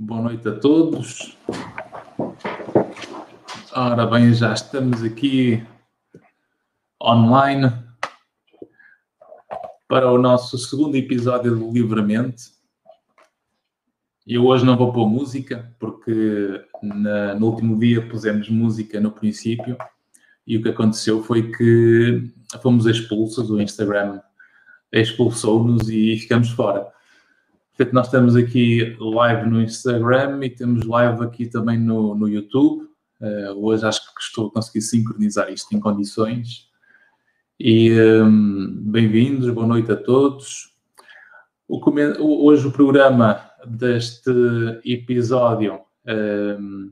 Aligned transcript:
Boa 0.00 0.22
noite 0.22 0.48
a 0.48 0.52
todos. 0.52 1.36
Ora 3.74 4.06
bem, 4.06 4.32
já 4.32 4.54
estamos 4.54 5.02
aqui 5.02 5.66
online 7.02 7.72
para 9.88 10.08
o 10.08 10.16
nosso 10.16 10.56
segundo 10.56 10.94
episódio 10.94 11.56
do 11.56 11.72
Livremente. 11.72 12.44
Eu 14.24 14.46
hoje 14.46 14.64
não 14.64 14.76
vou 14.76 14.92
pôr 14.92 15.08
música, 15.08 15.74
porque 15.80 16.64
na, 16.80 17.34
no 17.34 17.46
último 17.46 17.76
dia 17.76 18.08
pusemos 18.08 18.48
música 18.48 19.00
no 19.00 19.10
princípio 19.10 19.76
e 20.46 20.56
o 20.56 20.62
que 20.62 20.68
aconteceu 20.68 21.24
foi 21.24 21.50
que 21.50 22.32
fomos 22.62 22.86
expulsos, 22.86 23.50
o 23.50 23.60
Instagram 23.60 24.20
expulsou-nos 24.92 25.90
e 25.90 26.16
ficamos 26.18 26.50
fora. 26.50 26.86
Portanto, 27.78 27.94
nós 27.94 28.06
estamos 28.06 28.34
aqui 28.34 28.96
live 28.98 29.48
no 29.48 29.62
Instagram 29.62 30.44
e 30.44 30.50
temos 30.50 30.84
live 30.84 31.22
aqui 31.22 31.46
também 31.46 31.78
no, 31.78 32.12
no 32.12 32.28
YouTube. 32.28 32.88
Uh, 33.20 33.52
hoje 33.54 33.86
acho 33.86 34.00
que 34.16 34.20
estou 34.20 34.48
a 34.48 34.50
conseguir 34.50 34.80
sincronizar 34.80 35.48
isto 35.48 35.72
em 35.76 35.78
condições. 35.78 36.68
E 37.56 37.92
um, 38.00 38.82
bem-vindos, 38.82 39.48
boa 39.50 39.64
noite 39.64 39.92
a 39.92 39.96
todos. 39.96 40.74
O, 41.68 41.78
hoje 42.46 42.66
o 42.66 42.72
programa 42.72 43.48
deste 43.64 44.32
episódio 44.84 45.78
um, 46.58 46.90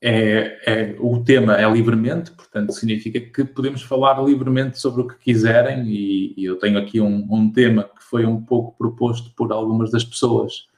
é, 0.00 0.58
é, 0.64 0.96
o 1.00 1.22
tema 1.24 1.56
é 1.56 1.68
livremente, 1.68 2.30
portanto 2.30 2.72
significa 2.72 3.20
que 3.20 3.44
podemos 3.44 3.82
falar 3.82 4.22
livremente 4.22 4.78
sobre 4.78 5.02
o 5.02 5.08
que 5.08 5.18
quiserem 5.18 5.88
e, 5.88 6.34
e 6.36 6.44
eu 6.44 6.56
tenho 6.56 6.78
aqui 6.78 7.00
um, 7.00 7.26
um, 7.28 7.50
tema 7.50 7.82
que 7.84 8.04
foi 8.04 8.24
um 8.24 8.40
pouco 8.40 8.76
proposto 8.78 9.34
por 9.34 9.50
algumas 9.52 9.90
das 9.90 10.04
pessoas 10.04 10.68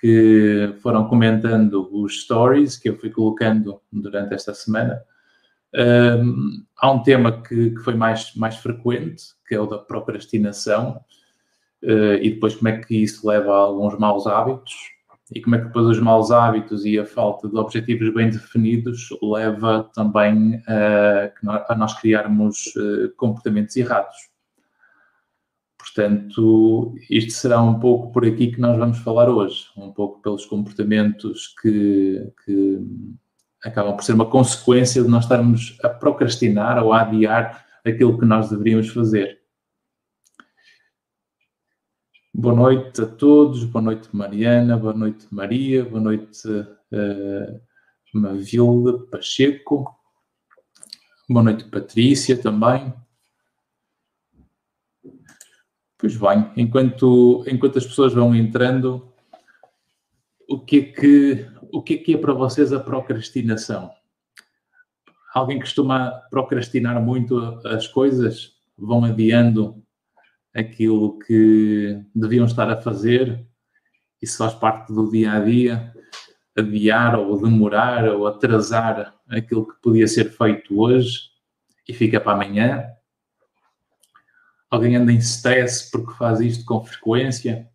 que 0.00 0.74
foram 0.80 1.08
comentando 1.08 1.88
os 1.92 2.22
stories 2.22 2.76
que 2.76 2.88
eu 2.88 2.98
fui 2.98 3.10
colocando 3.10 3.80
durante 3.92 4.34
esta 4.34 4.54
semana. 4.54 5.02
Um, 5.74 6.64
há 6.76 6.90
um 6.90 7.02
tema 7.02 7.42
que, 7.42 7.70
que, 7.70 7.80
foi 7.80 7.94
mais, 7.94 8.32
mais 8.34 8.56
frequente, 8.56 9.24
que 9.46 9.54
é 9.54 9.60
o 9.60 9.66
da 9.66 9.78
procrastinação, 9.78 11.00
uh, 11.82 12.14
e 12.22 12.30
depois 12.30 12.54
como 12.54 12.68
é 12.68 12.78
que 12.78 13.02
isso 13.02 13.26
leva 13.26 13.52
a 13.52 13.56
alguns 13.56 13.98
maus 13.98 14.26
hábitos 14.26 14.97
e 15.34 15.40
como 15.40 15.56
é 15.56 15.58
que 15.58 15.66
depois 15.66 15.86
os 15.86 16.00
maus 16.00 16.30
hábitos 16.30 16.84
e 16.84 16.98
a 16.98 17.04
falta 17.04 17.48
de 17.48 17.56
objetivos 17.56 18.12
bem 18.14 18.30
definidos 18.30 19.08
leva 19.22 19.88
também 19.94 20.62
a, 20.66 21.72
a 21.72 21.74
nós 21.74 21.98
criarmos 22.00 22.72
eh, 22.76 23.10
comportamentos 23.16 23.76
errados. 23.76 24.16
Portanto, 25.76 26.94
isto 27.10 27.32
será 27.32 27.60
um 27.60 27.78
pouco 27.78 28.12
por 28.12 28.24
aqui 28.24 28.52
que 28.52 28.60
nós 28.60 28.78
vamos 28.78 28.98
falar 28.98 29.28
hoje, 29.28 29.66
um 29.76 29.92
pouco 29.92 30.20
pelos 30.22 30.46
comportamentos 30.46 31.54
que, 31.60 32.32
que 32.44 32.78
acabam 33.64 33.94
por 33.94 34.04
ser 34.04 34.14
uma 34.14 34.26
consequência 34.26 35.02
de 35.02 35.08
nós 35.08 35.24
estarmos 35.24 35.76
a 35.82 35.88
procrastinar 35.88 36.82
ou 36.82 36.92
a 36.92 37.02
adiar 37.02 37.66
aquilo 37.84 38.18
que 38.18 38.24
nós 38.24 38.48
deveríamos 38.48 38.88
fazer. 38.88 39.38
Boa 42.40 42.54
noite 42.54 43.02
a 43.02 43.06
todos, 43.06 43.64
boa 43.64 43.82
noite 43.82 44.08
Mariana, 44.12 44.76
boa 44.76 44.92
noite 44.92 45.26
Maria, 45.28 45.84
boa 45.84 46.00
noite 46.00 46.48
uh, 46.48 47.60
Pacheco, 49.10 49.92
boa 51.28 51.42
noite 51.42 51.64
Patrícia 51.64 52.40
também. 52.40 52.94
Pois 55.98 56.16
bem, 56.16 56.52
enquanto, 56.56 57.44
enquanto 57.48 57.78
as 57.78 57.84
pessoas 57.84 58.14
vão 58.14 58.32
entrando, 58.32 59.12
o 60.48 60.60
que, 60.60 60.78
é 60.78 60.82
que, 60.82 61.50
o 61.72 61.82
que 61.82 61.94
é 61.94 61.98
que 61.98 62.14
é 62.14 62.18
para 62.18 62.34
vocês 62.34 62.72
a 62.72 62.78
procrastinação? 62.78 63.90
Alguém 65.34 65.58
costuma 65.58 66.12
procrastinar 66.30 67.02
muito 67.04 67.36
as 67.66 67.88
coisas? 67.88 68.56
Vão 68.78 69.04
adiando 69.04 69.82
aquilo 70.58 71.18
que 71.20 72.02
deviam 72.14 72.44
estar 72.44 72.68
a 72.70 72.80
fazer, 72.80 73.46
isso 74.20 74.38
faz 74.38 74.54
parte 74.54 74.92
do 74.92 75.10
dia 75.10 75.32
a 75.32 75.40
dia, 75.40 75.92
adiar 76.56 77.18
ou 77.18 77.40
demorar 77.40 78.04
ou 78.08 78.26
atrasar 78.26 79.14
aquilo 79.28 79.66
que 79.66 79.80
podia 79.80 80.08
ser 80.08 80.30
feito 80.30 80.78
hoje 80.78 81.30
e 81.88 81.94
fica 81.94 82.20
para 82.20 82.32
amanhã. 82.32 82.84
Alguém 84.68 84.96
anda 84.96 85.12
em 85.12 85.18
stress 85.18 85.90
porque 85.90 86.12
faz 86.14 86.40
isto 86.40 86.64
com 86.64 86.84
frequência 86.84 87.68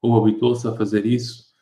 ou 0.00 0.16
habituou-se 0.16 0.66
a 0.66 0.72
fazer 0.72 1.06
isso 1.06 1.53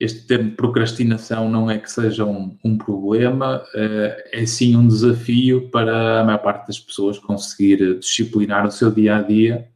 este 0.00 0.26
termo 0.26 0.52
procrastinação 0.52 1.50
não 1.50 1.68
é 1.68 1.76
que 1.78 1.90
seja 1.90 2.24
um, 2.24 2.56
um 2.64 2.78
problema, 2.78 3.62
uh, 3.74 4.22
é 4.32 4.46
sim 4.46 4.76
um 4.76 4.86
desafio 4.86 5.68
para 5.70 6.20
a 6.20 6.24
maior 6.24 6.38
parte 6.38 6.68
das 6.68 6.78
pessoas 6.78 7.18
conseguir 7.18 7.98
disciplinar 7.98 8.66
o 8.66 8.70
seu 8.70 8.90
dia 8.90 9.16
a 9.16 9.22
dia, 9.22 9.68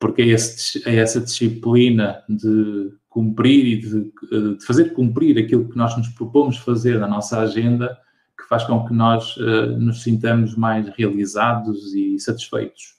porque 0.00 0.22
é, 0.22 0.28
esse, 0.28 0.82
é 0.88 0.96
essa 0.96 1.20
disciplina 1.20 2.22
de 2.28 2.92
cumprir 3.08 3.66
e 3.66 3.76
de, 3.76 4.12
eh, 4.32 4.54
de, 4.58 4.64
fazer 4.64 4.94
cumprir 4.94 5.38
aquilo 5.38 5.68
que 5.68 5.76
nós 5.76 5.96
nos 5.96 6.08
propomos 6.08 6.56
fazer 6.56 6.98
na 6.98 7.06
nossa 7.06 7.38
agenda 7.40 7.96
que 8.36 8.48
faz 8.48 8.64
com 8.64 8.84
que 8.86 8.94
nós 8.94 9.36
uh, 9.36 9.78
nos 9.78 10.02
sintamos 10.02 10.56
mais 10.56 10.88
realizados 10.96 11.94
e 11.94 12.18
satisfeitos. 12.18 12.94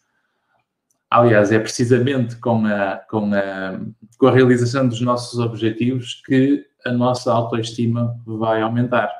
Aliás, 1.13 1.51
é 1.51 1.59
precisamente 1.59 2.35
com 2.37 2.65
a, 2.65 2.97
com, 3.07 3.31
a, 3.35 3.79
com 4.17 4.25
a 4.25 4.31
realização 4.31 4.87
dos 4.87 4.99
nossos 4.99 5.37
objetivos 5.37 6.23
que 6.25 6.65
a 6.83 6.91
nossa 6.91 7.31
autoestima 7.31 8.19
vai 8.25 8.63
aumentar. 8.63 9.11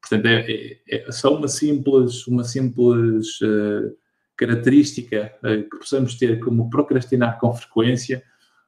Portanto, 0.00 0.24
é, 0.24 0.50
é, 0.50 0.80
é 0.88 1.12
só 1.12 1.36
uma 1.36 1.46
simples, 1.46 2.26
uma 2.26 2.42
simples 2.42 3.38
uh, 3.42 3.94
característica 4.34 5.30
uh, 5.44 5.68
que 5.68 5.76
possamos 5.76 6.14
ter 6.14 6.40
como 6.40 6.70
procrastinar 6.70 7.38
com 7.38 7.52
frequência 7.52 8.22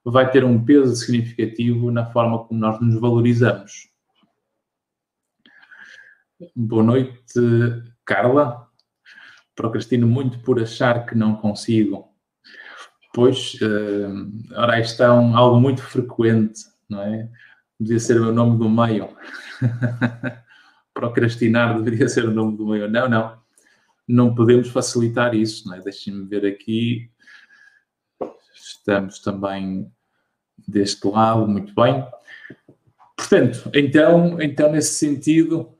vai 0.04 0.30
ter 0.30 0.44
um 0.44 0.62
peso 0.62 0.94
significativo 0.94 1.90
na 1.90 2.04
forma 2.04 2.44
como 2.44 2.60
nós 2.60 2.78
nos 2.82 3.00
valorizamos. 3.00 3.88
Boa 6.54 6.82
noite, 6.82 7.40
Carla. 8.04 8.68
Procrastino 9.56 10.06
muito 10.06 10.38
por 10.40 10.60
achar 10.60 11.06
que 11.06 11.14
não 11.14 11.34
consigo 11.34 12.11
Pois, 13.12 13.54
uh, 13.60 14.56
ora, 14.56 14.80
isto 14.80 15.02
é 15.02 15.12
um, 15.12 15.36
algo 15.36 15.60
muito 15.60 15.82
frequente, 15.82 16.64
não 16.88 17.02
é? 17.02 17.28
Devia 17.78 18.00
ser 18.00 18.20
o 18.20 18.32
nome 18.32 18.58
do 18.58 18.70
meio. 18.70 19.08
Procrastinar 20.94 21.80
deveria 21.80 22.08
ser 22.08 22.24
o 22.24 22.30
nome 22.30 22.56
do 22.56 22.66
meio. 22.66 22.88
Não, 22.88 23.08
não. 23.08 23.42
Não 24.08 24.34
podemos 24.34 24.68
facilitar 24.68 25.34
isso, 25.34 25.68
não 25.68 25.76
é? 25.76 25.80
Deixem-me 25.80 26.26
ver 26.26 26.46
aqui. 26.46 27.10
Estamos 28.54 29.18
também 29.18 29.90
deste 30.66 31.06
lado, 31.06 31.46
muito 31.46 31.74
bem. 31.74 32.06
Portanto, 33.16 33.70
então, 33.74 34.40
então 34.40 34.72
nesse 34.72 34.94
sentido, 34.94 35.74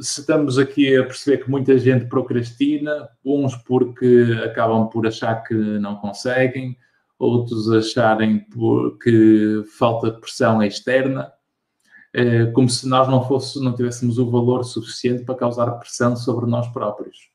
se 0.00 0.20
estamos 0.20 0.58
aqui 0.58 0.96
a 0.96 1.04
perceber 1.04 1.44
que 1.44 1.50
muita 1.50 1.78
gente 1.78 2.06
procrastina, 2.06 3.08
uns 3.24 3.56
porque 3.56 4.40
acabam 4.44 4.88
por 4.88 5.06
achar 5.06 5.42
que 5.42 5.54
não 5.54 5.96
conseguem, 5.96 6.76
outros 7.18 7.70
acharem 7.70 8.46
que 9.02 9.62
falta 9.78 10.12
pressão 10.12 10.62
externa, 10.62 11.32
eh, 12.12 12.46
como 12.46 12.68
se 12.68 12.88
nós 12.88 13.08
não, 13.08 13.26
fosse, 13.26 13.62
não 13.62 13.74
tivéssemos 13.74 14.18
o 14.18 14.30
valor 14.30 14.64
suficiente 14.64 15.24
para 15.24 15.34
causar 15.34 15.70
pressão 15.72 16.14
sobre 16.16 16.46
nós 16.46 16.68
próprios. 16.68 17.30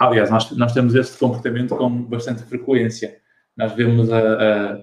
Aliás, 0.00 0.30
nós, 0.30 0.50
nós 0.52 0.72
temos 0.72 0.94
este 0.94 1.18
comportamento 1.18 1.76
com 1.76 2.02
bastante 2.04 2.42
frequência. 2.44 3.18
Nós 3.56 3.72
vemos 3.72 4.10
a, 4.10 4.18
a, 4.18 4.76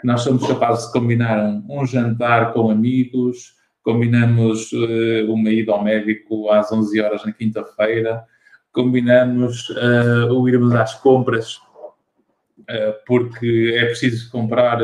que 0.00 0.06
nós 0.06 0.22
somos 0.22 0.46
capazes 0.46 0.86
de 0.86 0.92
combinar 0.92 1.38
um 1.68 1.86
jantar 1.86 2.52
com 2.52 2.70
amigos, 2.70 3.54
combinamos 3.86 4.72
uh, 4.72 5.32
uma 5.32 5.48
ida 5.48 5.70
ao 5.70 5.84
médico 5.84 6.50
às 6.50 6.72
11 6.72 7.00
horas 7.00 7.24
na 7.24 7.30
quinta-feira, 7.30 8.24
combinamos 8.72 9.70
uh, 9.70 10.32
o 10.32 10.48
irmos 10.48 10.74
às 10.74 10.96
compras 10.96 11.54
uh, 11.54 12.94
porque 13.06 13.76
é 13.76 13.84
preciso 13.86 14.28
comprar 14.32 14.80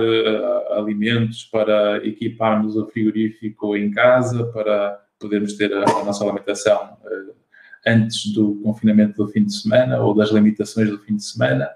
alimentos 0.77 1.43
para 1.47 1.97
equiparmos 2.07 2.77
o 2.77 2.87
frigorífico 2.87 3.77
em 3.77 3.91
casa, 3.91 4.45
para 4.53 5.01
podermos 5.19 5.55
ter 5.55 5.73
a, 5.75 5.83
a 5.83 6.05
nossa 6.05 6.23
alimentação 6.23 6.97
antes 7.85 8.33
do 8.33 8.55
confinamento 8.63 9.17
do 9.17 9.33
fim 9.33 9.45
de 9.45 9.53
semana 9.53 10.01
ou 10.01 10.15
das 10.15 10.31
limitações 10.31 10.89
do 10.89 11.01
fim 11.01 11.17
de 11.17 11.25
semana. 11.25 11.69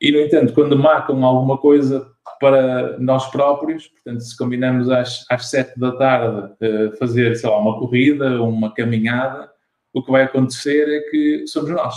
E, 0.00 0.12
no 0.12 0.20
entanto, 0.20 0.52
quando 0.52 0.78
marcam 0.78 1.24
alguma 1.24 1.58
coisa 1.58 2.13
para 2.40 2.98
nós 2.98 3.30
próprios, 3.30 3.88
portanto, 3.88 4.20
se 4.20 4.36
combinamos 4.36 4.90
às, 4.90 5.26
sete 5.42 5.78
da 5.78 5.92
tarde 5.92 6.52
uh, 6.60 6.96
fazer, 6.98 7.36
sei 7.36 7.48
lá, 7.48 7.58
uma 7.58 7.78
corrida, 7.78 8.42
uma 8.42 8.72
caminhada, 8.72 9.50
o 9.92 10.02
que 10.02 10.10
vai 10.10 10.22
acontecer 10.24 10.88
é 10.88 11.10
que 11.10 11.46
somos 11.46 11.70
nós. 11.70 11.96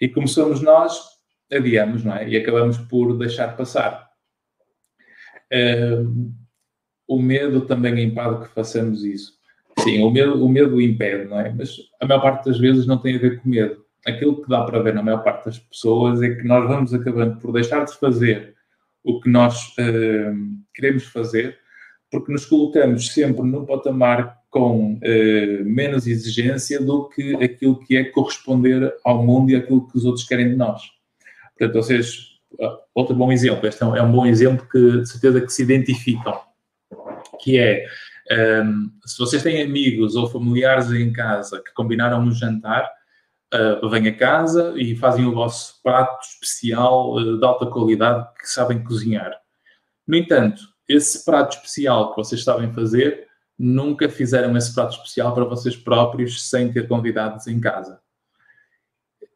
E 0.00 0.08
como 0.08 0.28
somos 0.28 0.62
nós, 0.62 1.00
adiamos, 1.52 2.04
não 2.04 2.14
é? 2.14 2.28
E 2.28 2.36
acabamos 2.36 2.78
por 2.78 3.16
deixar 3.18 3.56
passar. 3.56 4.08
Uh, 5.52 6.32
o 7.06 7.20
medo 7.20 7.62
também 7.62 8.04
impede 8.04 8.44
que 8.44 8.54
façamos 8.54 9.02
isso. 9.02 9.38
Sim, 9.80 10.02
o 10.02 10.10
medo, 10.10 10.44
o 10.44 10.48
medo 10.48 10.80
impede, 10.80 11.24
não 11.24 11.40
é? 11.40 11.52
Mas 11.52 11.76
a 12.00 12.06
maior 12.06 12.20
parte 12.20 12.44
das 12.44 12.58
vezes 12.58 12.86
não 12.86 12.98
tem 12.98 13.16
a 13.16 13.18
ver 13.18 13.40
com 13.40 13.48
medo. 13.48 13.84
Aquilo 14.06 14.42
que 14.42 14.48
dá 14.48 14.62
para 14.64 14.82
ver 14.82 14.94
na 14.94 15.02
maior 15.02 15.22
parte 15.22 15.46
das 15.46 15.58
pessoas 15.58 16.22
é 16.22 16.34
que 16.34 16.44
nós 16.44 16.68
vamos 16.68 16.92
acabando 16.92 17.40
por 17.40 17.52
deixar 17.52 17.84
de 17.84 17.94
fazer 17.94 18.57
o 19.08 19.20
que 19.20 19.30
nós 19.30 19.68
uh, 19.78 20.36
queremos 20.74 21.04
fazer, 21.04 21.58
porque 22.10 22.30
nos 22.30 22.44
colocamos 22.44 23.08
sempre 23.08 23.42
num 23.42 23.64
patamar 23.64 24.36
com 24.50 24.94
uh, 24.94 25.64
menos 25.64 26.06
exigência 26.06 26.78
do 26.78 27.08
que 27.08 27.34
aquilo 27.42 27.80
que 27.80 27.96
é 27.96 28.04
corresponder 28.04 28.94
ao 29.02 29.24
mundo 29.24 29.50
e 29.50 29.56
aquilo 29.56 29.88
que 29.88 29.96
os 29.96 30.04
outros 30.04 30.26
querem 30.26 30.50
de 30.50 30.56
nós. 30.56 30.82
Portanto, 31.56 31.82
vocês, 31.82 32.38
outro 32.94 33.16
bom 33.16 33.32
exemplo, 33.32 33.66
este 33.66 33.82
é 33.82 33.86
um, 33.86 33.96
é 33.96 34.02
um 34.02 34.12
bom 34.12 34.26
exemplo 34.26 34.68
que 34.70 35.00
de 35.00 35.08
certeza 35.08 35.40
que 35.40 35.52
se 35.52 35.62
identificam, 35.62 36.38
que 37.40 37.58
é 37.58 37.86
um, 38.62 38.90
se 39.06 39.18
vocês 39.18 39.42
têm 39.42 39.62
amigos 39.62 40.16
ou 40.16 40.28
familiares 40.28 40.90
em 40.92 41.10
casa 41.12 41.62
que 41.64 41.72
combinaram 41.72 42.20
um 42.20 42.30
jantar, 42.30 42.86
uh, 43.54 43.88
vêm 43.88 44.08
a 44.08 44.16
casa 44.16 44.74
e 44.76 44.96
fazem 44.96 45.24
o 45.24 45.34
vosso 45.34 45.80
prato 45.82 46.24
especial 46.26 47.14
uh, 47.14 47.38
de 47.38 47.44
alta 47.44 47.66
qualidade 47.66 48.28
que 48.38 48.48
sabem 48.48 48.82
cozinhar. 48.82 49.32
No 50.06 50.16
entanto, 50.16 50.62
esse 50.88 51.24
prato 51.24 51.56
especial 51.56 52.10
que 52.10 52.16
vocês 52.16 52.42
sabem 52.42 52.72
fazer, 52.72 53.26
nunca 53.58 54.08
fizeram 54.08 54.56
esse 54.56 54.74
prato 54.74 54.96
especial 54.96 55.34
para 55.34 55.44
vocês 55.44 55.76
próprios 55.76 56.48
sem 56.48 56.72
ter 56.72 56.88
convidados 56.88 57.46
em 57.46 57.60
casa. 57.60 58.00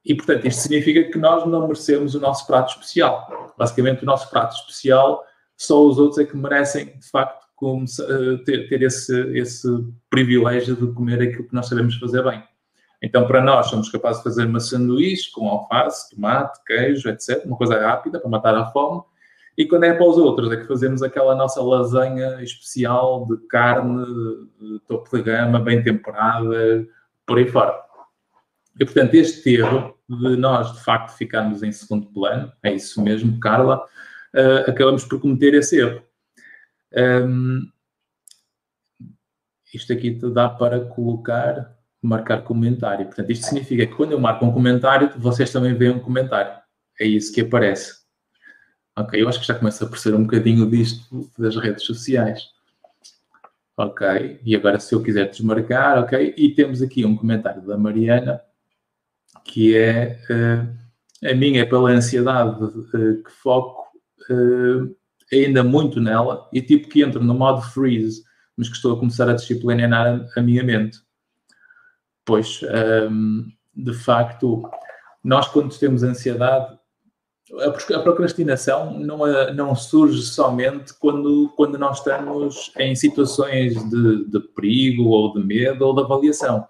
E, 0.04 0.14
portanto, 0.14 0.46
isto 0.46 0.62
significa 0.62 1.04
que 1.04 1.18
nós 1.18 1.46
não 1.46 1.66
merecemos 1.66 2.14
o 2.14 2.20
nosso 2.20 2.46
prato 2.46 2.70
especial. 2.70 3.54
Basicamente, 3.56 4.02
o 4.02 4.06
nosso 4.06 4.28
prato 4.30 4.54
especial, 4.56 5.24
só 5.56 5.86
os 5.86 5.98
outros 5.98 6.18
é 6.18 6.24
que 6.24 6.36
merecem, 6.36 6.98
de 6.98 7.08
facto, 7.08 7.42
ter, 8.44 8.68
ter 8.68 8.82
esse, 8.82 9.14
esse 9.36 9.68
privilégio 10.10 10.74
de 10.74 10.92
comer 10.92 11.22
aquilo 11.22 11.46
que 11.46 11.54
nós 11.54 11.68
sabemos 11.68 11.96
fazer 11.96 12.22
bem. 12.24 12.42
Então, 13.02 13.26
para 13.26 13.42
nós, 13.42 13.66
somos 13.66 13.90
capazes 13.90 14.22
de 14.22 14.24
fazer 14.24 14.46
uma 14.46 14.60
sanduíche 14.60 15.30
com 15.32 15.48
alface, 15.48 16.14
tomate, 16.14 16.60
queijo, 16.64 17.08
etc. 17.08 17.44
Uma 17.44 17.56
coisa 17.56 17.78
rápida 17.78 18.20
para 18.20 18.30
matar 18.30 18.54
a 18.54 18.66
fome. 18.66 19.02
E 19.58 19.66
quando 19.66 19.84
é 19.84 19.92
para 19.92 20.06
os 20.06 20.16
outros, 20.16 20.50
é 20.52 20.56
que 20.56 20.66
fazemos 20.66 21.02
aquela 21.02 21.34
nossa 21.34 21.60
lasanha 21.62 22.42
especial 22.42 23.26
de 23.26 23.36
carne, 23.48 24.04
de 24.60 24.80
topo 24.86 25.14
de 25.14 25.22
gama, 25.22 25.58
bem 25.58 25.82
temperada, 25.82 26.86
por 27.26 27.38
aí 27.38 27.46
fora. 27.46 27.74
E, 28.80 28.84
portanto, 28.84 29.14
este 29.14 29.56
erro 29.56 29.98
de 30.08 30.36
nós, 30.36 30.72
de 30.72 30.82
facto, 30.82 31.16
ficarmos 31.16 31.62
em 31.62 31.72
segundo 31.72 32.06
plano, 32.06 32.50
é 32.62 32.72
isso 32.72 33.02
mesmo, 33.02 33.38
Carla, 33.40 33.84
uh, 34.34 34.70
acabamos 34.70 35.04
por 35.04 35.20
cometer 35.20 35.54
esse 35.54 35.78
erro. 35.78 36.02
Um, 36.94 37.68
isto 39.74 39.92
aqui 39.92 40.10
dá 40.10 40.48
para 40.48 40.84
colocar, 40.86 41.76
marcar 42.02 42.42
comentário. 42.42 43.06
Portanto, 43.06 43.30
isto 43.30 43.46
significa 43.46 43.86
que 43.86 43.94
quando 43.94 44.12
eu 44.12 44.20
marco 44.20 44.44
um 44.44 44.52
comentário, 44.52 45.12
vocês 45.16 45.52
também 45.52 45.74
veem 45.74 45.92
um 45.92 46.00
comentário. 46.00 46.60
É 47.00 47.06
isso 47.06 47.32
que 47.32 47.40
aparece. 47.40 48.02
Ok, 48.96 49.22
eu 49.22 49.28
acho 49.28 49.40
que 49.40 49.46
já 49.46 49.54
começa 49.54 49.84
a 49.84 49.88
perceber 49.88 50.16
um 50.16 50.24
bocadinho 50.24 50.68
disto 50.68 51.30
das 51.38 51.56
redes 51.56 51.84
sociais. 51.84 52.42
Ok, 53.76 54.40
e 54.44 54.54
agora 54.54 54.78
se 54.78 54.94
eu 54.94 55.02
quiser 55.02 55.30
desmarcar, 55.30 55.98
ok, 55.98 56.34
e 56.36 56.54
temos 56.54 56.82
aqui 56.82 57.06
um 57.06 57.16
comentário 57.16 57.62
da 57.62 57.78
Mariana, 57.78 58.42
que 59.44 59.74
é 59.74 60.18
uh, 60.28 61.28
a 61.30 61.34
minha 61.34 61.62
é 61.62 61.64
pela 61.64 61.90
ansiedade 61.90 62.62
uh, 62.62 63.22
que 63.22 63.30
foco 63.30 63.88
uh, 64.30 64.94
ainda 65.32 65.64
muito 65.64 66.00
nela 66.00 66.48
e 66.52 66.60
tipo 66.60 66.88
que 66.88 67.02
entro 67.02 67.24
no 67.24 67.34
modo 67.34 67.62
freeze, 67.62 68.22
mas 68.56 68.68
que 68.68 68.76
estou 68.76 68.94
a 68.94 68.98
começar 68.98 69.28
a 69.28 69.34
disciplinar 69.34 70.28
a 70.36 70.42
minha 70.42 70.62
mente. 70.62 70.98
Pois, 72.24 72.60
um, 73.10 73.50
de 73.74 73.94
facto, 73.94 74.62
nós 75.22 75.48
quando 75.48 75.76
temos 75.78 76.02
ansiedade, 76.02 76.78
a 77.94 77.98
procrastinação 78.00 78.98
não, 78.98 79.18
não 79.52 79.74
surge 79.74 80.22
somente 80.22 80.94
quando, 80.98 81.52
quando 81.56 81.76
nós 81.76 81.98
estamos 81.98 82.72
em 82.78 82.94
situações 82.94 83.74
de, 83.90 84.24
de 84.30 84.40
perigo 84.54 85.04
ou 85.04 85.34
de 85.34 85.44
medo 85.44 85.84
ou 85.84 85.94
de 85.94 86.02
avaliação. 86.02 86.66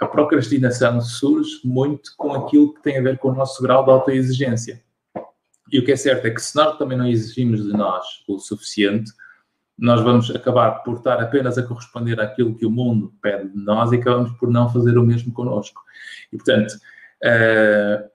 A 0.00 0.06
procrastinação 0.06 1.00
surge 1.00 1.60
muito 1.64 2.12
com 2.16 2.32
aquilo 2.32 2.74
que 2.74 2.82
tem 2.82 2.98
a 2.98 3.02
ver 3.02 3.18
com 3.18 3.28
o 3.28 3.34
nosso 3.34 3.62
grau 3.62 3.84
de 3.84 3.90
autoexigência. 3.90 4.82
E 5.70 5.78
o 5.78 5.84
que 5.84 5.92
é 5.92 5.96
certo 5.96 6.26
é 6.26 6.30
que 6.30 6.40
se 6.40 6.56
nós 6.56 6.78
também 6.78 6.96
não 6.96 7.06
exigimos 7.06 7.62
de 7.62 7.72
nós 7.72 8.04
o 8.26 8.38
suficiente, 8.38 9.10
nós 9.78 10.00
vamos 10.02 10.30
acabar 10.30 10.82
por 10.82 10.96
estar 10.96 11.20
apenas 11.20 11.58
a 11.58 11.62
corresponder 11.62 12.20
àquilo 12.20 12.54
que 12.54 12.64
o 12.64 12.70
mundo 12.70 13.12
pede 13.20 13.48
de 13.50 13.58
nós 13.58 13.92
e 13.92 13.96
acabamos 13.96 14.32
por 14.32 14.50
não 14.50 14.68
fazer 14.68 14.96
o 14.96 15.04
mesmo 15.04 15.32
connosco. 15.32 15.82
E, 16.32 16.36
portanto, 16.36 16.72
uh, 17.24 18.08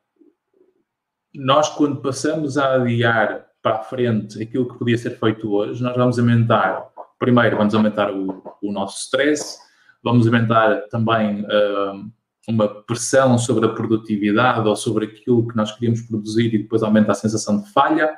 nós 1.35 1.69
quando 1.69 2.01
passamos 2.01 2.57
a 2.57 2.75
adiar 2.75 3.45
para 3.61 3.75
a 3.75 3.83
frente 3.83 4.41
aquilo 4.41 4.67
que 4.67 4.79
podia 4.79 4.97
ser 4.97 5.19
feito 5.19 5.51
hoje, 5.51 5.83
nós 5.83 5.95
vamos 5.95 6.17
aumentar, 6.17 6.87
primeiro 7.19 7.57
vamos 7.57 7.75
aumentar 7.75 8.11
o, 8.11 8.41
o 8.61 8.71
nosso 8.71 9.01
stress, 9.01 9.59
vamos 10.01 10.25
aumentar 10.25 10.87
também 10.89 11.41
uh, 11.41 12.09
uma 12.47 12.67
pressão 12.67 13.37
sobre 13.37 13.65
a 13.65 13.69
produtividade 13.69 14.67
ou 14.67 14.75
sobre 14.75 15.05
aquilo 15.05 15.47
que 15.47 15.55
nós 15.55 15.71
queríamos 15.73 16.01
produzir 16.01 16.53
e 16.53 16.57
depois 16.57 16.81
aumenta 16.81 17.11
a 17.11 17.15
sensação 17.15 17.61
de 17.61 17.69
falha. 17.71 18.17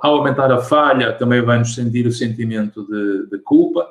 Ao 0.00 0.16
aumentar 0.16 0.50
a 0.50 0.60
falha, 0.60 1.12
também 1.12 1.42
vamos 1.42 1.74
sentir 1.74 2.06
o 2.06 2.12
sentimento 2.12 2.86
de, 2.86 3.26
de 3.30 3.38
culpa. 3.42 3.86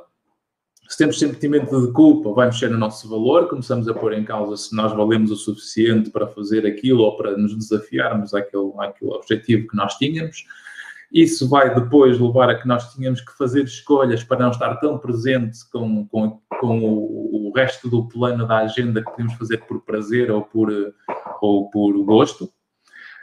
Se 0.88 0.97
temos 0.97 1.19
sentimento 1.19 1.85
de 1.85 1.94
culpa, 1.94 2.33
vai 2.33 2.47
mexer 2.47 2.67
no 2.67 2.79
nosso 2.79 3.07
valor, 3.07 3.47
começamos 3.47 3.88
a 3.88 3.94
pôr 3.94 4.13
em 4.13 4.23
causa 4.23 4.57
se 4.57 4.75
nós 4.75 4.91
valemos 4.91 5.29
o 5.29 5.35
suficiente 5.35 6.09
para 6.09 6.25
fazer 6.25 6.65
aquilo 6.65 7.03
ou 7.03 7.15
para 7.15 7.38
nos 7.38 7.56
desafiarmos 7.56 8.33
àquele, 8.33 8.71
àquele 8.79 9.11
objetivo 9.11 9.67
que 9.67 9.75
nós 9.75 9.97
tínhamos. 9.97 10.45
Isso 11.11 11.47
vai 11.47 11.73
depois 11.73 12.19
levar 12.19 12.50
a 12.50 12.59
que 12.59 12.67
nós 12.67 12.91
tínhamos 12.91 13.21
que 13.21 13.35
fazer 13.38 13.63
escolhas 13.63 14.23
para 14.23 14.39
não 14.39 14.50
estar 14.50 14.75
tão 14.77 14.97
presente 14.97 15.59
com, 15.71 16.07
com, 16.07 16.41
com 16.59 16.79
o, 16.81 17.50
o, 17.50 17.51
resto 17.56 17.88
do 17.88 18.07
plano 18.07 18.47
da 18.47 18.57
agenda 18.57 19.03
que 19.03 19.11
podemos 19.11 19.33
fazer 19.35 19.57
por 19.65 19.81
prazer 19.81 20.31
ou 20.31 20.41
por, 20.41 20.71
ou 21.39 21.69
por 21.69 22.03
gosto. 22.03 22.51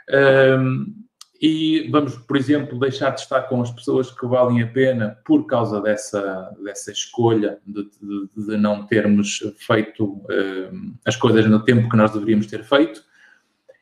Um, 0.09 1.06
e 1.39 1.87
vamos, 1.91 2.15
por 2.15 2.35
exemplo, 2.35 2.79
deixar 2.79 3.11
de 3.11 3.21
estar 3.21 3.43
com 3.43 3.61
as 3.61 3.69
pessoas 3.69 4.09
que 4.09 4.25
valem 4.25 4.61
a 4.61 4.67
pena 4.67 5.19
por 5.23 5.45
causa 5.45 5.79
dessa, 5.79 6.51
dessa 6.63 6.91
escolha 6.91 7.59
de, 7.65 7.83
de, 7.83 8.29
de 8.35 8.57
não 8.57 8.87
termos 8.87 9.39
feito 9.57 10.19
um, 10.29 10.95
as 11.05 11.15
coisas 11.15 11.45
no 11.45 11.63
tempo 11.63 11.89
que 11.89 11.97
nós 11.97 12.11
deveríamos 12.11 12.47
ter 12.47 12.63
feito. 12.63 13.03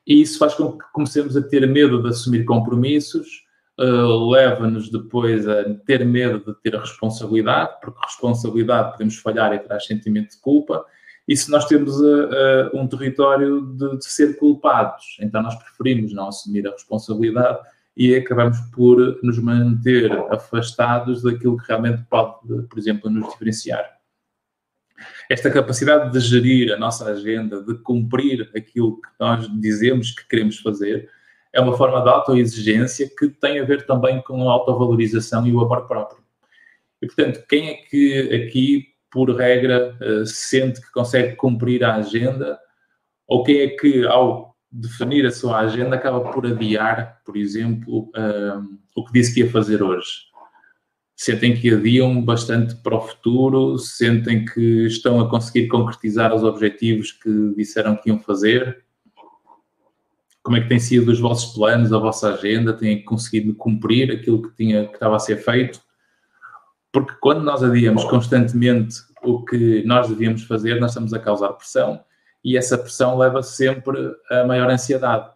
E 0.05 0.21
isso 0.21 0.37
faz 0.37 0.53
com 0.53 0.77
que 0.77 0.85
comecemos 0.91 1.37
a 1.37 1.41
ter 1.41 1.65
medo 1.67 2.01
de 2.03 2.09
assumir 2.09 2.43
compromissos, 2.43 3.45
uh, 3.79 4.29
leva-nos 4.29 4.91
depois 4.91 5.47
a 5.47 5.63
ter 5.85 6.05
medo 6.05 6.39
de 6.39 6.61
ter 6.61 6.75
a 6.75 6.81
responsabilidade, 6.81 7.79
porque 7.81 7.99
responsabilidade 8.05 8.91
podemos 8.91 9.17
falhar 9.17 9.53
e 9.53 9.59
traz 9.59 9.85
sentimento 9.85 10.31
de 10.31 10.41
culpa. 10.41 10.85
E 11.27 11.35
se 11.35 11.49
nós 11.49 11.65
temos 11.65 11.99
uh, 11.99 12.27
uh, 12.73 12.79
um 12.79 12.87
território 12.87 13.61
de, 13.61 13.97
de, 13.97 14.05
ser 14.05 14.37
culpados, 14.37 15.17
então 15.19 15.41
nós 15.41 15.55
preferimos 15.55 16.13
não 16.13 16.27
assumir 16.27 16.67
a 16.67 16.71
responsabilidade 16.71 17.59
e 17.97 18.15
acabamos 18.15 18.59
por 18.73 18.97
nos 19.23 19.39
manter 19.39 20.11
afastados 20.31 21.23
daquilo 21.23 21.57
que 21.57 21.67
realmente 21.67 22.03
pode, 22.09 22.63
por 22.69 22.77
exemplo, 22.77 23.09
nos 23.09 23.27
diferenciar. 23.31 23.95
Esta 25.29 25.49
capacidade 25.49 26.11
de 26.11 26.19
gerir 26.19 26.71
a 26.71 26.77
nossa 26.77 27.05
agenda, 27.05 27.61
de 27.63 27.75
cumprir 27.75 28.49
aquilo 28.55 29.01
que 29.01 29.09
nós 29.19 29.47
dizemos 29.59 30.11
que 30.11 30.27
queremos 30.27 30.59
fazer, 30.59 31.09
é 31.51 31.61
uma 31.61 31.75
forma 31.75 32.01
de 32.01 32.09
autoexigência 32.09 33.09
que 33.17 33.29
tem 33.29 33.59
a 33.59 33.63
ver 33.63 33.85
também 33.85 34.21
com 34.21 34.47
a 34.47 34.53
autovalorização 34.53 35.47
e 35.47 35.53
o 35.53 35.61
amor 35.61 35.87
próprio. 35.87 36.23
E, 37.01 37.07
portanto, 37.07 37.45
quem 37.47 37.69
é 37.69 37.73
que 37.75 38.35
aqui, 38.35 38.87
por 39.15 39.33
regra, 39.33 39.97
eh, 40.01 40.25
sente 40.25 40.81
que 40.81 40.91
consegue 40.91 41.37
cumprir 41.37 41.85
a 41.85 41.95
agenda? 41.95 42.59
Ou 43.25 43.45
quem 43.45 43.61
é 43.61 43.69
que, 43.69 44.05
ao 44.05 44.53
definir 44.69 45.25
a 45.25 45.31
sua 45.31 45.59
agenda, 45.59 45.95
acaba 45.95 46.19
por 46.33 46.45
adiar, 46.45 47.21
por 47.25 47.37
exemplo, 47.37 48.11
um, 48.13 48.19
eh, 48.19 48.59
o 48.93 49.05
que 49.05 49.13
disse 49.13 49.33
que 49.33 49.39
ia 49.39 49.49
fazer 49.49 49.81
hoje? 49.81 50.25
Sentem 51.15 51.55
que 51.55 51.73
adiam 51.73 52.21
bastante 52.21 52.75
para 52.75 52.97
o 52.97 53.01
futuro? 53.01 53.77
Sentem 53.77 54.43
que 54.43 54.85
estão 54.85 55.21
a 55.21 55.29
conseguir 55.29 55.69
concretizar 55.69 56.35
os 56.35 56.43
objetivos 56.43 57.13
que 57.13 57.53
disseram 57.55 57.95
que 57.95 58.09
iam 58.09 58.19
fazer? 58.19 58.83
como 60.43 60.57
é 60.57 60.61
que 60.61 60.69
têm 60.69 60.77
sido 60.77 61.11
os 61.11 61.19
vossos 61.19 61.55
planos, 61.55 61.91
a 61.91 61.97
vossa 61.97 62.31
agenda, 62.31 62.71
têm 62.71 63.03
conseguido 63.03 63.55
cumprir 63.55 64.11
aquilo 64.11 64.43
que, 64.43 64.55
tinha, 64.55 64.85
que 64.85 64.93
estava 64.93 65.15
a 65.15 65.19
ser 65.19 65.37
feito? 65.37 65.81
Porque 66.95 67.11
quando 67.19 67.43
nós 67.43 67.61
adiamos 67.61 68.05
constantemente 68.05 69.01
o 69.21 69.43
que 69.43 69.83
nós 69.85 70.07
devíamos 70.07 70.43
fazer, 70.43 70.79
nós 70.79 70.91
estamos 70.91 71.13
a 71.13 71.19
causar 71.19 71.49
pressão 71.49 71.99
e 72.41 72.55
essa 72.55 72.77
pressão 72.77 73.17
leva 73.17 73.43
sempre 73.43 73.97
a 74.31 74.45
maior 74.45 74.69
ansiedade. 74.69 75.29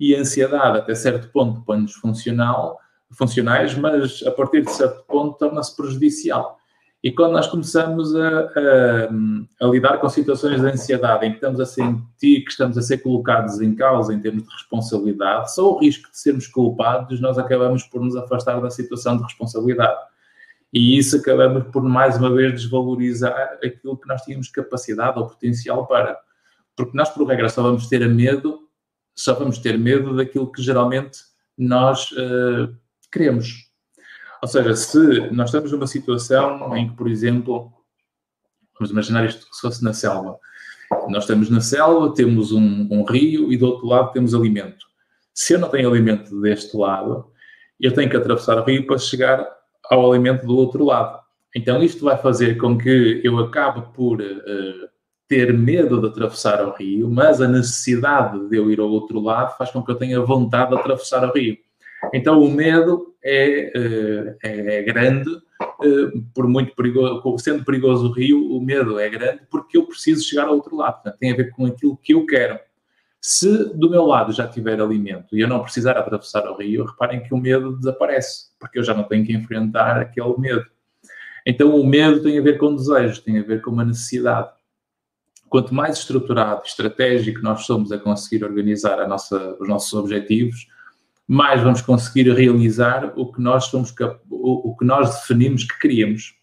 E 0.00 0.16
a 0.16 0.18
ansiedade, 0.18 0.78
até 0.78 0.96
certo 0.96 1.28
ponto, 1.28 1.62
põe-nos 1.64 1.92
funcional, 1.92 2.80
funcionais, 3.12 3.76
mas 3.76 4.24
a 4.26 4.32
partir 4.32 4.62
de 4.62 4.70
certo 4.72 5.04
ponto 5.06 5.38
torna-se 5.38 5.76
prejudicial. 5.76 6.58
E 7.04 7.12
quando 7.12 7.34
nós 7.34 7.46
começamos 7.46 8.12
a, 8.16 8.40
a, 8.40 9.64
a, 9.64 9.66
lidar 9.68 9.98
com 9.98 10.08
situações 10.08 10.60
de 10.60 10.66
ansiedade 10.66 11.24
em 11.24 11.30
que 11.30 11.36
estamos 11.36 11.60
a 11.60 11.66
sentir 11.66 12.42
que 12.42 12.50
estamos 12.50 12.76
a 12.76 12.82
ser 12.82 12.98
colocados 12.98 13.60
em 13.60 13.76
causa 13.76 14.12
em 14.12 14.18
termos 14.18 14.42
de 14.42 14.52
responsabilidade, 14.52 15.54
só 15.54 15.70
o 15.70 15.78
risco 15.78 16.10
de 16.10 16.18
sermos 16.18 16.48
culpados, 16.48 17.20
nós 17.20 17.38
acabamos 17.38 17.84
por 17.84 18.00
nos 18.00 18.16
afastar 18.16 18.60
da 18.60 18.70
situação 18.70 19.16
de 19.16 19.22
responsabilidade. 19.22 20.15
E 20.72 20.98
isso 20.98 21.16
acabamos 21.16 21.70
por, 21.70 21.82
mais 21.82 22.16
uma 22.16 22.34
vez, 22.34 22.52
desvalorizar 22.52 23.58
aquilo 23.64 23.96
que 23.96 24.08
nós 24.08 24.22
tínhamos 24.22 24.48
capacidade 24.48 25.18
ou 25.18 25.26
potencial 25.26 25.86
para. 25.86 26.18
Porque 26.74 26.96
nós, 26.96 27.08
por 27.10 27.26
regra, 27.26 27.48
só 27.48 27.62
vamos 27.62 27.88
ter 27.88 28.06
medo, 28.08 28.68
só 29.14 29.34
vamos 29.34 29.58
ter 29.58 29.78
medo 29.78 30.16
daquilo 30.16 30.50
que 30.50 30.62
geralmente 30.62 31.20
nós 31.56 32.10
uh, 32.12 32.76
queremos 33.10 33.66
ou 34.42 34.48
seja, 34.48 34.76
se 34.76 35.30
nós 35.30 35.48
estamos 35.48 35.72
numa 35.72 35.86
situação 35.86 36.76
em 36.76 36.88
que, 36.88 36.96
por 36.96 37.08
exemplo, 37.08 37.72
vamos 38.78 38.90
imaginar 38.90 39.24
isto 39.24 39.46
se 39.52 39.60
fosse 39.60 39.82
na 39.82 39.92
selva. 39.92 40.38
Nós 41.08 41.24
estamos 41.24 41.50
na 41.50 41.60
selva, 41.60 42.14
temos 42.14 42.52
um, 42.52 42.88
um, 42.90 43.04
rio 43.04 43.52
e 43.52 43.56
do 43.56 43.66
outro 43.66 43.86
lado 43.86 44.12
temos 44.12 44.34
alimento. 44.34 44.86
Se 45.34 45.54
eu 45.54 45.58
não 45.58 45.68
tenho 45.68 45.90
alimento 45.90 46.40
deste 46.40 46.76
lado, 46.76 47.30
eu 47.80 47.92
tenho 47.92 48.08
que 48.08 48.16
atravessar 48.16 48.58
o 48.58 48.64
rio 48.64 48.86
para 48.86 48.98
chegar 48.98 49.44
ao 49.90 50.12
alimento 50.12 50.46
do 50.46 50.56
outro 50.56 50.84
lado. 50.84 51.18
Então 51.54 51.82
isto 51.82 52.04
vai 52.04 52.16
fazer 52.18 52.56
com 52.56 52.76
que 52.76 53.20
eu 53.24 53.38
acabe 53.38 53.82
por 53.94 54.20
uh, 54.20 54.88
ter 55.28 55.52
medo 55.52 56.00
de 56.00 56.08
atravessar 56.08 56.64
o 56.64 56.72
rio, 56.72 57.08
mas 57.10 57.40
a 57.40 57.48
necessidade 57.48 58.48
de 58.48 58.56
eu 58.56 58.70
ir 58.70 58.78
ao 58.78 58.88
outro 58.88 59.20
lado 59.20 59.56
faz 59.56 59.70
com 59.70 59.82
que 59.82 59.90
eu 59.90 59.96
tenha 59.96 60.20
vontade 60.20 60.70
de 60.70 60.78
atravessar 60.78 61.28
o 61.28 61.32
rio. 61.32 61.56
Então 62.14 62.40
o 62.42 62.50
medo 62.50 63.14
é, 63.24 63.72
eh, 63.74 64.36
é, 64.42 64.82
grande, 64.82 65.30
eh, 65.82 66.18
por 66.34 66.46
muito 66.46 66.74
perigoso, 66.76 67.38
sendo 67.38 67.64
perigoso 67.64 68.08
o 68.08 68.12
rio, 68.12 68.52
o 68.52 68.60
medo 68.60 68.98
é 69.00 69.08
grande 69.08 69.40
porque 69.50 69.76
eu 69.76 69.86
preciso 69.86 70.24
chegar 70.24 70.46
ao 70.46 70.54
outro 70.54 70.76
lado. 70.76 71.02
Portanto, 71.02 71.18
tem 71.18 71.32
a 71.32 71.36
ver 71.36 71.50
com 71.50 71.66
aquilo 71.66 71.96
que 71.96 72.14
eu 72.14 72.24
quero. 72.24 72.58
Se 73.28 73.74
do 73.74 73.90
meu 73.90 74.04
lado 74.04 74.32
já 74.32 74.46
tiver 74.46 74.80
alimento 74.80 75.36
e 75.36 75.40
eu 75.40 75.48
não 75.48 75.60
precisar 75.60 75.98
atravessar 75.98 76.48
o 76.48 76.56
rio, 76.56 76.84
reparem 76.84 77.24
que 77.24 77.34
o 77.34 77.36
medo 77.36 77.76
desaparece, 77.76 78.52
porque 78.56 78.78
eu 78.78 78.84
já 78.84 78.94
não 78.94 79.02
tenho 79.02 79.26
que 79.26 79.32
enfrentar 79.32 79.98
aquele 80.00 80.38
medo. 80.38 80.64
Então, 81.44 81.74
o 81.74 81.84
medo 81.84 82.22
tem 82.22 82.38
a 82.38 82.40
ver 82.40 82.56
com 82.56 82.76
desejo, 82.76 83.20
tem 83.22 83.40
a 83.40 83.42
ver 83.42 83.62
com 83.62 83.72
uma 83.72 83.84
necessidade. 83.84 84.50
Quanto 85.48 85.74
mais 85.74 85.98
estruturado, 85.98 86.62
estratégico 86.64 87.42
nós 87.42 87.66
somos 87.66 87.90
a 87.90 87.98
conseguir 87.98 88.44
organizar 88.44 89.04
nossa, 89.08 89.56
os 89.58 89.68
nossos 89.68 89.92
objetivos, 89.92 90.68
mais 91.26 91.60
vamos 91.60 91.82
conseguir 91.82 92.30
realizar 92.32 93.12
o 93.16 93.32
que 93.32 93.42
nós 93.42 93.64
somos 93.64 93.92
o, 94.30 94.70
o 94.70 94.76
que 94.76 94.84
nós 94.84 95.12
definimos 95.16 95.64
que 95.64 95.76
queríamos. 95.80 96.36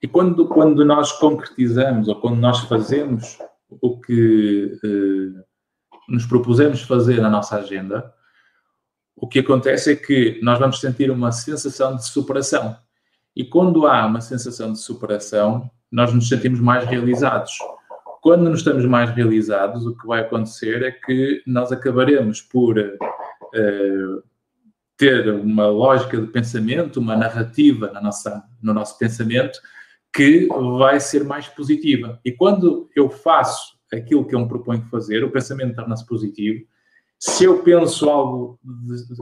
E 0.00 0.06
quando, 0.06 0.46
quando 0.46 0.84
nós 0.84 1.10
concretizamos 1.10 2.06
ou 2.06 2.20
quando 2.20 2.38
nós 2.38 2.60
fazemos 2.60 3.38
o 3.68 4.00
que 4.00 4.78
eh, 4.84 5.51
nos 6.08 6.26
propusemos 6.26 6.82
fazer 6.82 7.20
na 7.20 7.30
nossa 7.30 7.56
agenda, 7.56 8.12
o 9.16 9.28
que 9.28 9.38
acontece 9.38 9.92
é 9.92 9.96
que 9.96 10.40
nós 10.42 10.58
vamos 10.58 10.80
sentir 10.80 11.10
uma 11.10 11.30
sensação 11.30 11.94
de 11.94 12.06
superação. 12.06 12.76
E 13.36 13.44
quando 13.44 13.86
há 13.86 14.04
uma 14.06 14.20
sensação 14.20 14.72
de 14.72 14.80
superação, 14.80 15.70
nós 15.90 16.12
nos 16.12 16.28
sentimos 16.28 16.60
mais 16.60 16.84
realizados. 16.84 17.52
Quando 18.20 18.48
nos 18.48 18.60
estamos 18.60 18.84
mais 18.84 19.10
realizados, 19.10 19.86
o 19.86 19.96
que 19.96 20.06
vai 20.06 20.20
acontecer 20.20 20.82
é 20.82 20.90
que 20.90 21.42
nós 21.46 21.72
acabaremos 21.72 22.40
por 22.40 22.78
uh, 22.78 24.22
ter 24.96 25.28
uma 25.34 25.66
lógica 25.66 26.20
de 26.20 26.26
pensamento, 26.28 27.00
uma 27.00 27.16
narrativa 27.16 27.90
na 27.92 28.00
nossa, 28.00 28.42
no 28.62 28.72
nosso 28.72 28.98
pensamento 28.98 29.60
que 30.14 30.46
vai 30.78 31.00
ser 31.00 31.24
mais 31.24 31.48
positiva. 31.48 32.20
E 32.24 32.32
quando 32.32 32.88
eu 32.94 33.08
faço 33.08 33.76
aquilo 33.92 34.26
que 34.26 34.34
eu 34.34 34.40
me 34.40 34.48
proponho 34.48 34.82
fazer, 34.90 35.22
o 35.24 35.30
pensamento 35.30 35.74
torna-se 35.74 36.06
positivo. 36.06 36.64
Se 37.18 37.44
eu 37.44 37.62
penso 37.62 38.10
algo, 38.10 38.58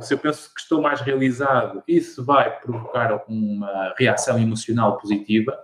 se 0.01 0.15
eu 0.15 0.19
penso 0.19 0.55
que 0.55 0.61
estou 0.61 0.81
mais 0.81 1.01
realizado, 1.01 1.83
isso 1.87 2.25
vai 2.25 2.59
provocar 2.61 3.23
uma 3.29 3.95
reação 3.99 4.39
emocional 4.39 4.97
positiva. 4.97 5.59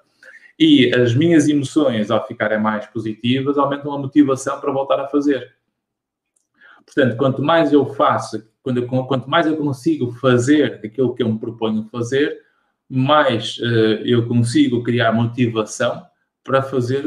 E 0.58 0.94
as 0.94 1.14
minhas 1.14 1.48
emoções, 1.48 2.10
ao 2.10 2.26
ficarem 2.26 2.60
mais 2.60 2.86
positivas, 2.86 3.56
aumentam 3.56 3.92
a 3.92 3.98
motivação 3.98 4.60
para 4.60 4.72
voltar 4.72 5.00
a 5.00 5.08
fazer. 5.08 5.54
Portanto, 6.84 7.16
quanto 7.16 7.42
mais 7.42 7.72
eu 7.72 7.86
faço 7.94 8.42
quando 8.66 8.84
quanto 8.84 9.30
mais 9.30 9.46
eu 9.46 9.56
consigo 9.56 10.10
fazer 10.10 10.80
aquilo 10.84 11.14
que 11.14 11.22
eu 11.22 11.32
me 11.32 11.38
proponho 11.38 11.84
fazer, 11.84 12.36
mais 12.90 13.58
uh, 13.58 14.02
eu 14.04 14.26
consigo 14.26 14.82
criar 14.82 15.12
motivação 15.12 16.04
para 16.42 16.60
fazer 16.60 17.04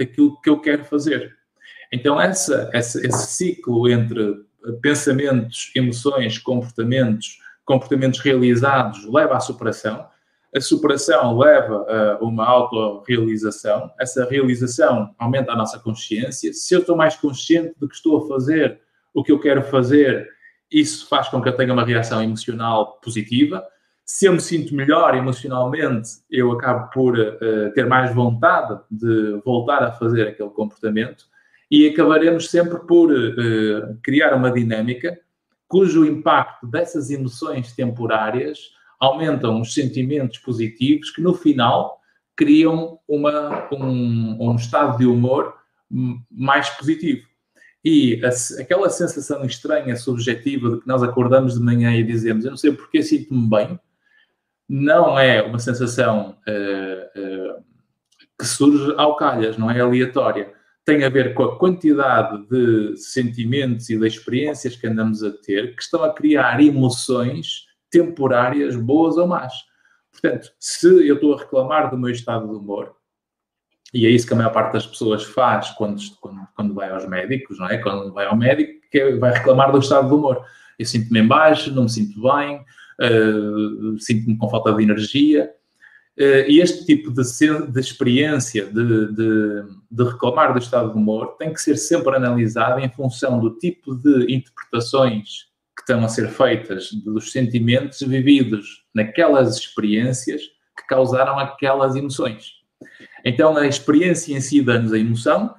aquilo 0.00 0.40
que 0.40 0.48
eu 0.48 0.60
quero 0.60 0.84
fazer. 0.84 1.36
Então, 1.92 2.20
essa, 2.20 2.70
essa, 2.72 3.04
esse 3.04 3.26
ciclo 3.28 3.88
entre 3.88 4.44
pensamentos, 4.80 5.72
emoções, 5.74 6.38
comportamentos, 6.38 7.38
comportamentos 7.64 8.20
realizados 8.20 9.04
leva 9.06 9.36
à 9.36 9.40
superação. 9.40 10.06
A 10.54 10.60
superação 10.60 11.38
leva 11.38 11.86
a 11.88 12.24
uma 12.24 12.44
autorrealização. 12.44 13.90
Essa 13.98 14.24
realização 14.24 15.14
aumenta 15.18 15.52
a 15.52 15.56
nossa 15.56 15.78
consciência. 15.78 16.52
Se 16.52 16.74
eu 16.74 16.80
estou 16.80 16.96
mais 16.96 17.16
consciente 17.16 17.74
de 17.80 17.88
que 17.88 17.94
estou 17.94 18.24
a 18.24 18.28
fazer 18.28 18.80
o 19.14 19.22
que 19.22 19.32
eu 19.32 19.40
quero 19.40 19.62
fazer 19.62 20.28
isso 20.70 21.08
faz 21.08 21.28
com 21.28 21.42
que 21.42 21.48
eu 21.48 21.56
tenha 21.56 21.72
uma 21.72 21.84
reação 21.84 22.22
emocional 22.22 22.98
positiva. 23.02 23.66
Se 24.04 24.26
eu 24.26 24.32
me 24.32 24.40
sinto 24.40 24.74
melhor 24.74 25.14
emocionalmente, 25.14 26.08
eu 26.30 26.52
acabo 26.52 26.90
por 26.90 27.18
uh, 27.18 27.72
ter 27.74 27.86
mais 27.86 28.14
vontade 28.14 28.80
de 28.90 29.40
voltar 29.44 29.82
a 29.82 29.92
fazer 29.92 30.28
aquele 30.28 30.50
comportamento 30.50 31.24
e 31.70 31.86
acabaremos 31.86 32.50
sempre 32.50 32.80
por 32.80 33.12
uh, 33.12 33.98
criar 34.02 34.34
uma 34.34 34.50
dinâmica 34.50 35.18
cujo 35.68 36.04
impacto 36.04 36.66
dessas 36.66 37.10
emoções 37.10 37.72
temporárias 37.72 38.58
aumentam 38.98 39.60
os 39.60 39.72
sentimentos 39.72 40.38
positivos 40.38 41.10
que 41.10 41.22
no 41.22 41.32
final 41.32 42.00
criam 42.36 42.98
uma, 43.06 43.68
um, 43.72 44.36
um 44.40 44.56
estado 44.56 44.98
de 44.98 45.06
humor 45.06 45.54
mais 46.30 46.68
positivo. 46.70 47.26
E 47.84 48.20
a, 48.24 48.30
aquela 48.60 48.90
sensação 48.90 49.44
estranha, 49.44 49.96
subjetiva, 49.96 50.70
de 50.70 50.80
que 50.80 50.88
nós 50.88 51.02
acordamos 51.02 51.54
de 51.54 51.60
manhã 51.60 51.94
e 51.94 52.02
dizemos 52.02 52.44
eu 52.44 52.50
não 52.50 52.58
sei 52.58 52.72
porque 52.72 53.02
sinto-me 53.02 53.48
bem, 53.48 53.80
não 54.68 55.18
é 55.18 55.42
uma 55.42 55.58
sensação 55.58 56.36
uh, 56.48 57.56
uh, 57.58 57.64
que 58.38 58.46
surge 58.46 58.92
ao 58.96 59.16
calhas, 59.16 59.56
não 59.56 59.70
é 59.70 59.80
aleatória. 59.80 60.52
Tem 60.90 61.04
a 61.04 61.08
ver 61.08 61.34
com 61.34 61.44
a 61.44 61.56
quantidade 61.56 62.48
de 62.48 62.96
sentimentos 62.96 63.88
e 63.90 63.96
de 63.96 64.04
experiências 64.08 64.74
que 64.74 64.88
andamos 64.88 65.22
a 65.22 65.30
ter 65.30 65.76
que 65.76 65.82
estão 65.84 66.02
a 66.02 66.12
criar 66.12 66.60
emoções 66.60 67.66
temporárias, 67.88 68.74
boas 68.74 69.16
ou 69.16 69.28
más. 69.28 69.52
Portanto, 70.10 70.50
se 70.58 70.88
eu 71.06 71.14
estou 71.14 71.34
a 71.34 71.38
reclamar 71.38 71.92
do 71.92 71.96
meu 71.96 72.10
estado 72.10 72.48
de 72.48 72.56
humor, 72.56 72.92
e 73.94 74.04
é 74.04 74.10
isso 74.10 74.26
que 74.26 74.32
a 74.32 74.36
maior 74.36 74.50
parte 74.50 74.72
das 74.72 74.84
pessoas 74.84 75.22
faz 75.22 75.70
quando, 75.70 76.02
quando, 76.20 76.40
quando 76.56 76.74
vai 76.74 76.90
aos 76.90 77.06
médicos, 77.06 77.56
não 77.60 77.68
é? 77.68 77.78
Quando 77.78 78.12
vai 78.12 78.26
ao 78.26 78.36
médico, 78.36 78.72
que 78.90 78.98
é, 78.98 79.16
vai 79.16 79.32
reclamar 79.32 79.70
do 79.70 79.78
estado 79.78 80.08
do 80.08 80.16
humor. 80.16 80.44
Eu 80.76 80.86
sinto-me 80.86 81.20
em 81.20 81.26
baixo, 81.28 81.72
não 81.72 81.84
me 81.84 81.88
sinto 81.88 82.20
bem, 82.20 82.64
uh, 83.00 83.96
sinto-me 84.00 84.36
com 84.36 84.50
falta 84.50 84.72
de 84.72 84.82
energia. 84.82 85.52
Uh, 86.18 86.44
e 86.48 86.60
este 86.60 86.84
tipo 86.84 87.10
de, 87.10 87.22
de 87.72 87.80
experiência 87.80 88.66
de, 88.66 89.12
de, 89.14 89.62
de, 89.90 90.04
reclamar 90.04 90.52
do 90.52 90.58
estado 90.58 90.92
do 90.92 90.98
humor 90.98 91.36
tem 91.38 91.52
que 91.52 91.62
ser 91.62 91.76
sempre 91.76 92.14
analisado 92.14 92.80
em 92.80 92.90
função 92.90 93.38
do 93.40 93.56
tipo 93.56 93.94
de 93.94 94.34
interpretações 94.34 95.46
que 95.76 95.82
estão 95.82 96.04
a 96.04 96.08
ser 96.08 96.28
feitas 96.28 96.92
dos 96.92 97.32
sentimentos 97.32 98.00
vividos 98.00 98.84
naquelas 98.94 99.56
experiências 99.56 100.42
que 100.76 100.86
causaram 100.88 101.38
aquelas 101.38 101.94
emoções. 101.94 102.52
Então, 103.24 103.56
a 103.56 103.66
experiência 103.66 104.36
em 104.36 104.40
si 104.40 104.60
dá-nos 104.60 104.92
a 104.92 104.98
emoção, 104.98 105.54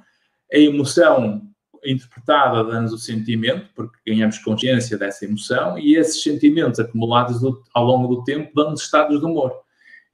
a 0.51 0.58
emoção 0.58 1.41
interpretada 1.84 2.63
dá-nos 2.63 2.93
o 2.93 2.98
sentimento, 2.98 3.67
porque 3.75 3.98
ganhamos 4.05 4.38
consciência 4.39 4.98
dessa 4.98 5.25
emoção, 5.25 5.77
e 5.77 5.96
esses 5.96 6.22
sentimentos 6.22 6.79
acumulados 6.79 7.39
do, 7.41 7.63
ao 7.74 7.86
longo 7.86 8.15
do 8.15 8.24
tempo 8.24 8.51
dão-nos 8.53 8.81
estados 8.81 9.20
de 9.20 9.25
humor. 9.25 9.53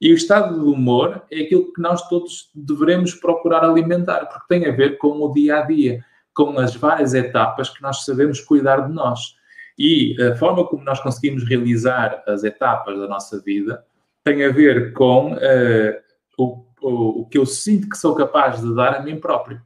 E 0.00 0.12
o 0.12 0.14
estado 0.14 0.54
de 0.54 0.64
humor 0.64 1.22
é 1.30 1.40
aquilo 1.40 1.72
que 1.72 1.80
nós 1.80 2.08
todos 2.08 2.50
devemos 2.54 3.14
procurar 3.14 3.64
alimentar, 3.64 4.26
porque 4.26 4.46
tem 4.48 4.66
a 4.66 4.72
ver 4.72 4.98
com 4.98 5.20
o 5.20 5.32
dia 5.32 5.58
a 5.58 5.62
dia, 5.62 6.04
com 6.32 6.58
as 6.58 6.76
várias 6.76 7.14
etapas 7.14 7.68
que 7.68 7.82
nós 7.82 8.04
sabemos 8.04 8.40
cuidar 8.40 8.86
de 8.86 8.92
nós. 8.92 9.36
E 9.76 10.16
a 10.22 10.36
forma 10.36 10.66
como 10.66 10.84
nós 10.84 11.00
conseguimos 11.00 11.48
realizar 11.48 12.22
as 12.26 12.44
etapas 12.44 12.98
da 12.98 13.08
nossa 13.08 13.40
vida 13.40 13.84
tem 14.24 14.44
a 14.44 14.52
ver 14.52 14.92
com 14.92 15.34
uh, 15.34 15.94
o 16.36 16.68
o, 16.80 17.22
o 17.22 17.26
que 17.26 17.38
eu 17.38 17.46
sinto 17.46 17.88
que 17.88 17.96
sou 17.96 18.14
capaz 18.14 18.60
de 18.60 18.74
dar 18.74 18.94
a 18.94 19.02
mim 19.02 19.18
próprio. 19.18 19.60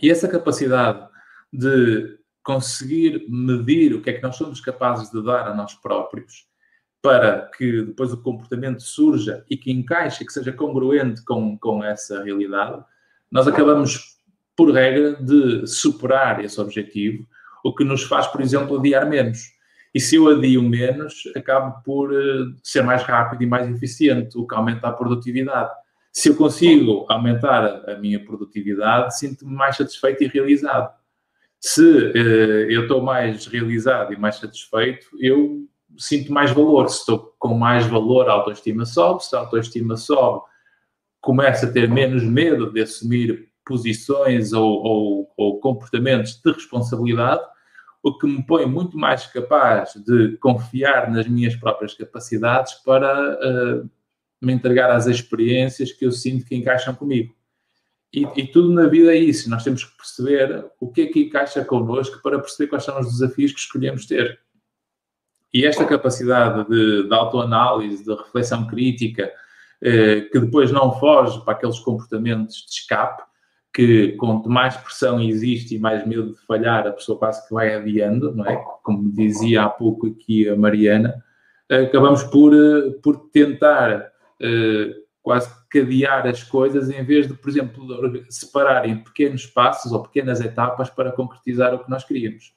E 0.00 0.10
essa 0.10 0.28
capacidade 0.28 1.06
de 1.52 2.18
conseguir 2.42 3.26
medir 3.28 3.94
o 3.94 4.02
que 4.02 4.10
é 4.10 4.12
que 4.14 4.22
nós 4.22 4.36
somos 4.36 4.60
capazes 4.60 5.10
de 5.10 5.22
dar 5.22 5.48
a 5.48 5.54
nós 5.54 5.74
próprios 5.74 6.47
para 7.00 7.50
que 7.56 7.82
depois 7.82 8.12
o 8.12 8.22
comportamento 8.22 8.82
surja 8.82 9.44
e 9.48 9.56
que 9.56 9.70
encaixe, 9.70 10.24
que 10.24 10.32
seja 10.32 10.52
congruente 10.52 11.24
com, 11.24 11.56
com 11.58 11.82
essa 11.82 12.22
realidade, 12.22 12.82
nós 13.30 13.46
acabamos, 13.46 14.18
por 14.56 14.72
regra, 14.72 15.14
de 15.14 15.66
superar 15.66 16.44
esse 16.44 16.60
objetivo, 16.60 17.26
o 17.64 17.74
que 17.74 17.84
nos 17.84 18.02
faz, 18.02 18.26
por 18.26 18.40
exemplo, 18.40 18.78
adiar 18.78 19.08
menos. 19.08 19.38
E 19.94 20.00
se 20.00 20.16
eu 20.16 20.28
adio 20.28 20.62
menos, 20.62 21.22
acabo 21.36 21.82
por 21.82 22.12
uh, 22.12 22.54
ser 22.62 22.82
mais 22.82 23.02
rápido 23.02 23.42
e 23.42 23.46
mais 23.46 23.68
eficiente, 23.70 24.36
o 24.36 24.46
que 24.46 24.54
aumenta 24.54 24.88
a 24.88 24.92
produtividade. 24.92 25.70
Se 26.12 26.28
eu 26.28 26.36
consigo 26.36 27.06
aumentar 27.08 27.88
a 27.88 27.96
minha 27.96 28.22
produtividade, 28.22 29.18
sinto-me 29.18 29.54
mais 29.54 29.76
satisfeito 29.76 30.24
e 30.24 30.28
realizado. 30.28 30.92
Se 31.60 31.82
uh, 31.82 32.70
eu 32.70 32.82
estou 32.82 33.02
mais 33.02 33.46
realizado 33.46 34.12
e 34.12 34.16
mais 34.16 34.36
satisfeito, 34.36 35.06
eu 35.20 35.66
sinto 35.96 36.32
mais 36.32 36.50
valor. 36.50 36.88
Se 36.88 37.00
estou 37.00 37.34
com 37.38 37.54
mais 37.54 37.86
valor, 37.86 38.28
a 38.28 38.32
autoestima 38.32 38.84
sobe. 38.84 39.24
Se 39.24 39.34
a 39.36 39.40
autoestima 39.40 39.96
sobe, 39.96 40.42
começo 41.20 41.66
a 41.66 41.72
ter 41.72 41.88
menos 41.88 42.22
medo 42.22 42.72
de 42.72 42.82
assumir 42.82 43.48
posições 43.64 44.52
ou, 44.52 44.66
ou, 44.66 45.32
ou 45.36 45.60
comportamentos 45.60 46.40
de 46.42 46.52
responsabilidade, 46.52 47.42
o 48.02 48.16
que 48.16 48.26
me 48.26 48.44
põe 48.44 48.64
muito 48.66 48.96
mais 48.96 49.26
capaz 49.26 49.94
de 49.94 50.36
confiar 50.38 51.10
nas 51.10 51.28
minhas 51.28 51.54
próprias 51.56 51.94
capacidades 51.94 52.74
para 52.74 53.34
uh, 53.34 53.90
me 54.40 54.52
entregar 54.52 54.90
às 54.90 55.06
experiências 55.06 55.92
que 55.92 56.06
eu 56.06 56.12
sinto 56.12 56.46
que 56.46 56.56
encaixam 56.56 56.94
comigo. 56.94 57.34
E, 58.12 58.26
e, 58.36 58.46
tudo 58.46 58.72
na 58.72 58.86
vida 58.86 59.12
é 59.12 59.18
isso. 59.18 59.50
Nós 59.50 59.62
temos 59.62 59.84
que 59.84 59.94
perceber 59.96 60.64
o 60.80 60.90
que 60.90 61.02
é 61.02 61.06
que 61.06 61.24
encaixa 61.24 61.62
connosco 61.62 62.22
para 62.22 62.38
perceber 62.38 62.68
quais 62.68 62.84
são 62.84 62.98
os 62.98 63.06
desafios 63.06 63.52
que 63.52 63.60
escolhemos 63.60 64.06
ter. 64.06 64.40
E 65.52 65.64
esta 65.64 65.84
capacidade 65.84 66.68
de, 66.68 67.08
de 67.08 67.14
autoanálise, 67.14 68.04
de 68.04 68.14
reflexão 68.14 68.66
crítica, 68.66 69.30
eh, 69.80 70.22
que 70.32 70.40
depois 70.40 70.70
não 70.70 70.92
foge 70.98 71.42
para 71.44 71.54
aqueles 71.54 71.78
comportamentos 71.78 72.66
de 72.66 72.72
escape, 72.72 73.22
que 73.72 74.12
quanto 74.12 74.50
mais 74.50 74.76
pressão 74.76 75.20
existe 75.20 75.76
e 75.76 75.78
mais 75.78 76.06
medo 76.06 76.32
de 76.34 76.40
falhar, 76.46 76.86
a 76.86 76.92
pessoa 76.92 77.18
quase 77.18 77.46
que 77.46 77.54
vai 77.54 77.74
adiando, 77.74 78.34
não 78.34 78.44
é? 78.44 78.56
Como 78.82 79.12
dizia 79.12 79.64
há 79.64 79.68
pouco 79.68 80.08
aqui 80.08 80.48
a 80.48 80.56
Mariana, 80.56 81.22
acabamos 81.70 82.24
por, 82.24 82.52
eh, 82.54 82.90
por 83.02 83.30
tentar 83.30 84.10
eh, 84.40 84.94
quase 85.22 85.50
cadear 85.68 86.26
as 86.26 86.42
coisas 86.42 86.88
em 86.90 87.04
vez 87.04 87.28
de, 87.28 87.34
por 87.34 87.50
exemplo, 87.50 87.86
separar 88.30 88.88
em 88.88 89.02
pequenos 89.02 89.46
passos 89.46 89.92
ou 89.92 90.02
pequenas 90.02 90.40
etapas 90.40 90.88
para 90.88 91.12
concretizar 91.12 91.74
o 91.74 91.84
que 91.84 91.90
nós 91.90 92.04
queríamos. 92.04 92.54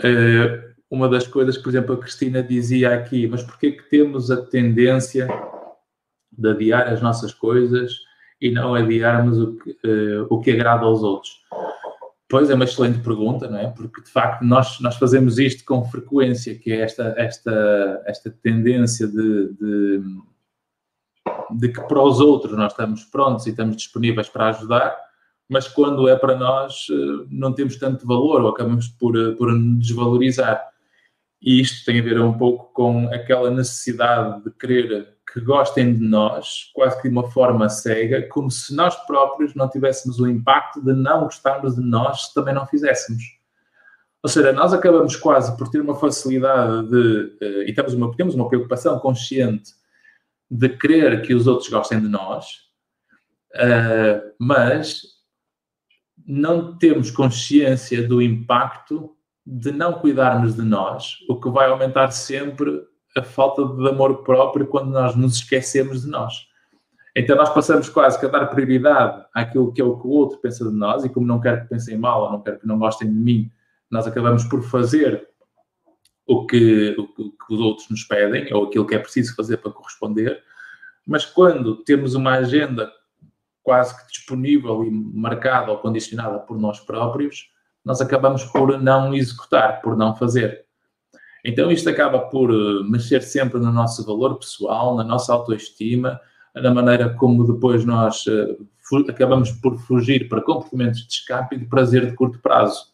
Uh, 0.00 0.77
uma 0.90 1.08
das 1.08 1.26
coisas 1.26 1.56
que, 1.56 1.62
por 1.62 1.70
exemplo, 1.70 1.94
a 1.94 1.98
Cristina 1.98 2.42
dizia 2.42 2.94
aqui, 2.94 3.26
mas 3.26 3.42
porquê 3.42 3.72
que 3.72 3.88
temos 3.90 4.30
a 4.30 4.36
tendência 4.36 5.28
de 6.32 6.48
adiar 6.50 6.88
as 6.88 7.02
nossas 7.02 7.34
coisas 7.34 7.92
e 8.40 8.50
não 8.50 8.74
adiarmos 8.74 9.38
o 9.38 9.56
que, 9.56 9.70
uh, 9.70 10.26
o 10.30 10.40
que 10.40 10.50
agrada 10.52 10.84
aos 10.84 11.02
outros? 11.02 11.32
Pois 12.30 12.50
é 12.50 12.54
uma 12.54 12.64
excelente 12.64 13.00
pergunta, 13.00 13.48
não 13.48 13.58
é? 13.58 13.68
Porque 13.68 14.02
de 14.02 14.10
facto 14.10 14.42
nós, 14.42 14.78
nós 14.80 14.96
fazemos 14.96 15.38
isto 15.38 15.64
com 15.64 15.84
frequência, 15.84 16.54
que 16.58 16.70
é 16.70 16.80
esta, 16.80 17.14
esta, 17.16 18.02
esta 18.06 18.30
tendência 18.30 19.06
de, 19.06 19.52
de, 19.54 20.02
de 21.58 21.68
que 21.70 21.80
para 21.82 22.02
os 22.02 22.20
outros 22.20 22.56
nós 22.56 22.72
estamos 22.72 23.04
prontos 23.04 23.46
e 23.46 23.50
estamos 23.50 23.76
disponíveis 23.76 24.28
para 24.28 24.48
ajudar, 24.50 24.94
mas 25.48 25.66
quando 25.66 26.06
é 26.06 26.16
para 26.16 26.36
nós 26.36 26.86
eh, 26.90 27.26
não 27.30 27.52
temos 27.52 27.76
tanto 27.76 28.06
valor 28.06 28.42
ou 28.42 28.48
acabamos 28.48 28.88
por, 28.88 29.16
eh, 29.16 29.32
por 29.32 29.48
desvalorizar. 29.78 30.62
E 31.40 31.60
isto 31.60 31.84
tem 31.84 32.00
a 32.00 32.02
ver 32.02 32.20
um 32.20 32.36
pouco 32.36 32.72
com 32.72 33.08
aquela 33.08 33.50
necessidade 33.50 34.42
de 34.42 34.50
querer 34.50 35.16
que 35.32 35.40
gostem 35.40 35.94
de 35.94 36.00
nós, 36.00 36.70
quase 36.74 36.96
que 36.96 37.08
de 37.08 37.14
uma 37.14 37.30
forma 37.30 37.68
cega, 37.68 38.26
como 38.28 38.50
se 38.50 38.74
nós 38.74 38.96
próprios 39.06 39.54
não 39.54 39.68
tivéssemos 39.68 40.18
o 40.18 40.26
impacto 40.26 40.82
de 40.82 40.92
não 40.92 41.24
gostarmos 41.24 41.76
de 41.76 41.82
nós 41.82 42.26
se 42.26 42.34
também 42.34 42.54
não 42.54 42.66
fizéssemos. 42.66 43.22
Ou 44.22 44.28
seja, 44.28 44.52
nós 44.52 44.72
acabamos 44.72 45.14
quase 45.14 45.56
por 45.56 45.68
ter 45.68 45.80
uma 45.80 45.94
facilidade 45.94 46.88
de, 46.88 47.36
eh, 47.40 47.70
e 47.70 47.74
temos 47.74 47.94
uma, 47.94 48.16
temos 48.16 48.34
uma 48.34 48.48
preocupação 48.48 48.98
consciente 48.98 49.72
de 50.50 50.68
querer 50.68 51.22
que 51.22 51.34
os 51.34 51.46
outros 51.46 51.68
gostem 51.68 52.00
de 52.00 52.08
nós, 52.08 52.68
uh, 53.54 54.32
mas 54.38 55.02
não 56.26 56.76
temos 56.76 57.10
consciência 57.10 58.06
do 58.06 58.20
impacto 58.20 59.16
de 59.50 59.72
não 59.72 59.94
cuidarmos 59.94 60.56
de 60.56 60.62
nós, 60.62 61.24
o 61.26 61.40
que 61.40 61.48
vai 61.48 61.70
aumentar 61.70 62.10
sempre 62.10 62.82
a 63.16 63.22
falta 63.22 63.64
de 63.64 63.88
amor 63.88 64.22
próprio 64.22 64.66
quando 64.66 64.90
nós 64.90 65.16
nos 65.16 65.36
esquecemos 65.36 66.02
de 66.02 66.08
nós. 66.08 66.46
Então 67.16 67.34
nós 67.34 67.48
passamos 67.48 67.88
quase 67.88 68.22
a 68.24 68.28
dar 68.28 68.46
prioridade 68.48 69.24
àquilo 69.32 69.72
que 69.72 69.80
é 69.80 69.84
o 69.84 69.98
que 69.98 70.06
o 70.06 70.10
outro 70.10 70.38
pensa 70.38 70.68
de 70.68 70.76
nós 70.76 71.02
e 71.02 71.08
como 71.08 71.26
não 71.26 71.40
quero 71.40 71.62
que 71.62 71.68
pensem 71.68 71.96
mal 71.96 72.24
ou 72.24 72.32
não 72.32 72.42
quero 72.42 72.58
que 72.58 72.66
não 72.66 72.78
gostem 72.78 73.08
de 73.08 73.14
mim, 73.14 73.50
nós 73.90 74.06
acabamos 74.06 74.44
por 74.44 74.62
fazer 74.62 75.26
o 76.26 76.44
que, 76.44 76.94
o 76.98 77.06
que 77.08 77.54
os 77.54 77.58
outros 77.58 77.88
nos 77.88 78.04
pedem 78.04 78.52
ou 78.52 78.66
aquilo 78.66 78.86
que 78.86 78.94
é 78.94 78.98
preciso 78.98 79.34
fazer 79.34 79.56
para 79.56 79.72
corresponder. 79.72 80.42
Mas 81.06 81.24
quando 81.24 81.82
temos 81.84 82.14
uma 82.14 82.34
agenda 82.34 82.92
quase 83.62 83.98
que 83.98 84.12
disponível 84.12 84.84
e 84.84 84.90
marcada 84.90 85.72
ou 85.72 85.78
condicionada 85.78 86.38
por 86.38 86.58
nós 86.58 86.80
próprios, 86.80 87.50
nós 87.88 88.02
acabamos 88.02 88.44
por 88.44 88.78
não 88.78 89.14
executar, 89.14 89.80
por 89.80 89.96
não 89.96 90.14
fazer. 90.14 90.66
Então 91.42 91.72
isto 91.72 91.88
acaba 91.88 92.18
por 92.18 92.50
eh, 92.50 92.82
mexer 92.86 93.22
sempre 93.22 93.58
no 93.58 93.72
nosso 93.72 94.04
valor 94.04 94.38
pessoal, 94.38 94.94
na 94.94 95.02
nossa 95.02 95.32
autoestima, 95.32 96.20
na 96.54 96.70
maneira 96.70 97.14
como 97.14 97.50
depois 97.50 97.86
nós 97.86 98.26
uh, 98.26 99.08
acabamos 99.08 99.52
por 99.52 99.78
fugir 99.78 100.28
para 100.28 100.42
comportamentos 100.42 101.00
de 101.06 101.14
escape 101.14 101.56
e 101.56 101.60
de 101.60 101.64
prazer 101.64 102.04
de 102.04 102.14
curto 102.14 102.38
prazo. 102.40 102.88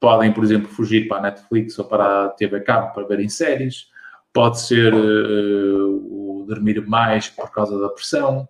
Podem, 0.00 0.32
por 0.32 0.42
exemplo, 0.42 0.68
fugir 0.68 1.06
para 1.06 1.18
a 1.18 1.22
Netflix 1.22 1.78
ou 1.78 1.84
para 1.84 2.24
a 2.24 2.28
TV 2.30 2.60
Cabo 2.62 2.92
para 2.92 3.06
verem 3.06 3.28
séries, 3.28 3.86
pode 4.32 4.58
ser 4.58 4.92
uh, 4.92 6.40
o 6.40 6.44
dormir 6.48 6.84
mais 6.84 7.28
por 7.28 7.52
causa 7.52 7.78
da 7.78 7.88
pressão, 7.88 8.48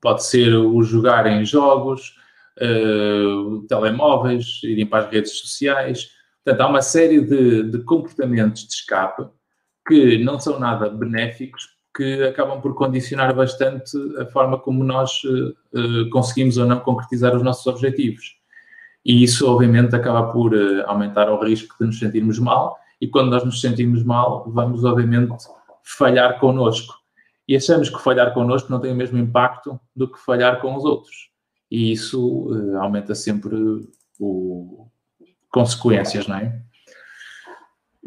pode 0.00 0.24
ser 0.24 0.56
o 0.56 0.82
jogar 0.82 1.28
em 1.28 1.44
jogos, 1.44 2.16
uh, 2.60 3.66
telemóveis, 3.66 4.60
irem 4.64 4.86
para 4.86 5.04
as 5.04 5.12
redes 5.12 5.38
sociais. 5.38 6.10
Portanto, 6.44 6.60
há 6.60 6.68
uma 6.68 6.82
série 6.82 7.20
de, 7.20 7.70
de 7.70 7.78
comportamentos 7.84 8.66
de 8.66 8.74
escape 8.74 9.28
que 9.86 10.18
não 10.18 10.38
são 10.38 10.58
nada 10.58 10.88
benéficos, 10.88 11.68
que 11.94 12.24
acabam 12.24 12.60
por 12.60 12.74
condicionar 12.74 13.34
bastante 13.34 13.96
a 14.18 14.26
forma 14.26 14.58
como 14.58 14.82
nós 14.82 15.20
uh, 15.24 16.10
conseguimos 16.10 16.56
ou 16.56 16.66
não 16.66 16.80
concretizar 16.80 17.34
os 17.36 17.42
nossos 17.42 17.66
objetivos. 17.66 18.36
E 19.04 19.22
isso, 19.22 19.50
obviamente, 19.50 19.94
acaba 19.94 20.32
por 20.32 20.54
uh, 20.54 20.84
aumentar 20.86 21.30
o 21.30 21.42
risco 21.42 21.76
de 21.78 21.86
nos 21.86 21.98
sentirmos 21.98 22.38
mal, 22.38 22.78
e 23.00 23.08
quando 23.08 23.30
nós 23.30 23.44
nos 23.44 23.60
sentimos 23.60 24.04
mal, 24.04 24.44
vamos, 24.48 24.84
obviamente, 24.84 25.44
falhar 25.82 26.38
connosco. 26.38 26.94
E 27.48 27.56
achamos 27.56 27.90
que 27.90 28.00
falhar 28.00 28.32
connosco 28.32 28.70
não 28.70 28.80
tem 28.80 28.92
o 28.92 28.96
mesmo 28.96 29.18
impacto 29.18 29.78
do 29.94 30.10
que 30.10 30.18
falhar 30.20 30.60
com 30.60 30.76
os 30.76 30.84
outros 30.84 31.31
e 31.72 31.90
isso 31.90 32.50
uh, 32.50 32.76
aumenta 32.82 33.14
sempre 33.14 33.56
o 34.20 34.90
consequências, 35.48 36.26
não 36.26 36.36
é? 36.36 36.62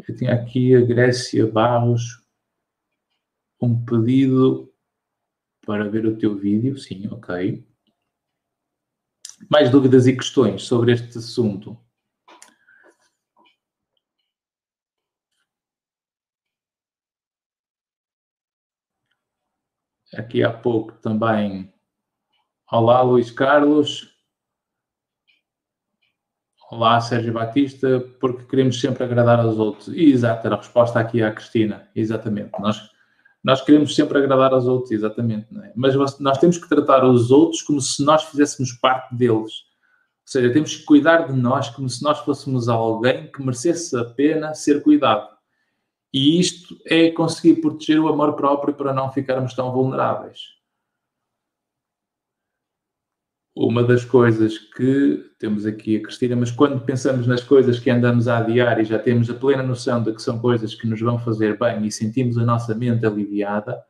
Eu 0.08 0.16
tinha 0.16 0.36
aqui 0.36 0.76
a 0.76 0.82
Grécia 0.82 1.48
Barros 1.52 2.24
um 3.60 3.84
pedido 3.84 4.72
para 5.66 5.90
ver 5.90 6.06
o 6.06 6.16
teu 6.16 6.38
vídeo, 6.38 6.78
sim, 6.78 7.08
ok. 7.08 7.68
Mais 9.50 9.72
dúvidas 9.72 10.06
e 10.06 10.16
questões 10.16 10.64
sobre 10.64 10.92
este 10.92 11.18
assunto? 11.18 11.76
Aqui 20.14 20.44
há 20.44 20.54
pouco 20.54 20.94
também 21.00 21.75
Olá, 22.72 23.00
Luís 23.04 23.30
Carlos. 23.30 24.10
Olá, 26.72 27.00
Sérgio 27.00 27.32
Batista, 27.32 28.04
porque 28.20 28.44
queremos 28.46 28.82
sempre 28.82 29.04
agradar 29.04 29.40
aos 29.40 29.60
outros. 29.60 29.90
Exato, 29.90 30.48
era 30.48 30.56
a 30.56 30.58
resposta 30.58 31.00
aqui 31.00 31.22
à 31.22 31.32
Cristina. 31.32 31.88
Exatamente. 31.96 32.60
Nós, 32.60 32.90
nós 33.44 33.62
queremos 33.62 33.94
sempre 33.94 34.18
agradar 34.18 34.52
aos 34.52 34.66
outros, 34.66 34.90
exatamente. 34.90 35.48
É? 35.60 35.74
Mas 35.76 35.94
nós 36.20 36.40
temos 36.40 36.58
que 36.58 36.68
tratar 36.68 37.06
os 37.06 37.30
outros 37.30 37.62
como 37.62 37.80
se 37.80 38.04
nós 38.04 38.24
fizéssemos 38.24 38.72
parte 38.72 39.14
deles. 39.14 39.54
Ou 40.24 40.26
seja, 40.26 40.52
temos 40.52 40.76
que 40.76 40.86
cuidar 40.86 41.28
de 41.28 41.34
nós 41.34 41.70
como 41.70 41.88
se 41.88 42.02
nós 42.02 42.18
fôssemos 42.22 42.68
alguém 42.68 43.32
que 43.32 43.44
merecesse 43.44 43.96
a 43.96 44.06
pena 44.06 44.56
ser 44.56 44.82
cuidado. 44.82 45.30
E 46.12 46.40
isto 46.40 46.76
é 46.88 47.12
conseguir 47.12 47.62
proteger 47.62 48.00
o 48.00 48.08
amor 48.08 48.34
próprio 48.34 48.74
para 48.74 48.92
não 48.92 49.12
ficarmos 49.12 49.54
tão 49.54 49.72
vulneráveis. 49.72 50.55
Uma 53.56 53.84
das 53.84 54.04
coisas 54.04 54.58
que 54.58 55.32
temos 55.40 55.66
aqui 55.66 55.96
a 55.96 56.02
Cristina, 56.02 56.36
mas 56.36 56.52
quando 56.52 56.82
pensamos 56.82 57.26
nas 57.26 57.42
coisas 57.42 57.80
que 57.80 57.90
andamos 57.90 58.28
a 58.28 58.40
adiar 58.40 58.82
e 58.82 58.84
já 58.84 59.00
temos 59.00 59.30
a 59.30 59.34
plena 59.34 59.64
noção 59.64 60.04
de 60.04 60.12
que 60.12 60.22
são 60.22 60.38
coisas 60.40 60.76
que 60.76 60.86
nos 60.86 61.00
vão 61.00 61.18
fazer 61.18 61.58
bem 61.58 61.86
e 61.86 61.92
sentimos 61.92 62.38
a 62.38 62.44
nossa 62.44 62.76
mente 62.76 63.06
aliviada, 63.06 63.82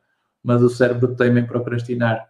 mas 0.42 0.62
o 0.62 0.68
cérebro 0.68 1.16
teima 1.16 1.40
em 1.40 1.46
procrastinar. 1.46 2.28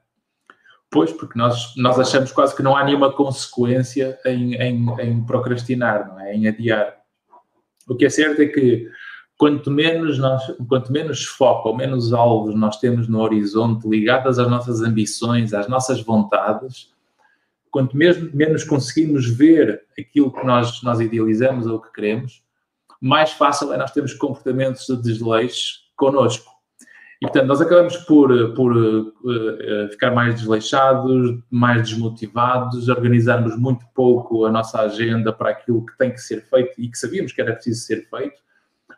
Pois, 0.90 1.12
porque 1.12 1.38
nós, 1.38 1.74
nós 1.76 1.98
achamos 1.98 2.32
quase 2.32 2.56
que 2.56 2.62
não 2.62 2.74
há 2.74 2.82
nenhuma 2.82 3.12
consequência 3.12 4.18
em, 4.24 4.54
em, 4.54 5.00
em 5.00 5.26
procrastinar, 5.26 6.08
não 6.08 6.18
é? 6.18 6.34
em 6.34 6.48
adiar. 6.48 6.96
O 7.86 7.94
que 7.94 8.06
é 8.06 8.08
certo 8.08 8.40
é 8.40 8.46
que 8.46 8.88
quanto 9.36 9.70
menos, 9.70 10.18
nós, 10.18 10.42
quanto 10.66 10.90
menos 10.90 11.26
foco 11.26 11.68
ou 11.68 11.76
menos 11.76 12.14
alvos 12.14 12.54
nós 12.54 12.78
temos 12.78 13.08
no 13.08 13.20
horizonte 13.20 13.86
ligadas 13.86 14.38
às 14.38 14.48
nossas 14.48 14.80
ambições, 14.80 15.52
às 15.52 15.68
nossas 15.68 16.00
vontades, 16.00 16.95
quanto 17.76 17.94
mesmo, 17.94 18.30
menos 18.32 18.64
conseguimos 18.64 19.28
ver 19.28 19.82
aquilo 19.98 20.32
que 20.32 20.46
nós, 20.46 20.82
nós 20.82 20.98
idealizamos 20.98 21.66
ou 21.66 21.78
que 21.78 21.92
queremos, 21.92 22.42
mais 22.98 23.32
fácil 23.32 23.70
é 23.70 23.76
nós 23.76 23.90
termos 23.90 24.14
comportamentos 24.14 24.86
de 24.86 24.96
desleixo 25.02 25.80
connosco. 25.94 26.50
E, 27.20 27.26
portanto, 27.26 27.46
nós 27.46 27.60
acabamos 27.60 27.98
por, 27.98 28.54
por 28.54 28.74
uh, 28.74 29.88
ficar 29.90 30.10
mais 30.12 30.36
desleixados, 30.36 31.38
mais 31.50 31.82
desmotivados, 31.90 32.88
organizarmos 32.88 33.54
muito 33.58 33.84
pouco 33.94 34.46
a 34.46 34.50
nossa 34.50 34.80
agenda 34.80 35.30
para 35.30 35.50
aquilo 35.50 35.84
que 35.84 35.98
tem 35.98 36.10
que 36.10 36.18
ser 36.22 36.46
feito 36.48 36.80
e 36.80 36.88
que 36.88 36.96
sabíamos 36.96 37.32
que 37.32 37.42
era 37.42 37.52
preciso 37.52 37.82
ser 37.82 38.08
feito, 38.08 38.40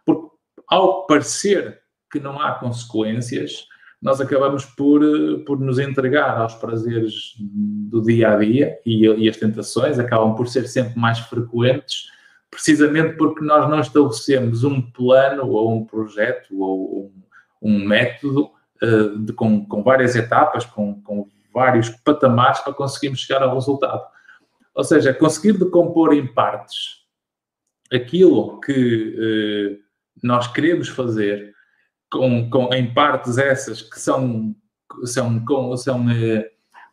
porque 0.07 0.29
ao 0.69 1.05
parecer 1.05 1.81
que 2.13 2.21
não 2.21 2.41
há 2.41 2.53
consequências, 2.53 3.67
nós 4.01 4.21
acabamos 4.21 4.65
por, 4.65 5.01
por 5.47 5.59
nos 5.59 5.79
entregar 5.79 6.39
aos 6.39 6.55
prazeres 6.55 7.35
do 7.39 8.01
dia 8.03 8.33
a 8.33 8.39
dia 8.39 8.79
e, 8.87 9.07
e 9.07 9.29
as 9.29 9.37
tentações 9.37 9.99
acabam 9.99 10.35
por 10.35 10.49
ser 10.49 10.69
sempre 10.69 10.99
mais 10.99 11.19
frequentes, 11.19 12.11
precisamente 12.51 13.17
porque 13.17 13.45
nós 13.45 13.69
não 13.69 13.81
estabelecemos 13.81 14.63
um 14.65 14.81
plano 14.81 15.49
ou 15.49 15.75
um 15.75 15.85
projeto 15.85 16.59
ou 16.59 17.07
um 17.07 17.29
um 17.63 17.87
método 17.87 18.51
uh, 18.83 19.19
de, 19.19 19.33
com, 19.33 19.65
com, 19.67 19.83
várias 19.83 20.17
etapas, 20.17 20.65
com, 20.65 21.01
com, 21.03 21.29
vários 21.53 21.89
patamares 21.89 22.61
para 22.61 22.75
conseguirmos 22.75 23.21
chegar 23.21 23.43
ao 23.43 23.55
resultado. 23.55 24.03
Ou 24.75 24.85
seja, 24.85 25.13
conseguir 25.13 25.59
decompor 25.59 26.13
em 26.13 26.27
partes 26.27 26.99
aquilo 27.93 28.61
que 28.61 29.81
uh, 29.83 29.83
nós 30.23 30.47
queremos 30.47 30.89
fazer, 30.89 31.53
com, 32.11 32.49
com, 32.51 32.73
em 32.75 32.93
partes 32.93 33.39
essas 33.39 33.83
que 33.83 34.01
são, 34.01 34.55
são, 35.05 35.45
com, 35.45 35.77
são 35.77 36.07
uh, 36.07 36.45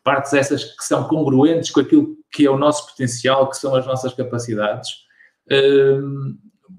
partes 0.04 0.32
essas 0.32 0.64
que 0.64 0.84
são 0.84 1.08
congruentes 1.08 1.70
com 1.70 1.80
aquilo 1.80 2.16
que 2.30 2.46
é 2.46 2.50
o 2.50 2.58
nosso 2.58 2.86
potencial, 2.88 3.48
que 3.48 3.56
são 3.56 3.74
as 3.74 3.86
nossas 3.86 4.12
capacidades, 4.12 4.90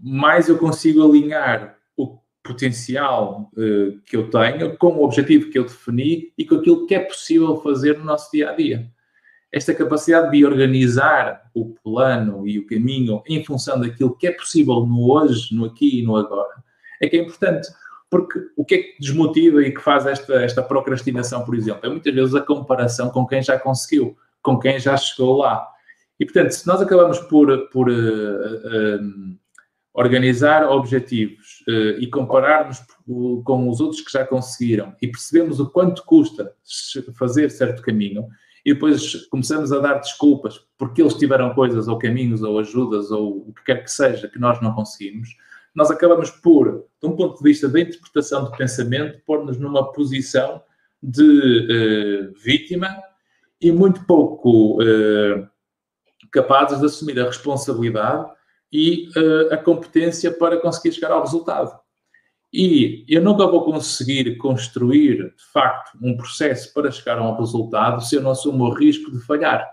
mais 0.04 0.50
eu 0.50 0.58
consigo 0.58 1.04
alinhar 1.04 1.78
potencial 2.47 3.52
uh, 3.54 4.00
que 4.06 4.15
eu 4.15 4.30
tenho, 4.30 4.78
com 4.78 4.88
o 4.88 5.04
objetivo 5.04 5.50
que 5.50 5.60
eu 5.60 5.65
defini 5.65 6.32
e 6.38 6.45
com 6.45 6.56
aquilo 6.56 6.88
que 6.88 6.95
é 6.95 7.00
possível 7.00 7.58
fazer 7.58 7.97
no 7.97 8.06
nosso 8.06 8.32
dia 8.32 8.50
a 8.50 8.56
dia. 8.56 8.89
Esta 9.52 9.73
capacidade 9.73 10.32
de 10.32 10.45
organizar 10.45 11.50
o 11.54 11.73
plano 11.84 12.47
e 12.47 12.60
o 12.60 12.65
caminho 12.65 13.21
em 13.28 13.43
função 13.43 13.80
daquilo 13.80 14.15
que 14.17 14.28
é 14.28 14.32
possível 14.32 14.86
no 14.86 15.12
hoje, 15.12 15.54
no 15.54 15.65
aqui 15.65 16.00
e 16.00 16.04
no 16.04 16.15
agora, 16.15 16.63
é 17.02 17.08
que 17.08 17.17
é 17.17 17.21
importante. 17.21 17.67
Porque 18.10 18.39
o 18.56 18.63
que 18.63 18.76
é 18.76 18.78
que 18.78 19.00
desmotiva 19.00 19.62
e 19.62 19.74
que 19.74 19.82
faz 19.82 20.06
esta, 20.06 20.36
esta 20.36 20.63
procrastinação, 20.63 21.43
por 21.43 21.56
exemplo? 21.56 21.82
É 21.84 21.89
muitas 21.89 22.13
vezes 22.13 22.36
a 22.36 22.41
comparação 22.41 23.10
com 23.10 23.26
quem 23.28 23.41
já 23.41 23.60
conseguiu, 23.60 24.15
com 24.41 24.58
quem 24.58 24.80
já 24.80 24.96
chegou 24.96 25.38
lá. 25.38 25.67
E, 26.20 26.26
portanto, 26.26 26.52
se 26.52 26.65
nós 26.65 26.82
acabamos 26.82 27.20
por, 27.20 27.70
por 27.70 27.89
uh, 27.89 27.93
uh, 27.93 29.38
organizar 29.93 30.63
objetivos 30.70 31.63
uh, 31.67 32.00
e 32.00 32.08
compararmos 32.08 32.80
com 33.43 33.70
os 33.70 33.80
outros 33.82 34.02
que 34.02 34.12
já 34.12 34.26
conseguiram 34.26 34.96
e 35.02 35.08
percebemos 35.08 35.60
o 35.60 35.70
quanto 35.70 36.04
custa 36.06 36.54
fazer 37.17 37.50
certo 37.50 37.82
caminho 37.82 38.28
e 38.63 38.74
depois 38.74 39.26
começamos 39.28 39.72
a 39.72 39.80
dar 39.80 39.96
desculpas 39.96 40.60
porque 40.78 41.02
eles 41.02 41.15
tiveram 41.15 41.54
coisas 41.54 41.88
ou 41.88 41.98
caminhos 41.98 42.43
ou 42.43 42.60
ajudas 42.60 43.10
ou 43.12 43.50
o 43.50 43.54
que 43.54 43.63
quer 43.63 43.84
que 43.84 43.91
seja 43.91 44.28
que 44.28 44.38
nós 44.38 44.62
não 44.62 44.74
conseguimos, 44.74 45.30
nós 45.75 45.91
acabamos 45.91 46.30
por, 46.30 46.86
de 47.01 47.08
um 47.08 47.15
ponto 47.15 47.38
de 47.38 47.43
vista 47.43 47.67
da 47.69 47.80
interpretação 47.80 48.45
do 48.45 48.51
pensamento, 48.51 49.21
pôr-nos 49.25 49.58
numa 49.58 49.91
posição 49.91 50.62
de 51.01 51.21
uh, 51.23 52.34
vítima 52.39 52.97
e 53.62 53.71
muito 53.71 54.06
pouco 54.06 54.82
uh, 54.82 55.47
capazes 56.32 56.80
de 56.80 56.86
assumir 56.86 57.19
a 57.19 57.25
responsabilidade 57.25 58.30
e 58.71 59.10
uh, 59.15 59.53
a 59.53 59.58
competência 59.58 60.32
para 60.32 60.58
conseguir 60.58 60.93
chegar 60.93 61.12
ao 61.12 61.21
resultado. 61.21 61.77
E 62.51 63.06
eu 63.10 63.21
nunca 63.21 63.45
vou 63.45 63.65
conseguir 63.65 64.38
construir, 64.38 65.17
de 65.36 65.43
facto, 65.51 65.97
um 66.01 66.15
processo 66.15 66.73
para 66.73 66.89
chegar 66.91 67.19
a 67.19 67.30
um 67.30 67.38
resultado 67.38 68.03
se 68.03 68.15
eu 68.15 68.21
não 68.21 68.32
assumo 68.32 68.65
o 68.65 68.73
risco 68.73 69.12
de 69.12 69.19
falhar. 69.19 69.67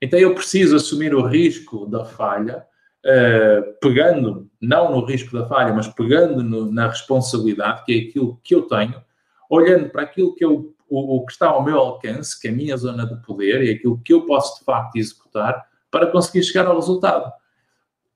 Então 0.00 0.18
eu 0.18 0.34
preciso 0.34 0.76
assumir 0.76 1.14
o 1.14 1.26
risco 1.26 1.86
da 1.86 2.04
falha, 2.04 2.64
uh, 3.06 3.74
pegando, 3.80 4.50
não 4.60 4.90
no 4.90 5.04
risco 5.04 5.32
da 5.32 5.46
falha, 5.46 5.72
mas 5.72 5.86
pegando 5.86 6.42
no, 6.42 6.70
na 6.70 6.88
responsabilidade, 6.88 7.84
que 7.84 7.92
é 7.94 8.08
aquilo 8.08 8.40
que 8.42 8.54
eu 8.54 8.62
tenho, 8.62 9.00
olhando 9.48 9.88
para 9.90 10.02
aquilo 10.02 10.34
que 10.34 10.44
eu, 10.44 10.74
o, 10.88 11.16
o 11.16 11.24
que 11.24 11.32
está 11.32 11.48
ao 11.48 11.64
meu 11.64 11.78
alcance, 11.78 12.38
que 12.38 12.48
é 12.48 12.50
a 12.50 12.54
minha 12.54 12.76
zona 12.76 13.06
de 13.06 13.16
poder 13.22 13.62
e 13.62 13.70
aquilo 13.70 14.00
que 14.04 14.12
eu 14.12 14.26
posso 14.26 14.58
de 14.58 14.64
facto 14.64 14.96
executar 14.96 15.66
para 15.90 16.08
conseguir 16.08 16.42
chegar 16.42 16.66
ao 16.66 16.74
resultado. 16.74 17.32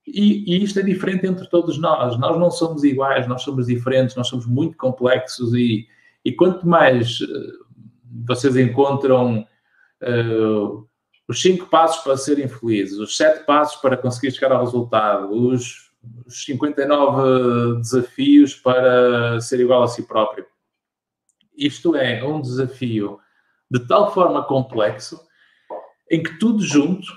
E, 0.05 0.55
e, 0.55 0.63
isto 0.63 0.79
é 0.79 0.83
diferente 0.83 1.25
entre 1.25 1.47
todos 1.47 1.77
nós. 1.77 2.17
Nós 2.19 2.37
não 2.37 2.51
somos 2.51 2.83
iguais, 2.83 3.27
nós 3.27 3.43
somos 3.43 3.67
diferentes, 3.67 4.15
nós 4.15 4.27
somos 4.27 4.45
muito 4.45 4.75
complexos 4.77 5.53
e, 5.53 5.87
e 6.25 6.31
quanto 6.33 6.67
mais 6.67 7.21
uh, 7.21 7.65
vocês 8.25 8.57
encontram 8.57 9.45
uh, 10.01 10.87
os 11.31 11.41
cinco 11.41 11.67
passos 11.67 12.03
para 12.03 12.17
serem 12.17 12.49
felizes, 12.49 12.99
os 12.99 13.15
sete 13.15 13.45
passos 13.45 13.79
para 13.79 13.95
conseguir 13.95 14.31
chegar 14.31 14.51
ao 14.51 14.65
resultado, 14.65 15.31
os, 15.31 15.89
os 16.25 16.43
59 16.43 17.79
desafios 17.79 18.53
para 18.53 19.39
ser 19.39 19.61
igual 19.61 19.81
a 19.81 19.87
si 19.87 20.03
próprio. 20.03 20.45
Isto 21.55 21.95
é 21.95 22.21
um 22.21 22.41
desafio 22.41 23.17
de 23.69 23.79
tal 23.87 24.13
forma 24.13 24.43
complexo 24.43 25.21
em 26.09 26.21
que 26.21 26.37
tudo 26.37 26.61
junto 26.61 27.07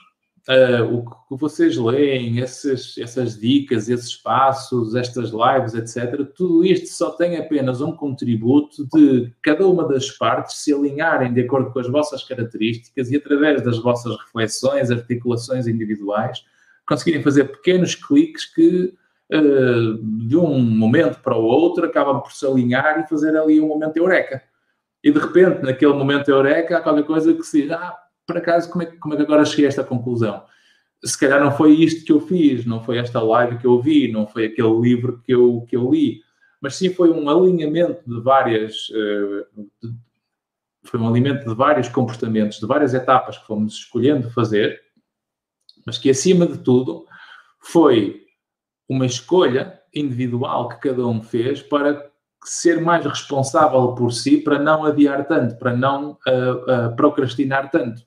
uh, 0.49 0.95
o 0.95 1.05
que 1.05 1.41
vocês 1.41 1.77
leem, 1.77 2.41
essas, 2.41 2.97
essas 2.99 3.39
dicas, 3.39 3.89
esses 3.89 4.17
passos, 4.17 4.95
estas 4.95 5.31
lives, 5.31 5.75
etc., 5.75 6.25
tudo 6.35 6.65
isto 6.65 6.89
só 6.89 7.11
tem 7.11 7.37
apenas 7.37 7.81
um 7.81 7.93
contributo 7.93 8.87
de 8.95 9.33
cada 9.43 9.67
uma 9.67 9.87
das 9.87 10.11
partes 10.11 10.57
se 10.57 10.73
alinharem 10.73 11.33
de 11.33 11.43
acordo 11.43 11.71
com 11.71 11.79
as 11.79 11.89
vossas 11.89 12.23
características 12.25 13.11
e 13.11 13.17
através 13.17 13.63
das 13.63 13.79
vossas 13.79 14.17
reflexões, 14.19 14.91
articulações 14.91 15.67
individuais, 15.67 16.45
conseguirem 16.87 17.23
fazer 17.23 17.45
pequenos 17.45 17.95
cliques 17.95 18.45
que 18.45 18.95
Uh, 19.33 19.97
de 20.29 20.37
um 20.37 20.61
momento 20.61 21.19
para 21.21 21.35
o 21.35 21.43
outro, 21.43 21.87
acabam 21.87 22.21
por 22.21 22.31
se 22.31 22.47
alinhar 22.47 23.01
e 23.01 23.09
fazer 23.09 23.35
ali 23.35 23.59
um 23.59 23.69
momento 23.69 23.97
eureka. 23.97 24.43
E 25.03 25.11
de 25.11 25.19
repente, 25.19 25.63
naquele 25.63 25.95
momento 25.95 26.31
eureka, 26.31 26.77
há 26.77 26.81
qualquer 26.83 27.05
coisa 27.05 27.33
que 27.33 27.43
se 27.43 27.63
diz: 27.63 27.71
ah, 27.73 27.97
por 28.27 28.37
acaso, 28.39 28.71
como 28.71 28.83
é, 28.83 28.87
como 28.87 29.15
é 29.15 29.17
que 29.17 29.23
agora 29.23 29.45
cheguei 29.45 29.67
a 29.67 29.69
esta 29.69 29.85
conclusão? 29.85 30.45
Se 31.05 31.19
calhar 31.19 31.43
não 31.43 31.53
foi 31.53 31.73
isto 31.75 32.05
que 32.05 32.13
eu 32.13 32.21
fiz, 32.21 32.65
não 32.65 32.83
foi 32.83 32.99
esta 32.99 33.21
live 33.21 33.59
que 33.59 33.67
eu 33.67 33.81
vi, 33.81 34.11
não 34.11 34.27
foi 34.27 34.47
aquele 34.47 34.81
livro 34.81 35.21
que 35.23 35.33
eu, 35.33 35.65
que 35.69 35.77
eu 35.77 35.91
li, 35.91 36.23
mas 36.61 36.77
sim 36.77 36.93
foi 36.93 37.11
um 37.11 37.29
alinhamento 37.29 38.03
de 38.07 38.21
várias. 38.21 38.73
De, 38.73 39.95
foi 40.85 41.01
um 41.01 41.09
alinhamento 41.09 41.49
de 41.49 41.55
vários 41.55 41.89
comportamentos, 41.89 42.59
de 42.59 42.67
várias 42.67 42.95
etapas 42.95 43.39
que 43.39 43.47
fomos 43.47 43.75
escolhendo 43.75 44.31
fazer, 44.31 44.81
mas 45.87 45.99
que 45.99 46.11
acima 46.11 46.47
de 46.47 46.59
tudo 46.59 47.07
foi 47.59 48.23
uma 48.89 49.07
escolha 49.07 49.81
individual 49.95 50.69
que 50.69 50.89
cada 50.89 51.07
um 51.07 51.23
fez 51.23 51.63
para 51.63 52.11
ser 52.45 52.83
mais 52.83 53.05
responsável 53.05 53.95
por 53.95 54.13
si, 54.13 54.39
para 54.39 54.59
não 54.59 54.85
adiar 54.85 55.27
tanto, 55.27 55.57
para 55.57 55.75
não 55.75 56.13
uh, 56.13 56.91
uh, 56.91 56.97
procrastinar 56.97 57.71
tanto 57.71 58.03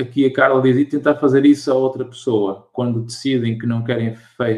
aqui 0.00 0.24
a 0.24 0.32
Carla 0.32 0.62
diz, 0.62 0.76
e 0.76 0.84
tentar 0.84 1.16
fazer 1.16 1.44
isso 1.44 1.70
a 1.70 1.74
outra 1.74 2.04
pessoa, 2.04 2.68
quando 2.72 3.02
decidem 3.02 3.58
que 3.58 3.66
não 3.66 3.84
querem, 3.84 4.16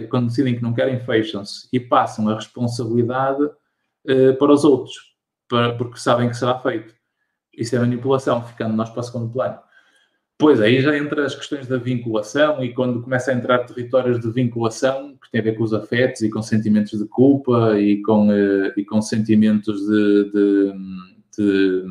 quando 0.09 0.29
decidem 0.29 0.55
que 0.55 0.63
não 0.63 0.73
querem, 0.73 1.01
fecham-se 1.01 1.69
e 1.73 1.81
passam 1.81 2.29
a 2.29 2.35
responsabilidade 2.37 3.43
uh, 3.43 4.37
para 4.39 4.53
os 4.53 4.65
outros, 4.65 4.95
para, 5.49 5.75
porque 5.75 5.99
sabem 5.99 6.29
que 6.29 6.37
será 6.37 6.59
feito. 6.59 6.95
Isso 7.57 7.75
é 7.75 7.79
manipulação, 7.79 8.43
ficando 8.43 8.75
nós 8.75 8.91
para 8.91 9.01
o 9.01 9.03
segundo 9.03 9.33
plano. 9.33 9.59
Pois 10.37 10.61
aí 10.61 10.81
já 10.81 10.97
entra 10.97 11.25
as 11.25 11.35
questões 11.35 11.69
da 11.69 11.77
vinculação 11.77 12.63
e 12.63 12.73
quando 12.75 13.01
começa 13.01 13.31
a 13.31 13.35
entrar 13.35 13.61
territórios 13.61 14.19
de 14.19 14.29
vinculação, 14.31 15.17
que 15.23 15.31
tem 15.31 15.41
a 15.41 15.45
ver 15.45 15.57
com 15.57 15.63
os 15.63 15.73
afetos 15.73 16.23
e 16.23 16.31
com 16.31 16.43
sentimentos 16.43 16.99
de 16.99 17.07
culpa 17.07 17.79
e 17.79 18.03
com, 18.03 18.29
uh, 18.29 18.73
e 18.77 18.85
com 18.85 19.01
sentimentos 19.01 19.81
de, 19.87 20.31
de, 20.33 20.73
de, 21.39 21.85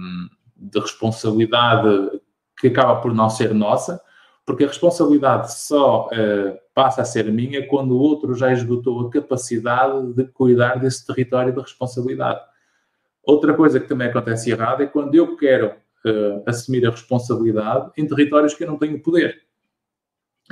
de 0.57 0.79
responsabilidade 0.79 2.21
que 2.63 2.67
acaba 2.69 3.01
por 3.01 3.13
não 3.13 3.29
ser 3.29 3.53
nossa, 3.53 4.01
porque 4.45 4.63
a 4.63 4.67
responsabilidade 4.67 5.53
só 5.53 6.07
uh, 6.07 6.57
passa 6.73 7.01
a 7.01 7.05
ser 7.05 7.29
minha 7.29 7.67
quando 7.67 7.91
o 7.91 7.99
outro 7.99 8.33
já 8.35 8.53
esgotou 8.53 9.05
a 9.05 9.09
capacidade 9.09 10.13
de 10.13 10.23
cuidar 10.27 10.79
desse 10.79 11.05
território 11.05 11.51
de 11.51 11.59
responsabilidade. 11.59 12.39
Outra 13.21 13.53
coisa 13.53 13.81
que 13.81 13.87
também 13.87 14.07
acontece 14.07 14.49
errada 14.49 14.81
é 14.81 14.87
quando 14.87 15.13
eu 15.13 15.35
quero 15.35 15.73
uh, 16.05 16.41
assumir 16.45 16.87
a 16.87 16.91
responsabilidade 16.91 17.91
em 17.97 18.07
territórios 18.07 18.53
que 18.53 18.63
eu 18.63 18.67
não 18.69 18.77
tenho 18.77 18.97
poder. 19.01 19.41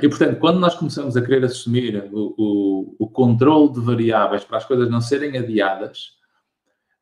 E, 0.02 0.06
portanto, 0.06 0.38
quando 0.38 0.60
nós 0.60 0.74
começamos 0.74 1.16
a 1.16 1.22
querer 1.22 1.42
assumir 1.46 2.10
o, 2.12 2.34
o, 2.36 2.96
o 2.98 3.08
controle 3.08 3.72
de 3.72 3.80
variáveis 3.80 4.44
para 4.44 4.58
as 4.58 4.66
coisas 4.66 4.90
não 4.90 5.00
serem 5.00 5.38
adiadas, 5.38 6.12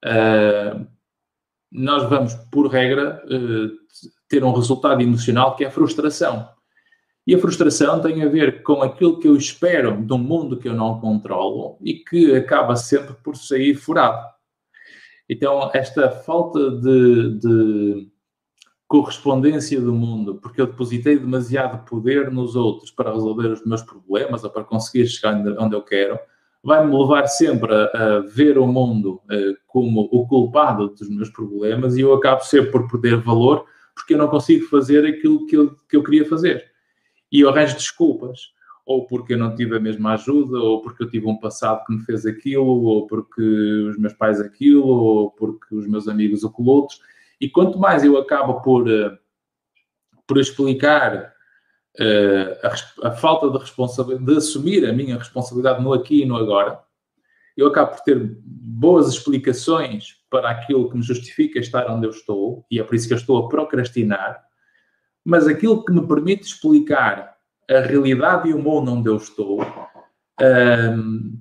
uh, 0.04 0.86
nós 1.70 2.08
vamos, 2.08 2.34
por 2.50 2.66
regra, 2.66 3.22
uh, 3.26 3.70
ter 4.28 4.42
um 4.42 4.52
resultado 4.52 5.00
emocional 5.00 5.56
que 5.56 5.64
é 5.64 5.68
a 5.68 5.70
frustração. 5.70 6.48
E 7.26 7.34
a 7.34 7.38
frustração 7.38 8.00
tem 8.00 8.22
a 8.22 8.28
ver 8.28 8.62
com 8.62 8.82
aquilo 8.82 9.20
que 9.20 9.28
eu 9.28 9.36
espero 9.36 10.04
de 10.04 10.12
um 10.12 10.18
mundo 10.18 10.56
que 10.56 10.68
eu 10.68 10.74
não 10.74 11.00
controlo 11.00 11.78
e 11.80 11.94
que 11.94 12.34
acaba 12.34 12.74
sempre 12.76 13.14
por 13.22 13.36
sair 13.36 13.74
furado. 13.74 14.26
Então, 15.28 15.70
esta 15.72 16.10
falta 16.10 16.70
de, 16.72 17.38
de 17.38 18.10
correspondência 18.88 19.80
do 19.80 19.92
mundo, 19.92 20.40
porque 20.42 20.60
eu 20.60 20.66
depositei 20.66 21.16
demasiado 21.16 21.84
poder 21.84 22.32
nos 22.32 22.56
outros 22.56 22.90
para 22.90 23.12
resolver 23.12 23.46
os 23.46 23.64
meus 23.64 23.82
problemas 23.82 24.42
ou 24.42 24.50
para 24.50 24.64
conseguir 24.64 25.06
chegar 25.06 25.36
onde 25.60 25.76
eu 25.76 25.82
quero, 25.82 26.18
vai-me 26.62 26.96
levar 26.96 27.26
sempre 27.26 27.72
a, 27.72 27.84
a, 27.84 28.20
ver 28.20 28.58
o 28.58 28.66
mundo 28.66 29.20
uh, 29.24 29.56
como 29.66 30.08
o 30.12 30.26
culpado 30.26 30.88
dos 30.88 31.08
meus 31.08 31.30
problemas 31.30 31.96
e 31.96 32.00
eu 32.00 32.12
acabo 32.12 32.42
sempre 32.42 32.70
por 32.70 32.90
perder 32.90 33.16
valor 33.18 33.64
porque 33.94 34.14
eu 34.14 34.18
não 34.18 34.28
consigo 34.28 34.66
fazer 34.66 35.06
aquilo 35.06 35.46
que 35.46 35.56
eu, 35.56 35.76
que 35.88 35.96
eu 35.96 36.02
queria 36.02 36.26
fazer. 36.26 36.70
E 37.30 37.40
eu 37.40 37.48
arranjo 37.48 37.76
desculpas, 37.76 38.52
ou 38.84 39.06
porque 39.06 39.34
eu 39.34 39.38
não 39.38 39.54
tive 39.54 39.76
a 39.76 39.80
mesma 39.80 40.14
ajuda, 40.14 40.58
ou 40.58 40.82
porque 40.82 41.02
eu 41.02 41.10
tive 41.10 41.26
um 41.26 41.36
passado 41.36 41.84
que 41.84 41.92
me 41.92 42.00
fez 42.04 42.26
aquilo, 42.26 42.66
ou 42.66 43.06
porque 43.06 43.42
os 43.42 43.98
meus 43.98 44.12
pais 44.14 44.40
aquilo, 44.40 44.88
ou 44.88 45.30
porque 45.30 45.74
os 45.74 45.86
meus 45.86 46.08
amigos 46.08 46.42
aquilo 46.42 46.64
outros. 46.66 47.00
E 47.40 47.48
quanto 47.48 47.78
mais 47.78 48.02
eu 48.02 48.18
acabo 48.18 48.60
por, 48.62 48.88
uh, 48.88 49.16
por 50.26 50.38
explicar 50.38 51.32
a, 51.98 53.08
a, 53.08 53.10
falta 53.12 53.50
de 53.50 53.58
responsabilidade, 53.58 54.26
de 54.26 54.38
assumir 54.38 54.86
a 54.86 54.92
minha 54.92 55.16
responsabilidade 55.18 55.82
no 55.82 55.92
aqui 55.92 56.22
e 56.22 56.26
no 56.26 56.36
agora, 56.36 56.80
eu 57.56 57.66
acabo 57.66 57.92
por 57.92 58.00
ter 58.00 58.38
boas 58.42 59.08
explicações 59.08 60.16
para 60.30 60.50
aquilo 60.50 60.88
que 60.88 60.96
me 60.96 61.02
justifica 61.02 61.58
estar 61.58 61.90
onde 61.90 62.06
eu 62.06 62.10
estou, 62.10 62.64
e 62.70 62.78
é 62.78 62.84
por 62.84 62.94
isso 62.94 63.08
que 63.08 63.14
eu 63.14 63.18
estou 63.18 63.38
a 63.38 63.48
procrastinar, 63.48 64.42
mas 65.24 65.46
aquilo 65.46 65.84
que 65.84 65.92
me 65.92 66.06
permite 66.06 66.46
explicar 66.46 67.36
a 67.68 67.80
realidade 67.80 68.48
e 68.48 68.54
o 68.54 68.58
mundo 68.58 68.92
onde 68.92 69.08
eu 69.08 69.16
estou 69.16 69.60
um, 70.40 71.38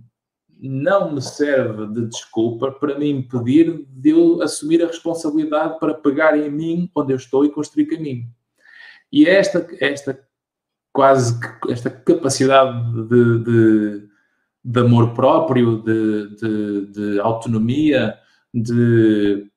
não 0.62 1.14
me 1.14 1.22
serve 1.22 1.88
de 1.88 2.08
desculpa 2.08 2.72
para 2.72 3.00
me 3.00 3.10
impedir 3.10 3.86
de 3.88 4.10
eu 4.10 4.42
assumir 4.42 4.84
a 4.84 4.88
responsabilidade 4.88 5.80
para 5.80 5.94
pegar 5.94 6.38
em 6.38 6.52
mim 6.52 6.92
onde 6.94 7.14
eu 7.14 7.18
estou 7.18 7.46
e 7.46 7.52
construir 7.52 7.86
caminho. 7.86 8.28
E 9.12 9.26
é 9.26 9.36
esta, 9.36 9.66
esta 9.80 10.29
quase 10.94 11.40
esta 11.70 11.90
capacidade 11.90 13.08
de, 13.08 13.40
de, 13.44 14.10
de 14.64 14.80
amor 14.80 15.14
próprio, 15.14 15.82
de, 15.82 16.36
de, 16.36 16.86
de 16.88 17.20
autonomia, 17.20 18.18
de 18.54 19.50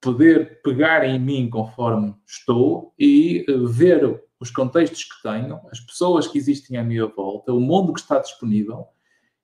poder 0.00 0.60
pegar 0.62 1.04
em 1.04 1.18
mim 1.18 1.50
conforme 1.50 2.14
estou 2.26 2.94
e 2.98 3.44
eh, 3.48 3.52
ver 3.66 4.22
os 4.38 4.50
contextos 4.50 5.04
que 5.04 5.22
tenho, 5.22 5.60
as 5.70 5.80
pessoas 5.80 6.26
que 6.26 6.38
existem 6.38 6.76
à 6.78 6.84
minha 6.84 7.06
volta, 7.06 7.52
o 7.52 7.60
mundo 7.60 7.92
que 7.92 8.00
está 8.00 8.18
disponível 8.18 8.86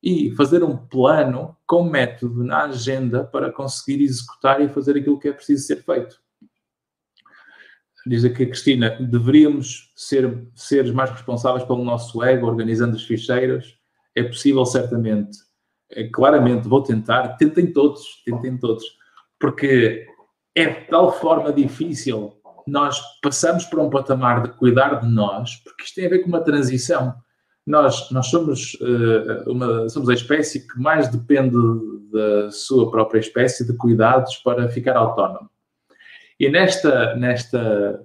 e 0.03 0.31
fazer 0.33 0.63
um 0.63 0.77
plano 0.77 1.57
com 1.67 1.85
método 1.85 2.45
na 2.45 2.65
agenda 2.65 3.25
para 3.25 3.53
conseguir 3.53 4.03
executar 4.03 4.61
e 4.61 4.69
fazer 4.69 4.97
aquilo 4.97 5.19
que 5.19 5.29
é 5.29 5.33
preciso 5.33 5.67
ser 5.67 5.83
feito. 5.83 6.21
Diz 8.07 8.25
aqui 8.25 8.43
a 8.43 8.47
Cristina, 8.47 8.91
deveríamos 9.01 9.93
ser 9.95 10.47
seres 10.55 10.91
mais 10.91 11.11
responsáveis 11.11 11.65
pelo 11.65 11.85
nosso 11.85 12.23
ego, 12.23 12.47
organizando 12.47 12.97
os 12.97 13.05
ficheiros. 13.05 13.79
É 14.15 14.23
possível, 14.23 14.65
certamente. 14.67 15.39
É, 15.91 16.09
claramente, 16.09 16.69
vou 16.69 16.83
tentar. 16.83 17.37
Tentem 17.37 17.73
todos, 17.73 18.23
tentem 18.25 18.57
todos. 18.59 18.85
Porque 19.39 20.07
é 20.55 20.67
de 20.67 20.87
tal 20.89 21.13
forma 21.13 21.53
difícil 21.53 22.35
nós 22.67 23.01
passamos 23.21 23.65
para 23.65 23.83
um 23.83 23.91
patamar 23.91 24.43
de 24.43 24.51
cuidar 24.51 25.01
de 25.01 25.09
nós, 25.09 25.57
porque 25.65 25.85
isto 25.85 25.97
tem 25.97 26.07
a 26.07 26.11
ver 26.11 26.21
com 26.21 26.29
uma 26.29 26.41
transição. 26.41 27.15
Nós, 27.67 28.11
nós 28.11 28.27
somos, 28.27 28.75
uh, 28.75 29.51
uma, 29.51 29.89
somos 29.89 30.09
a 30.09 30.15
espécie 30.15 30.67
que 30.67 30.79
mais 30.79 31.09
depende 31.09 31.57
da 32.13 32.51
sua 32.51 32.91
própria 32.91 33.21
espécie 33.21 33.67
de 33.67 33.77
cuidados 33.77 34.37
para 34.37 34.69
ficar 34.69 34.97
autónomo. 34.97 35.49
E 36.43 36.49
nesta, 36.49 37.15
nesta, 37.15 38.05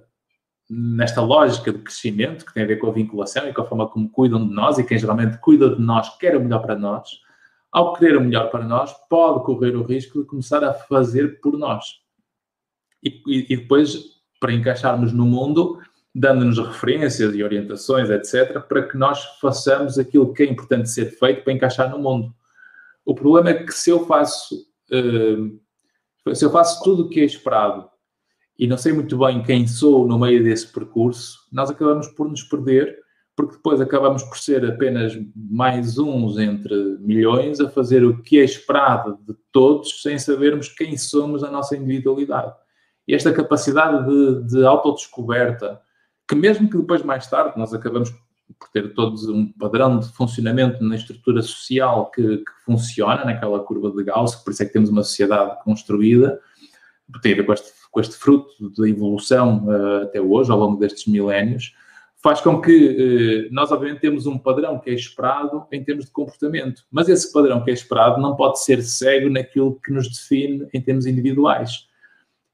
nesta 0.70 1.20
lógica 1.20 1.72
de 1.72 1.80
crescimento, 1.80 2.46
que 2.46 2.54
tem 2.54 2.62
a 2.62 2.66
ver 2.66 2.76
com 2.76 2.86
a 2.86 2.92
vinculação 2.92 3.48
e 3.48 3.52
com 3.52 3.62
a 3.62 3.66
forma 3.66 3.88
como 3.88 4.08
cuidam 4.08 4.46
de 4.46 4.54
nós, 4.54 4.78
e 4.78 4.84
quem 4.84 4.96
geralmente 4.96 5.38
cuida 5.38 5.74
de 5.74 5.82
nós 5.82 6.16
quer 6.18 6.36
o 6.36 6.40
melhor 6.40 6.60
para 6.60 6.78
nós, 6.78 7.10
ao 7.72 7.94
querer 7.94 8.16
o 8.16 8.20
melhor 8.20 8.48
para 8.48 8.64
nós, 8.64 8.94
pode 9.10 9.44
correr 9.44 9.74
o 9.74 9.82
risco 9.82 10.20
de 10.20 10.26
começar 10.28 10.62
a 10.62 10.72
fazer 10.72 11.40
por 11.40 11.58
nós 11.58 11.84
e, 13.02 13.20
e, 13.26 13.56
depois 13.56 14.22
para 14.38 14.52
encaixarmos 14.52 15.12
no 15.12 15.26
mundo, 15.26 15.80
dando-nos 16.14 16.60
referências 16.60 17.34
e 17.34 17.42
orientações, 17.42 18.08
etc., 18.08 18.60
para 18.60 18.86
que 18.86 18.96
nós 18.96 19.24
façamos 19.40 19.98
aquilo 19.98 20.32
que 20.32 20.44
é 20.44 20.46
importante 20.46 20.88
ser 20.88 21.06
feito 21.06 21.42
para 21.42 21.52
encaixar 21.52 21.90
no 21.90 21.98
mundo. 21.98 22.32
O 23.04 23.16
problema 23.16 23.50
é 23.50 23.64
que 23.64 23.72
se 23.72 23.90
eu 23.90 24.06
faço, 24.06 24.54
uh, 24.92 26.34
se 26.36 26.44
eu 26.44 26.52
faço 26.52 26.84
tudo 26.84 27.02
o 27.02 27.08
que 27.08 27.18
é 27.18 27.24
esperado 27.24 27.90
e 28.58 28.66
não 28.66 28.76
sei 28.76 28.92
muito 28.92 29.16
bem 29.16 29.42
quem 29.42 29.66
sou 29.66 30.06
no 30.06 30.18
meio 30.18 30.42
desse 30.42 30.66
percurso, 30.66 31.46
nós 31.52 31.70
acabamos 31.70 32.08
por 32.08 32.28
nos 32.28 32.42
perder, 32.42 32.98
porque 33.36 33.54
depois 33.54 33.80
acabamos 33.80 34.24
por 34.24 34.36
ser 34.36 34.64
apenas 34.64 35.16
mais 35.36 35.96
uns 35.96 36.38
entre 36.38 36.74
milhões 36.98 37.60
a 37.60 37.70
fazer 37.70 38.04
o 38.04 38.20
que 38.20 38.40
é 38.40 38.44
esperado 38.44 39.16
de 39.24 39.34
todos, 39.52 40.02
sem 40.02 40.18
sabermos 40.18 40.68
quem 40.68 40.96
somos 40.96 41.42
na 41.42 41.50
nossa 41.50 41.76
individualidade. 41.76 42.52
E 43.06 43.14
esta 43.14 43.32
capacidade 43.32 44.06
de, 44.06 44.42
de 44.48 44.66
autodescoberta, 44.66 45.80
que 46.28 46.34
mesmo 46.34 46.68
que 46.68 46.76
depois, 46.76 47.02
mais 47.04 47.28
tarde, 47.28 47.56
nós 47.56 47.72
acabamos 47.72 48.10
por 48.58 48.68
ter 48.72 48.92
todos 48.92 49.28
um 49.28 49.52
padrão 49.52 50.00
de 50.00 50.08
funcionamento 50.08 50.82
na 50.82 50.96
estrutura 50.96 51.42
social 51.42 52.10
que, 52.10 52.38
que 52.38 52.52
funciona 52.64 53.24
naquela 53.24 53.60
curva 53.60 53.90
de 53.92 54.02
Gauss, 54.02 54.34
por 54.34 54.50
isso 54.50 54.64
é 54.64 54.66
que 54.66 54.72
temos 54.72 54.90
uma 54.90 55.04
sociedade 55.04 55.62
construída, 55.62 56.40
tem 57.22 57.32
a 57.32 57.36
ver 57.36 57.46
com 57.46 57.52
este, 57.52 57.72
com 57.90 58.00
este 58.00 58.16
fruto 58.16 58.70
da 58.70 58.88
evolução 58.88 59.66
uh, 59.66 60.02
até 60.04 60.20
hoje, 60.20 60.50
ao 60.50 60.58
longo 60.58 60.78
destes 60.78 61.06
milénios, 61.06 61.74
faz 62.16 62.40
com 62.40 62.60
que 62.60 63.48
uh, 63.50 63.54
nós, 63.54 63.70
obviamente, 63.72 64.00
temos 64.00 64.26
um 64.26 64.38
padrão 64.38 64.78
que 64.78 64.90
é 64.90 64.94
esperado 64.94 65.66
em 65.72 65.82
termos 65.82 66.06
de 66.06 66.10
comportamento, 66.10 66.84
mas 66.90 67.08
esse 67.08 67.32
padrão 67.32 67.62
que 67.62 67.70
é 67.70 67.74
esperado 67.74 68.20
não 68.20 68.36
pode 68.36 68.62
ser 68.62 68.82
cego 68.82 69.30
naquilo 69.30 69.80
que 69.84 69.92
nos 69.92 70.08
define 70.08 70.68
em 70.72 70.80
termos 70.80 71.06
individuais. 71.06 71.88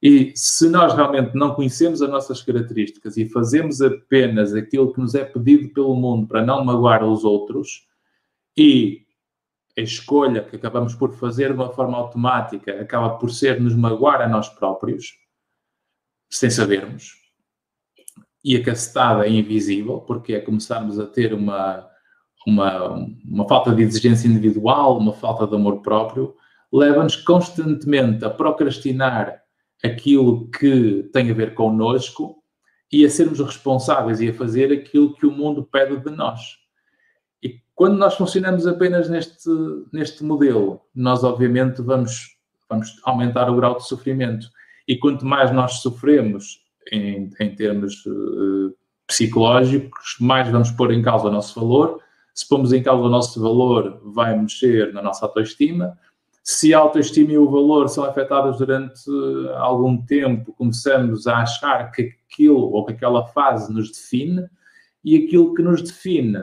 E 0.03 0.33
se 0.37 0.69
nós 0.69 0.93
realmente 0.93 1.35
não 1.35 1.55
conhecemos 1.55 2.03
as 2.03 2.11
nossas 2.11 2.43
características 2.43 3.17
e 3.17 3.27
fazemos 3.27 3.81
apenas 3.81 4.53
aquilo 4.53 4.93
que 4.93 5.01
nos 5.01 5.15
é 5.15 5.25
pedido 5.25 5.71
pelo 5.71 5.97
mundo 5.97 6.27
para 6.27 6.45
não 6.45 6.63
magoar 6.63 7.03
os 7.03 7.25
outros, 7.25 7.87
e 8.57 9.04
a 9.77 9.81
escolha 9.81 10.45
que 10.45 10.57
acabamos 10.57 10.95
por 10.95 11.15
fazer 11.15 11.49
de 11.49 11.55
uma 11.55 11.73
forma 11.73 11.99
automática 11.99 12.81
acaba 12.81 13.19
por 13.19 13.31
ser 13.31 13.61
nos 13.61 13.75
magoar 13.75 14.21
a 14.21 14.29
nós 14.29 14.49
próprios, 14.49 15.13
sem 16.31 16.51
sabermos, 16.51 17.15
e 18.45 18.57
a 18.57 18.63
cacetada 18.63 19.27
é 19.27 19.31
invisível, 19.31 20.01
porque 20.01 20.35
é 20.35 20.41
começarmos 20.41 21.01
a 21.01 21.07
ter 21.07 21.33
uma, 21.33 21.89
uma, 22.47 23.07
uma 23.25 23.49
falta 23.49 23.75
de 23.75 23.83
exigência 23.83 24.29
individual, 24.29 24.99
uma 24.99 25.15
falta 25.15 25.47
de 25.47 25.55
amor 25.55 25.81
próprio, 25.81 26.37
leva-nos 26.71 27.17
constantemente 27.17 28.25
a 28.25 28.31
procrastinar 28.31 29.41
aquilo 29.83 30.51
que 30.51 31.09
tem 31.13 31.31
a 31.31 31.35
ver 31.35 31.55
connosco 31.55 32.43
e 32.93 33.05
a 33.05 33.11
sermos 33.11 33.41
responsáveis 33.41 34.21
e 34.21 34.29
a 34.29 34.35
fazer 34.35 34.73
aquilo 34.73 35.15
que 35.15 35.27
o 35.27 35.33
mundo 35.33 35.65
pede 35.65 35.97
de 35.97 36.11
nós. 36.11 36.64
Quando 37.75 37.97
nós 37.97 38.15
funcionamos 38.15 38.67
apenas 38.67 39.09
neste, 39.09 39.51
neste 39.93 40.23
modelo, 40.23 40.81
nós 40.95 41.25
obviamente 41.25 41.83
vamos, 41.83 42.37
vamos 42.69 43.01
aumentar 43.03 43.51
o 43.51 43.57
grau 43.57 43.77
de 43.77 43.87
sofrimento. 43.87 44.49
E 44.87 44.97
quanto 44.97 45.27
mais 45.27 45.51
nós 45.51 45.81
sofremos 45.81 46.61
em, 46.93 47.31
em 47.41 47.55
termos 47.55 48.07
uh, 48.07 48.73
psicológicos, 49.07 50.17
mais 50.21 50.49
vamos 50.49 50.71
pôr 50.71 50.93
em 50.93 51.03
causa 51.03 51.27
o 51.27 51.33
nosso 51.33 51.59
valor. 51.59 52.01
Se 52.33 52.49
pomos 52.49 52.73
em 52.73 52.83
causa 52.83 53.03
o 53.03 53.11
nosso 53.11 53.41
valor, 53.41 54.01
vai 54.05 54.39
mexer 54.39 54.93
na 54.93 55.01
nossa 55.01 55.25
autoestima 55.25 55.97
Se 56.43 56.75
a 56.75 56.79
autoestima 56.79 57.33
e 57.33 57.39
o 57.39 57.49
valor 57.49 57.89
são 57.89 58.05
afetados 58.05 58.59
durante 58.59 59.03
algum 59.57 60.01
tempo, 60.05 60.53
começamos 60.53 61.27
a 61.27 61.39
achar 61.39 61.91
que 61.91 62.13
aquilo 62.29 62.73
ou 62.73 62.85
que 62.85 62.93
aquela 62.93 63.27
fase 63.29 63.73
nos 63.73 63.91
define 63.91 64.49
e 65.05 65.17
aquilo 65.17 65.55
que 65.55 65.63
nos 65.63 65.83
define 65.83 66.39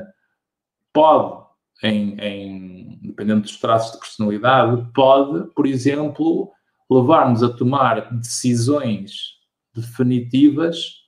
pode, 0.93 1.45
em, 1.83 2.19
em, 2.19 2.99
dependendo 3.01 3.41
dos 3.41 3.57
traços 3.57 3.93
de 3.93 3.99
personalidade, 3.99 4.87
pode, 4.93 5.53
por 5.53 5.65
exemplo, 5.65 6.51
levar-nos 6.89 7.41
a 7.43 7.49
tomar 7.49 8.13
decisões 8.13 9.39
definitivas 9.73 11.01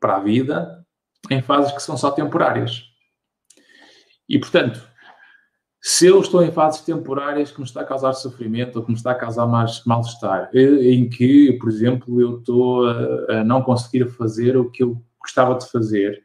para 0.00 0.16
a 0.16 0.20
vida 0.20 0.84
em 1.30 1.42
fases 1.42 1.72
que 1.72 1.82
são 1.82 1.96
só 1.96 2.10
temporárias. 2.10 2.84
E, 4.28 4.38
portanto, 4.38 4.88
se 5.82 6.06
eu 6.06 6.20
estou 6.20 6.42
em 6.42 6.52
fases 6.52 6.82
temporárias 6.82 7.50
que 7.50 7.58
me 7.58 7.66
está 7.66 7.80
a 7.80 7.86
causar 7.86 8.12
sofrimento 8.12 8.76
ou 8.76 8.84
que 8.84 8.90
me 8.90 8.96
está 8.96 9.12
a 9.12 9.14
causar 9.14 9.46
mais 9.46 9.82
mal-estar, 9.84 10.50
em 10.54 11.08
que, 11.08 11.54
por 11.54 11.68
exemplo, 11.68 12.20
eu 12.20 12.38
estou 12.38 12.86
a, 12.86 13.40
a 13.40 13.44
não 13.44 13.62
conseguir 13.62 14.08
fazer 14.08 14.56
o 14.56 14.70
que 14.70 14.82
eu 14.82 15.02
gostava 15.18 15.58
de 15.58 15.68
fazer, 15.70 16.22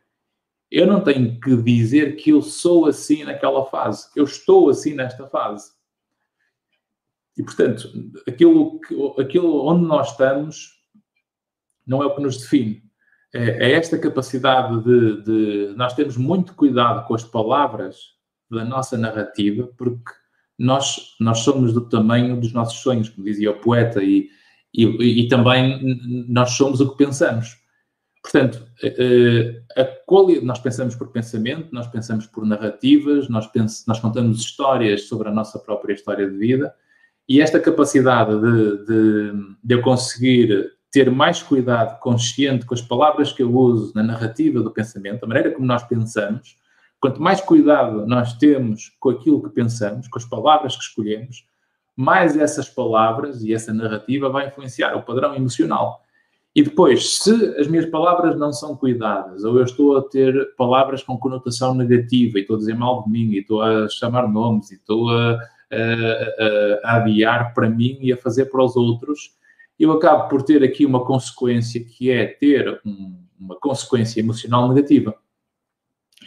eu 0.76 0.86
não 0.86 1.02
tenho 1.02 1.40
que 1.40 1.56
dizer 1.56 2.18
que 2.18 2.32
eu 2.32 2.42
sou 2.42 2.86
assim 2.86 3.24
naquela 3.24 3.66
fase. 3.66 4.10
Eu 4.14 4.26
estou 4.26 4.70
assim 4.70 4.94
nesta 4.94 5.26
fase. 5.26 5.72
E, 7.38 7.42
portanto, 7.42 7.90
aquilo, 8.28 8.82
aquilo 9.18 9.66
onde 9.66 9.86
nós 9.86 10.12
estamos 10.12 10.74
não 11.88 12.04
é 12.04 12.06
o 12.06 12.14
que 12.14 12.22
nos 12.22 12.42
define. 12.42 12.84
É, 13.34 13.70
é 13.70 13.72
esta 13.72 13.98
capacidade 13.98 14.84
de, 14.84 15.22
de. 15.24 15.76
Nós 15.78 15.94
temos 15.94 16.18
muito 16.18 16.54
cuidado 16.54 17.08
com 17.08 17.16
as 17.16 17.24
palavras 17.24 17.98
da 18.52 18.66
nossa 18.66 18.98
narrativa, 18.98 19.70
porque 19.78 20.12
nós, 20.60 21.16
nós 21.22 21.40
somos 21.40 21.72
do 21.72 21.88
tamanho 21.88 22.38
dos 22.38 22.52
nossos 22.52 22.80
sonhos, 22.80 23.08
como 23.08 23.26
dizia 23.26 23.52
o 23.52 23.62
poeta, 23.62 24.04
e, 24.04 24.30
e, 24.74 25.22
e 25.22 25.28
também 25.30 26.26
nós 26.28 26.52
somos 26.52 26.82
o 26.82 26.92
que 26.92 26.98
pensamos. 26.98 27.64
Portanto, 28.26 28.66
eh, 28.82 29.62
a 29.78 29.86
qualidade, 30.06 30.46
nós 30.46 30.58
pensamos 30.58 30.96
por 30.96 31.12
pensamento, 31.12 31.70
nós 31.72 31.86
pensamos 31.88 32.26
por 32.26 32.44
narrativas, 32.46 33.30
nós, 33.30 33.46
pens, 33.46 33.86
nós 33.88 34.00
contamos 34.00 34.40
histórias 34.40 35.04
sobre 35.04 35.30
a 35.30 35.32
nossa 35.32 35.60
própria 35.60 35.94
história 35.94 36.28
de 36.28 36.36
vida, 36.36 36.74
e 37.30 37.40
esta 37.40 37.60
capacidade 37.60 38.32
de, 38.40 38.86
de, 38.86 39.32
de 39.64 39.76
eu 39.76 39.82
conseguir 39.82 40.72
ter 40.92 41.12
mais 41.12 41.44
cuidado 41.44 42.00
consciente 42.00 42.66
com 42.66 42.74
as 42.74 42.82
palavras 42.82 43.32
que 43.32 43.44
eu 43.44 43.54
uso 43.54 43.92
na 43.94 44.02
narrativa 44.02 44.60
do 44.62 44.72
pensamento, 44.72 45.24
a 45.24 45.28
maneira 45.28 45.52
como 45.52 45.68
nós 45.68 45.84
pensamos, 45.84 46.56
Quanto 47.06 47.22
mais 47.22 47.40
cuidado 47.40 48.08
nós 48.08 48.34
temos 48.34 48.96
com 49.00 49.10
aquilo 49.10 49.44
que 49.44 49.50
pensamos, 49.50 50.08
com 50.08 50.18
as 50.18 50.26
palavras 50.26 50.76
que 50.76 50.82
escolhemos, 50.82 51.46
mais 51.96 52.36
essas 52.36 52.68
palavras 52.68 53.44
e 53.44 53.54
essa 53.54 53.72
narrativa 53.72 54.28
vai 54.28 54.48
influenciar 54.48 54.96
o 54.96 55.04
padrão 55.04 55.36
emocional. 55.36 56.02
E 56.56 56.63
depois, 56.63 57.18
se 57.18 57.32
as 57.60 57.68
minhas 57.68 57.86
palavras 57.88 58.38
não 58.38 58.54
são 58.54 58.78
cuidadas, 58.78 59.44
ou 59.44 59.58
eu 59.58 59.63
estou 59.65 59.98
a 59.98 60.02
ter 60.02 60.56
palavras 60.56 61.04
com 61.04 61.18
conotação 61.18 61.76
negativa, 61.76 62.38
e 62.38 62.41
estou 62.41 62.56
a 62.56 62.60
dizer 62.60 62.76
mal 62.76 63.04
de 63.04 63.10
mim, 63.10 63.32
e 63.32 63.39
estou 63.39 63.62
a 63.62 63.89
chamar 63.89 64.32
nomes, 64.32 64.72
e 64.72 64.76
estou 64.76 65.10
a, 65.10 65.34
a, 65.34 66.86
a, 66.86 66.96
adiar 66.98 67.54
para 67.54 67.70
mim 67.70 67.98
e 68.00 68.13
a 68.13 68.18
fazer 68.18 68.46
para 68.46 68.63
os 68.63 68.78
outros, 68.78 69.36
eu 69.78 69.91
acabo 69.91 70.30
por 70.30 70.44
ter 70.44 70.63
aqui 70.63 70.86
uma 70.86 71.04
consequência 71.04 71.84
que 71.84 72.10
é 72.10 72.26
ter 72.26 72.80
um, 72.86 73.20
uma 73.38 73.58
consequência 73.60 74.22
emocional 74.22 74.70
negativa 74.70 75.13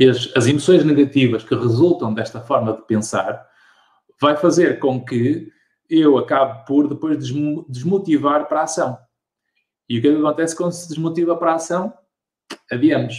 as, 0.06 0.30
as 0.36 0.46
emoções 0.46 0.84
negativas 0.84 1.42
que 1.42 1.54
resultam 1.54 2.12
desta 2.12 2.40
forma 2.40 2.74
de 2.74 2.82
pensar 2.82 3.46
vai 4.20 4.36
fazer 4.36 4.78
com 4.78 5.04
que 5.04 5.50
eu 5.88 6.18
acabe 6.18 6.66
por 6.66 6.86
depois 6.88 7.18
desmotivar 7.68 8.46
para 8.46 8.60
a 8.60 8.64
ação. 8.64 8.98
E 9.88 9.98
o 9.98 10.02
que, 10.02 10.08
acontece 10.08 10.54
quando 10.54 10.72
se 10.72 10.88
desmotiva 10.88 11.36
para 11.36 11.52
a 11.52 11.54
ação? 11.54 11.92
Adiamos. 12.70 13.14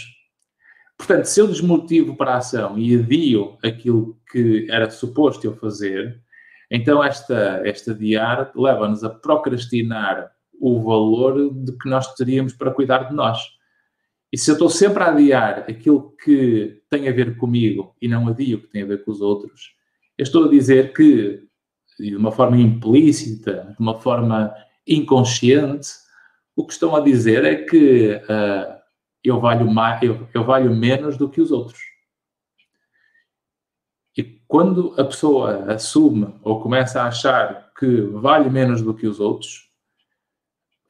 Portanto, 0.97 1.25
se 1.25 1.39
eu 1.39 1.47
desmotivo 1.47 2.15
para 2.15 2.33
a 2.33 2.37
ação 2.37 2.77
e 2.77 2.95
adio 2.95 3.57
aquilo 3.63 4.19
que 4.31 4.67
era 4.69 4.89
suposto 4.89 5.45
eu 5.45 5.55
fazer, 5.55 6.21
então 6.69 7.03
esta, 7.03 7.61
esta 7.65 7.91
adiar 7.91 8.51
leva-nos 8.55 9.03
a 9.03 9.09
procrastinar 9.09 10.31
o 10.59 10.83
valor 10.83 11.53
de 11.53 11.71
que 11.77 11.89
nós 11.89 12.13
teríamos 12.15 12.53
para 12.53 12.71
cuidar 12.71 13.09
de 13.09 13.15
nós. 13.15 13.39
E 14.31 14.37
se 14.37 14.51
eu 14.51 14.53
estou 14.53 14.69
sempre 14.69 15.01
a 15.01 15.07
adiar 15.07 15.59
aquilo 15.69 16.15
que 16.23 16.81
tem 16.89 17.07
a 17.07 17.11
ver 17.11 17.37
comigo 17.37 17.95
e 18.01 18.07
não 18.07 18.27
adio 18.27 18.57
o 18.57 18.61
que 18.61 18.67
tem 18.67 18.83
a 18.83 18.85
ver 18.85 19.03
com 19.03 19.11
os 19.11 19.21
outros, 19.21 19.73
eu 20.17 20.23
estou 20.23 20.45
a 20.45 20.49
dizer 20.49 20.93
que, 20.93 21.41
de 21.97 22.15
uma 22.15 22.31
forma 22.31 22.57
implícita, 22.57 23.73
de 23.75 23.81
uma 23.81 23.99
forma 23.99 24.53
inconsciente, 24.85 25.87
o 26.59 26.65
que 26.65 26.73
estão 26.73 26.93
a 26.93 26.99
dizer 26.99 27.45
é 27.45 27.55
que 27.55 28.15
uh, 28.15 28.79
eu, 29.23 29.39
valho 29.39 29.65
mais, 29.71 30.03
eu, 30.03 30.27
eu 30.33 30.43
valho 30.43 30.75
menos 30.75 31.15
do 31.15 31.29
que 31.29 31.39
os 31.39 31.51
outros. 31.51 31.79
E 34.17 34.23
quando 34.45 34.93
a 34.97 35.05
pessoa 35.05 35.71
assume 35.71 36.35
ou 36.43 36.59
começa 36.59 37.01
a 37.01 37.07
achar 37.07 37.71
que 37.79 38.01
vale 38.01 38.49
menos 38.49 38.81
do 38.81 38.93
que 38.93 39.07
os 39.07 39.21
outros, 39.21 39.69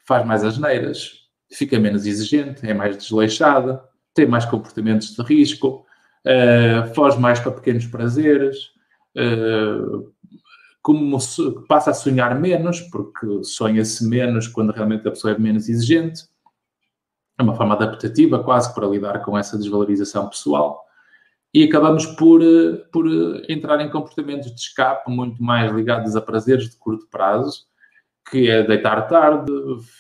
faz 0.08 0.26
mais 0.26 0.44
asneiras, 0.44 1.28
fica 1.54 1.80
menos 1.80 2.08
exigente, 2.08 2.68
é 2.68 2.74
mais 2.74 2.98
desleixada, 2.98 3.88
tem 4.16 4.26
mais 4.26 4.46
comportamentos 4.46 5.16
de 5.16 5.22
risco, 5.22 5.86
uh, 6.26 6.96
foge 6.96 7.20
mais 7.20 7.40
para 7.40 7.52
pequenos 7.52 7.86
prazeres, 7.86 8.72
uh, 9.16 10.12
como 10.82 11.18
passa 11.68 11.92
a 11.92 11.94
sonhar 11.94 12.40
menos, 12.40 12.82
porque 12.82 13.44
sonha-se 13.44 14.08
menos 14.08 14.48
quando 14.48 14.72
realmente 14.72 15.08
a 15.08 15.12
pessoa 15.12 15.34
é 15.34 15.38
menos 15.38 15.68
exigente. 15.68 16.24
É 17.38 17.44
uma 17.44 17.56
forma 17.56 17.76
adaptativa, 17.76 18.44
quase, 18.44 18.74
para 18.74 18.88
lidar 18.88 19.24
com 19.24 19.38
essa 19.38 19.58
desvalorização 19.58 20.30
pessoal. 20.30 20.86
E 21.54 21.64
acabamos 21.64 22.06
por, 22.06 22.42
eh, 22.44 22.78
por 22.92 23.08
entrar 23.50 23.82
em 23.82 23.90
comportamentos 23.90 24.54
de 24.54 24.60
escape 24.60 25.10
muito 25.10 25.42
mais 25.42 25.72
ligados 25.72 26.16
a 26.16 26.22
prazeres 26.22 26.70
de 26.70 26.78
curto 26.78 27.08
prazo, 27.10 27.68
que 28.30 28.50
é 28.50 28.64
deitar 28.64 29.08
tarde, 29.08 29.52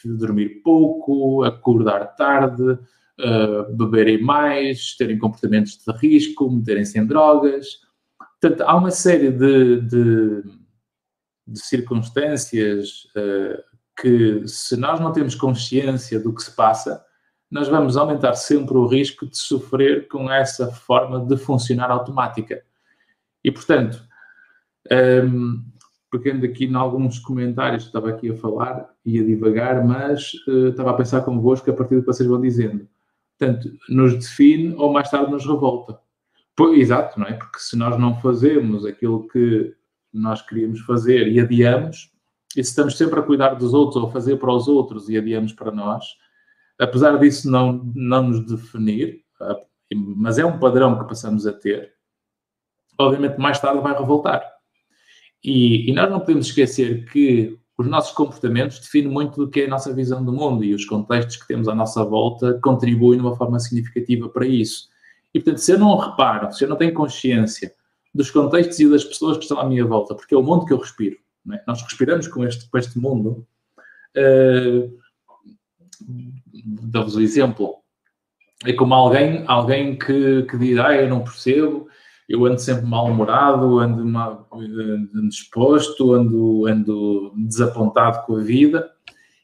dormir 0.05 0.61
pouco, 0.63 1.43
acordar 1.43 2.15
tarde, 2.15 2.63
uh, 2.63 3.75
beberem 3.75 4.21
mais, 4.21 4.95
terem 4.95 5.17
comportamentos 5.17 5.77
de 5.77 5.91
risco, 5.97 6.49
meterem-se 6.51 6.99
em 6.99 7.05
drogas. 7.05 7.79
Portanto, 8.39 8.61
há 8.61 8.75
uma 8.75 8.91
série 8.91 9.31
de, 9.31 9.81
de, 9.81 10.43
de 11.51 11.59
circunstâncias 11.59 13.07
uh, 13.15 13.63
que, 13.99 14.47
se 14.47 14.77
nós 14.77 14.99
não 14.99 15.11
temos 15.11 15.35
consciência 15.35 16.19
do 16.19 16.33
que 16.33 16.41
se 16.41 16.55
passa, 16.55 17.03
nós 17.49 17.67
vamos 17.67 17.97
aumentar 17.97 18.35
sempre 18.35 18.77
o 18.77 18.85
risco 18.85 19.25
de 19.25 19.37
sofrer 19.37 20.07
com 20.07 20.31
essa 20.31 20.71
forma 20.71 21.25
de 21.25 21.35
funcionar 21.35 21.89
automática. 21.89 22.61
E, 23.43 23.51
portanto, 23.51 24.01
um, 24.91 24.95
ehm, 24.95 25.63
pegando 26.11 26.45
aqui 26.45 26.65
em 26.65 26.75
alguns 26.75 27.19
comentários 27.19 27.85
estava 27.85 28.09
aqui 28.09 28.29
a 28.29 28.35
falar 28.35 28.89
e 29.03 29.19
a 29.19 29.23
divagar, 29.23 29.83
mas 29.83 30.33
uh, 30.47 30.67
estava 30.67 30.91
a 30.91 30.95
pensar 30.95 31.21
convosco 31.21 31.69
a 31.69 31.73
partir 31.73 31.95
do 31.95 32.01
que 32.01 32.07
vocês 32.07 32.29
vão 32.29 32.39
dizendo. 32.39 32.87
Portanto, 33.37 33.71
nos 33.87 34.13
define 34.13 34.75
ou 34.75 34.91
mais 34.91 35.09
tarde 35.09 35.31
nos 35.31 35.45
revolta. 35.45 35.99
Pois, 36.55 36.77
exato, 36.77 37.19
não 37.19 37.25
é? 37.25 37.33
Porque 37.33 37.59
se 37.59 37.77
nós 37.77 37.97
não 37.97 38.19
fazemos 38.19 38.85
aquilo 38.85 39.27
que 39.29 39.73
nós 40.13 40.41
queríamos 40.41 40.79
fazer 40.81 41.27
e 41.27 41.39
adiamos, 41.39 42.11
e 42.55 42.63
se 42.63 42.69
estamos 42.71 42.97
sempre 42.97 43.19
a 43.19 43.23
cuidar 43.23 43.53
dos 43.53 43.73
outros 43.73 44.01
ou 44.01 44.09
a 44.09 44.11
fazer 44.11 44.37
para 44.37 44.53
os 44.53 44.67
outros 44.67 45.09
e 45.09 45.17
adiamos 45.17 45.53
para 45.53 45.71
nós, 45.71 46.05
apesar 46.79 47.17
disso 47.17 47.49
não, 47.49 47.83
não 47.95 48.23
nos 48.23 48.45
definir, 48.45 49.23
mas 49.93 50.37
é 50.37 50.45
um 50.45 50.59
padrão 50.59 50.97
que 50.97 51.07
passamos 51.07 51.45
a 51.45 51.53
ter, 51.53 51.93
obviamente 52.97 53.37
mais 53.37 53.59
tarde 53.59 53.81
vai 53.81 53.97
revoltar 53.97 54.43
e, 55.43 55.89
e, 55.89 55.93
nós 55.93 56.09
não 56.09 56.19
podemos 56.19 56.47
esquecer 56.47 57.05
que 57.09 57.57
os 57.77 57.87
nossos 57.87 58.11
comportamentos 58.11 58.79
definem 58.79 59.09
muito 59.09 59.37
do 59.37 59.49
que 59.49 59.61
é 59.61 59.65
a 59.65 59.69
nossa 59.69 59.93
visão 59.93 60.23
do 60.23 60.33
mundo 60.33 60.65
e 60.65 60.73
os 60.73 60.83
contextos 60.83 61.37
que 61.37 61.47
temos 61.47 61.69
à 61.69 61.75
nossa 61.75 62.03
volta 62.03 62.59
contribuem 62.61 63.19
de 63.19 63.25
uma 63.25 63.37
forma 63.37 63.57
significativa 63.57 64.27
para 64.27 64.45
isso. 64.45 64.89
E, 65.33 65.39
portanto, 65.39 65.59
se 65.59 65.71
eu 65.71 65.79
não 65.79 65.95
reparo, 65.95 66.51
se 66.51 66.65
eu 66.65 66.69
não 66.69 66.75
tenho 66.75 66.93
consciência 66.93 67.73
dos 68.13 68.31
contextos 68.31 68.79
e 68.79 68.89
das 68.89 69.03
pessoas 69.03 69.37
que 69.37 69.43
estão 69.43 69.59
à 69.59 69.65
minha 69.65 69.85
volta, 69.85 70.15
porque 70.15 70.33
é 70.33 70.37
o 70.37 70.43
mundo 70.43 70.65
que 70.65 70.73
eu 70.73 70.77
respiro, 70.77 71.17
é? 71.53 71.61
nós 71.67 71.81
respiramos 71.81 72.27
com 72.27 72.43
este, 72.45 72.69
com 72.69 72.77
este 72.77 72.97
mundo. 72.99 73.45
Uh, 74.15 74.99
Dou-vos 76.65 77.15
um 77.15 77.21
exemplo. 77.21 77.75
É 78.65 78.73
como 78.73 78.93
alguém, 78.93 79.43
alguém 79.47 79.97
que, 79.97 80.43
que 80.43 80.57
diz, 80.57 80.77
ah, 80.79 80.93
eu 80.93 81.09
não 81.09 81.23
percebo, 81.23 81.87
eu 82.27 82.45
ando 82.45 82.59
sempre 82.59 82.85
mal-humorado, 82.85 83.79
ando, 83.79 84.05
mal, 84.05 84.47
ando 84.51 85.29
disposto, 85.29 86.13
ando, 86.13 86.67
ando 86.67 87.33
desapontado 87.37 88.25
com 88.25 88.35
a 88.35 88.41
vida. 88.41 88.91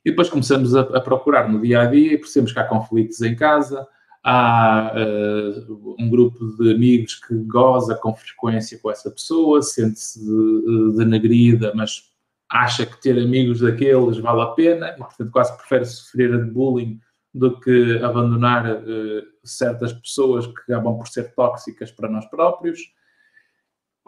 E 0.03 0.11
depois 0.11 0.29
começamos 0.29 0.75
a, 0.75 0.81
a, 0.81 1.01
procurar 1.01 1.49
no 1.49 1.61
dia 1.61 1.81
a 1.81 1.85
dia 1.85 2.13
e 2.13 2.17
percebemos 2.17 2.51
que 2.51 2.59
há 2.59 2.63
conflitos 2.63 3.21
em 3.21 3.35
casa, 3.35 3.87
há 4.27 4.91
uh, 4.95 5.95
um 5.99 6.09
grupo 6.09 6.57
de 6.57 6.73
amigos 6.73 7.13
que 7.13 7.35
goza 7.35 7.93
com 7.93 8.15
frequência 8.15 8.79
com 8.79 8.89
essa 8.89 9.11
pessoa, 9.11 9.61
sente-se 9.61 10.19
denegrida, 10.97 11.71
mas 11.75 12.11
acha 12.49 12.87
que 12.87 12.99
ter 12.99 13.19
amigos 13.19 13.59
daqueles 13.59 14.17
vale 14.17 14.41
a 14.41 14.47
pena 14.47 14.93
portanto, 14.93 15.31
quase 15.31 15.55
prefere 15.57 15.85
sofrer 15.85 16.43
de 16.43 16.51
bullying 16.51 16.99
do 17.31 17.59
que 17.59 17.99
abandonar 18.03 18.65
uh, 18.65 19.23
certas 19.43 19.93
pessoas 19.93 20.47
que 20.47 20.59
acabam 20.61 20.97
por 20.97 21.07
ser 21.07 21.35
tóxicas 21.35 21.91
para 21.91 22.09
nós 22.09 22.25
próprios. 22.25 22.79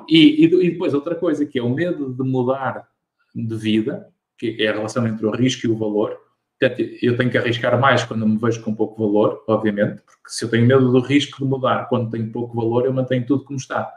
E, 0.09 0.45
e, 0.45 0.65
e, 0.65 0.71
depois 0.71 0.93
outra 0.95 1.13
coisa 1.13 1.45
que 1.45 1.59
é 1.59 1.63
o 1.63 1.69
medo 1.69 2.13
de 2.13 2.23
mudar 2.23 2.87
de 3.35 3.55
vida, 3.55 4.11
que 4.37 4.57
é 4.59 4.69
a 4.69 4.73
relação 4.73 5.05
entre 5.05 5.25
o 5.25 5.31
risco 5.31 5.67
e 5.67 5.69
o 5.69 5.77
valor. 5.77 6.26
Portanto, 6.59 6.81
eu 7.01 7.15
tenho 7.15 7.29
que 7.29 7.37
arriscar 7.37 7.79
mais 7.79 8.03
quando 8.03 8.27
me 8.27 8.37
vejo 8.37 8.63
com 8.63 8.73
pouco 8.73 8.99
valor, 8.99 9.43
obviamente, 9.47 10.01
porque 10.01 10.29
se 10.29 10.43
eu 10.43 10.49
tenho 10.49 10.65
medo 10.65 10.91
do 10.91 10.99
risco 10.99 11.43
de 11.43 11.45
mudar 11.45 11.87
quando 11.87 12.09
tenho 12.09 12.31
pouco 12.31 12.55
valor, 12.55 12.85
eu 12.85 12.93
mantenho 12.93 13.25
tudo 13.25 13.43
como 13.43 13.57
está. 13.57 13.91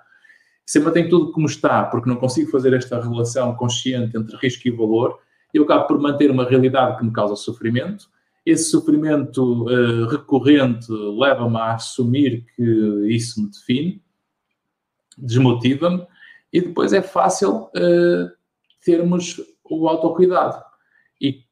Se 0.66 0.78
eu 0.78 0.84
mantenho 0.84 1.08
tudo 1.08 1.32
como 1.32 1.46
está, 1.46 1.84
porque 1.84 2.08
não 2.08 2.16
consigo 2.16 2.50
fazer 2.50 2.74
esta 2.74 3.00
relação 3.00 3.54
consciente 3.56 4.16
entre 4.16 4.36
risco 4.36 4.68
e 4.68 4.70
valor, 4.70 5.18
eu 5.54 5.64
acabo 5.64 5.86
por 5.86 5.98
manter 5.98 6.30
uma 6.30 6.44
realidade 6.44 6.98
que 6.98 7.04
me 7.04 7.12
causa 7.12 7.34
sofrimento. 7.34 8.08
Esse 8.44 8.70
sofrimento 8.70 9.64
uh, 9.64 10.06
recorrente 10.06 10.86
leva-me 10.92 11.56
a 11.56 11.74
assumir 11.74 12.44
que 12.54 12.62
isso 13.08 13.42
me 13.42 13.50
define, 13.50 14.02
desmotiva-me, 15.16 16.06
e 16.52 16.60
depois 16.60 16.92
é 16.92 17.00
fácil 17.00 17.70
uh, 17.74 18.30
termos 18.84 19.40
o 19.64 19.88
autocuidado. 19.88 20.69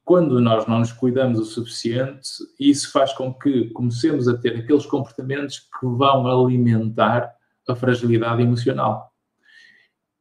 Quando 0.09 0.41
nós 0.41 0.67
não 0.67 0.79
nos 0.79 0.91
cuidamos 0.91 1.39
o 1.39 1.45
suficiente, 1.45 2.31
isso 2.59 2.91
faz 2.91 3.13
com 3.13 3.31
que 3.31 3.69
comecemos 3.73 4.27
a 4.27 4.39
ter 4.39 4.57
aqueles 4.57 4.87
comportamentos 4.87 5.59
que 5.59 5.85
vão 5.87 6.27
alimentar 6.27 7.31
a 7.69 7.75
fragilidade 7.75 8.41
emocional. 8.41 9.13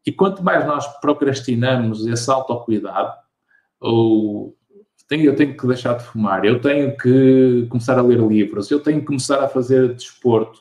E 0.05 0.11
quanto 0.11 0.43
mais 0.43 0.67
nós 0.67 0.85
procrastinamos 0.99 2.05
esse 2.05 2.29
autocuidado, 2.29 3.13
ou 3.79 4.57
tenho, 5.07 5.23
eu 5.23 5.37
tenho 5.37 5.55
que 5.55 5.65
deixar 5.65 5.93
de 5.93 6.03
fumar, 6.03 6.43
eu 6.43 6.59
tenho 6.59 6.97
que 6.97 7.65
começar 7.69 7.97
a 7.97 8.01
ler 8.01 8.19
livros, 8.19 8.69
eu 8.69 8.81
tenho 8.81 8.99
que 8.99 9.05
começar 9.05 9.41
a 9.41 9.47
fazer 9.47 9.93
desporto, 9.93 10.59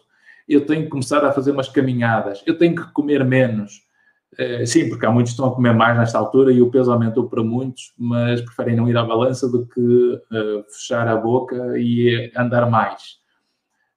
eu 0.49 0.65
tenho 0.65 0.85
que 0.85 0.91
começar 0.91 1.25
a 1.25 1.33
fazer 1.33 1.51
umas 1.51 1.69
caminhadas, 1.69 2.45
eu 2.47 2.57
tenho 2.57 2.77
que 2.77 2.93
comer 2.93 3.25
menos, 3.25 3.86
sim, 4.67 4.89
porque 4.89 5.07
há 5.07 5.11
muitos 5.11 5.33
que 5.33 5.35
estão 5.35 5.51
a 5.51 5.55
comer 5.55 5.73
mais 5.73 5.97
nesta 5.97 6.19
altura 6.19 6.53
e 6.53 6.61
o 6.61 6.71
peso 6.71 6.93
aumentou 6.93 7.29
para 7.29 7.43
muitos, 7.43 7.95
mas 7.97 8.41
preferem 8.41 8.77
não 8.77 8.89
ir 8.89 8.97
à 8.97 9.03
balança 9.03 9.49
do 9.49 9.67
que 9.67 9.81
uh, 9.81 10.65
fechar 10.71 11.09
a 11.09 11.17
boca 11.17 11.79
e 11.79 12.31
andar 12.37 12.69
mais. 12.71 13.19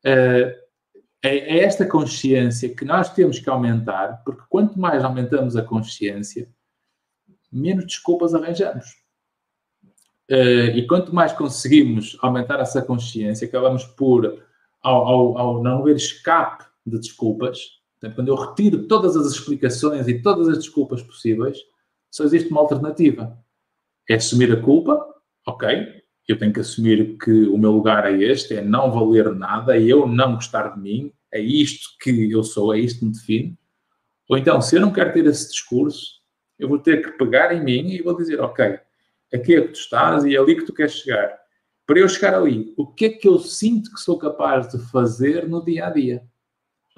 Uh, 0.06 0.56
é, 1.22 1.58
é, 1.58 1.60
esta 1.60 1.86
consciência 1.86 2.74
que 2.74 2.86
nós 2.86 3.14
temos 3.14 3.40
que 3.40 3.50
aumentar, 3.50 4.24
porque 4.24 4.42
quanto 4.50 4.80
mais 4.80 5.04
aumentamos 5.04 5.58
a 5.58 5.62
consciência, 5.62 6.48
menos 7.52 7.86
desculpas 7.86 8.34
arranjamos. 8.34 8.86
Uh, 10.32 10.72
e 10.76 10.88
quanto 10.88 11.14
mais 11.14 11.34
conseguimos 11.34 12.18
aumentar 12.22 12.60
essa 12.60 12.82
consciência, 12.82 13.48
acabamos 13.48 13.84
por, 13.84 14.42
ao, 14.82 15.08
ao, 15.08 15.38
ao 15.38 15.64
não 15.64 15.80
haver 15.80 15.96
escape 15.96 16.64
de 16.86 17.00
desculpas, 17.00 17.79
Portanto, 18.00 18.16
quando 18.16 18.28
eu 18.30 18.36
retiro 18.36 18.88
todas 18.88 19.16
as 19.18 19.32
explicações 19.32 20.08
e 20.08 20.22
todas 20.22 20.48
as 20.48 20.58
desculpas 20.58 21.04
possíveis, 21.04 21.58
só 22.10 22.24
existe 22.24 22.50
uma 22.50 22.62
alternativa. 22.62 23.38
É 24.10 24.16
assumir 24.16 24.52
a 24.52 24.62
culpa, 24.62 25.06
ok, 25.46 26.00
eu 26.28 26.38
tenho 26.38 26.54
que 26.54 26.60
assumir 26.60 27.18
que 27.18 27.32
o 27.48 27.58
meu 27.58 27.72
lugar 27.72 28.06
é 28.06 28.18
este, 28.24 28.56
é 28.56 28.62
não 28.62 28.92
valer 28.92 29.34
nada, 29.34 29.76
é 29.76 29.82
eu 29.82 30.08
não 30.08 30.36
gostar 30.36 30.76
de 30.76 30.80
mim, 30.80 31.12
é 31.32 31.40
isto 31.40 31.90
que 32.02 32.32
eu 32.32 32.44
sou, 32.44 32.74
é 32.74 32.80
isto 32.80 33.00
que 33.00 33.06
me 33.06 33.12
define. 33.12 33.58
Ou 34.30 34.38
então, 34.38 34.62
se 34.62 34.76
eu 34.76 34.82
não 34.82 34.94
quero 34.94 35.12
ter 35.12 35.26
esse 35.26 35.50
discurso, 35.50 36.20
eu 36.58 36.70
vou 36.70 36.80
ter 36.80 37.02
que 37.02 37.18
pegar 37.18 37.54
em 37.54 37.64
mim 37.64 37.90
e 37.90 38.02
vou 38.02 38.16
dizer, 38.16 38.40
ok, 38.40 38.80
aqui 39.34 39.56
é 39.56 39.62
que 39.62 39.70
tu 39.70 39.80
estás 39.80 40.24
e 40.24 40.36
é 40.36 40.40
ali 40.40 40.56
que 40.56 40.66
tu 40.66 40.74
queres 40.74 40.94
chegar. 40.94 41.38
Para 41.86 42.00
eu 42.00 42.08
chegar 42.08 42.36
ali, 42.36 42.74
o 42.78 42.86
que 42.86 43.06
é 43.06 43.10
que 43.10 43.28
eu 43.28 43.40
sinto 43.40 43.92
que 43.92 44.00
sou 44.00 44.18
capaz 44.18 44.70
de 44.70 44.78
fazer 44.92 45.48
no 45.50 45.66
dia 45.66 45.88
a 45.88 45.90
dia? 45.90 46.24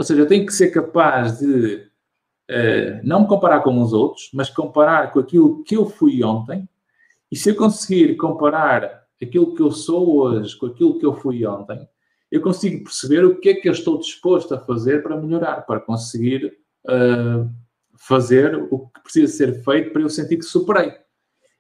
Ou 0.02 0.04
seja, 0.04 0.20
eu 0.20 0.28
tenho 0.28 0.48
que 0.48 0.52
ser 0.52 0.72
capaz 0.72 1.38
de 1.38 1.76
uh, 1.76 3.00
não 3.04 3.22
me 3.22 3.28
comparar 3.28 3.62
com 3.62 3.80
os 3.80 3.94
outros, 3.94 4.32
mas 4.34 4.50
comparar 4.50 5.12
com 5.12 5.20
aquilo 5.20 5.64
que 5.64 5.78
eu 5.78 5.86
fui 5.86 6.24
ontem. 6.24 6.68
E 7.32 7.36
se 7.36 7.52
eu 7.52 7.56
conseguir 7.56 8.16
comparar 8.16 9.04
aquilo 9.22 9.54
que 9.54 9.62
eu 9.62 9.70
sou 9.70 10.18
hoje 10.18 10.58
com 10.58 10.66
aquilo 10.66 10.98
que 10.98 11.06
eu 11.06 11.14
fui 11.14 11.46
ontem, 11.46 11.88
eu 12.32 12.42
consigo 12.42 12.84
perceber 12.84 13.24
o 13.24 13.40
que 13.40 13.50
é 13.50 13.54
que 13.54 13.70
eu 13.70 13.74
estou 13.74 14.00
disposto 14.00 14.56
a 14.56 14.60
fazer 14.60 15.04
para 15.04 15.16
melhorar, 15.16 15.68
para 15.68 15.80
conseguir 15.80 16.52
uh, 16.88 17.48
fazer 17.96 18.56
o 18.72 18.88
que 18.88 19.04
precisa 19.04 19.32
ser 19.32 19.64
feito 19.64 19.92
para 19.92 20.02
eu 20.02 20.10
sentir 20.10 20.38
que 20.38 20.46
superei. 20.46 20.96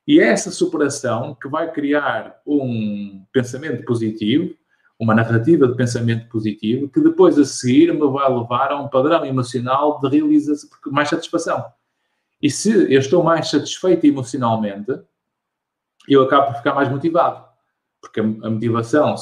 E 0.08 0.20
é 0.20 0.30
essa 0.30 0.50
superação 0.50 1.38
que 1.40 1.48
vai 1.48 1.72
criar 1.72 2.42
um 2.44 3.24
pensamento 3.32 3.86
positivo, 3.86 4.56
uma 5.02 5.16
narrativa 5.16 5.68
de 5.68 5.76
pensamento 5.76 6.30
positivo 6.30 6.88
que 6.88 7.02
depois 7.02 7.38
a 7.40 7.44
seguir 7.44 7.92
me 7.92 8.08
vai 8.08 8.32
levar 8.32 8.72
a 8.72 8.80
um 8.80 8.88
padrão 8.88 9.26
emocional 9.26 10.00
de 10.00 10.08
realização, 10.08 10.70
mais 10.92 11.10
satisfação. 11.10 11.66
E 12.40 12.52
se 12.52 12.72
eu 12.72 13.00
estou 13.00 13.24
mais 13.24 13.50
satisfeito 13.50 14.06
emocionalmente, 14.06 14.92
eu 16.08 16.22
acabo 16.22 16.48
por 16.48 16.58
ficar 16.58 16.76
mais 16.76 16.88
motivado. 16.88 17.44
Porque 18.00 18.20
a 18.20 18.24
motivação, 18.24 19.16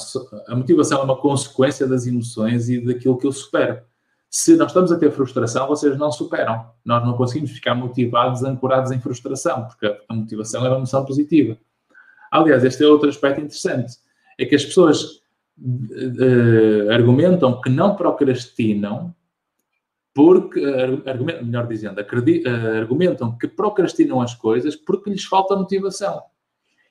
a 0.47 0.55
motivação 0.55 0.99
é 0.99 1.03
uma 1.03 1.15
consequência 1.15 1.87
das 1.87 2.05
emoções 2.05 2.67
e 2.67 2.81
daquilo 2.85 3.17
que 3.17 3.25
eu 3.25 3.31
supero. 3.31 3.81
Se 4.29 4.57
nós 4.57 4.67
estamos 4.67 4.91
a 4.91 4.99
ter 4.99 5.11
frustração, 5.11 5.65
vocês 5.65 5.97
não 5.97 6.11
superam. 6.11 6.71
Nós 6.83 7.05
não 7.05 7.13
conseguimos 7.13 7.51
ficar 7.51 7.73
motivados, 7.73 8.43
ancorados 8.43 8.91
em 8.91 8.99
frustração, 8.99 9.65
porque 9.65 9.97
a 10.09 10.13
motivação 10.13 10.65
é 10.65 10.69
uma 10.69 10.77
emoção 10.77 11.05
positiva. 11.05 11.57
Aliás, 12.29 12.65
este 12.65 12.83
é 12.83 12.87
outro 12.87 13.07
aspecto 13.07 13.39
interessante. 13.39 13.93
É 14.37 14.45
que 14.45 14.55
as 14.55 14.65
pessoas 14.65 15.21
uh, 15.61 16.91
argumentam 16.91 17.59
que 17.61 17.69
não 17.69 17.95
procrastinam 17.95 19.13
porque, 20.13 20.59
uh, 20.59 21.43
melhor 21.43 21.67
dizendo, 21.67 21.99
uh, 21.99 22.77
argumentam 22.77 23.37
que 23.37 23.47
procrastinam 23.47 24.21
as 24.21 24.33
coisas 24.33 24.75
porque 24.75 25.09
lhes 25.09 25.23
falta 25.23 25.55
motivação. 25.55 26.21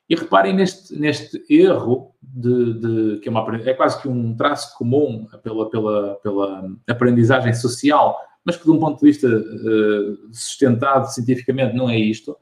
E 0.08 0.14
reparem 0.14 0.54
neste, 0.54 0.98
neste 0.98 1.44
erro 1.50 2.14
de, 2.22 2.74
de, 2.74 3.20
que 3.20 3.28
é, 3.28 3.30
uma, 3.30 3.44
é 3.56 3.74
quase 3.74 4.00
que 4.00 4.08
um 4.08 4.34
traço 4.34 4.76
comum 4.78 5.26
pela, 5.42 5.68
pela, 5.68 6.14
pela 6.16 6.70
aprendizagem 6.88 7.52
social, 7.52 8.18
mas 8.42 8.56
que 8.56 8.64
de 8.64 8.70
um 8.70 8.78
ponto 8.78 8.98
de 8.98 9.04
vista 9.04 9.28
uh, 9.28 10.32
sustentado 10.32 11.12
cientificamente 11.12 11.76
não 11.76 11.90
é 11.90 11.98
isto. 11.98 12.34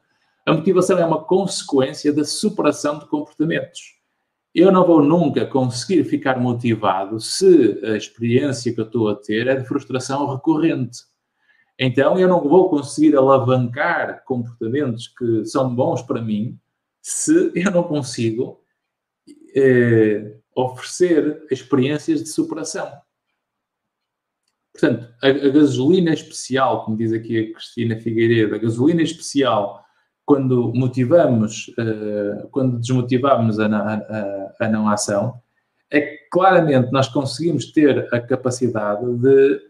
A 0.45 0.53
motivação 0.53 0.97
é 0.97 1.05
uma 1.05 1.25
consequência 1.25 2.13
da 2.13 2.25
superação 2.25 3.01
de 3.01 3.07
comportamentos 3.07 3.97
eu 4.57 4.73
não 4.73 4.87
vou 4.87 5.03
nunca 5.03 5.45
conseguir 5.45 6.03
ficar 6.05 6.41
motivado 6.41 7.21
se 7.21 7.79
a 7.85 7.95
experiência 7.95 8.73
que 8.73 8.81
eu 8.81 8.87
estou 8.87 9.11
a 9.11 9.15
ter 9.15 9.47
é 9.47 9.55
de 9.55 9.69
frustração 9.69 10.35
recorrente. 10.35 11.01
Então, 11.79 12.19
eu 12.19 12.27
não 12.27 12.43
vou 12.43 12.71
conseguir 12.71 13.15
alavancar 13.15 14.25
comportamentos 14.25 15.09
que 15.09 15.45
são 15.45 15.75
bons 15.75 16.01
para 16.01 16.23
mim 16.23 16.59
se 17.03 17.53
eu 17.55 17.71
não 17.71 17.83
consigo 17.83 18.63
eh, 19.55 20.39
oferecer 20.55 21.47
experiências 21.51 22.23
de 22.25 22.31
superação. 22.31 22.91
Portanto, 24.73 25.15
a, 25.23 25.29
a, 25.29 25.49
gasolina 25.51 26.15
especial, 26.15 26.83
como 26.83 26.97
diz 26.97 27.13
aqui 27.13 27.39
a 27.39 27.53
Cristina 27.53 28.01
Figueiredo, 28.01 28.55
a 28.55 28.59
gasolina 28.59 29.03
especial 29.03 29.86
quando 30.27 30.73
motivamos, 30.75 31.69
uh, 31.79 32.49
quando 32.49 32.81
desmotivamos 32.81 33.61
a, 33.61 33.67
a, 33.67 34.55
a, 34.67 34.69
não 34.69 34.89
ação, 34.89 35.41
é 35.89 36.01
que 36.01 36.29
claramente 36.33 36.91
nós 36.91 37.09
conseguimos 37.09 37.71
ter 37.71 38.13
a 38.13 38.21
capacidade 38.21 39.07
de 39.19 39.61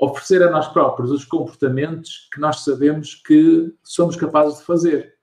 oferecer 0.00 0.42
a 0.42 0.50
nós 0.50 0.66
próprios 0.68 1.10
os 1.10 1.26
comportamentos 1.26 2.26
que 2.32 2.40
nós 2.40 2.60
sabemos 2.60 3.16
que 3.16 3.70
somos 3.84 4.16
capazes 4.16 4.58
de 4.58 4.64
fazer. 4.64 5.14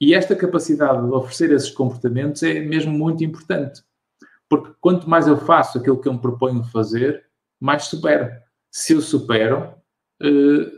E 0.00 0.14
esta 0.14 0.34
capacidade 0.34 1.06
de 1.06 1.12
oferecer 1.12 1.52
esses 1.52 1.70
comportamentos 1.70 2.42
é 2.42 2.60
mesmo 2.60 2.92
muito 2.92 3.22
importante. 3.22 3.82
Porque 4.48 4.72
quanto 4.80 5.10
mais 5.10 5.26
eu 5.26 5.36
faço 5.36 5.76
aquilo 5.76 6.00
que 6.00 6.08
eu 6.08 6.14
me 6.14 6.20
proponho 6.20 6.64
fazer, 6.64 7.26
mais 7.60 7.84
supero. 7.84 8.30
Se 8.70 8.94
eu 8.94 9.02
supero, 9.02 9.74
uh, 10.22 10.70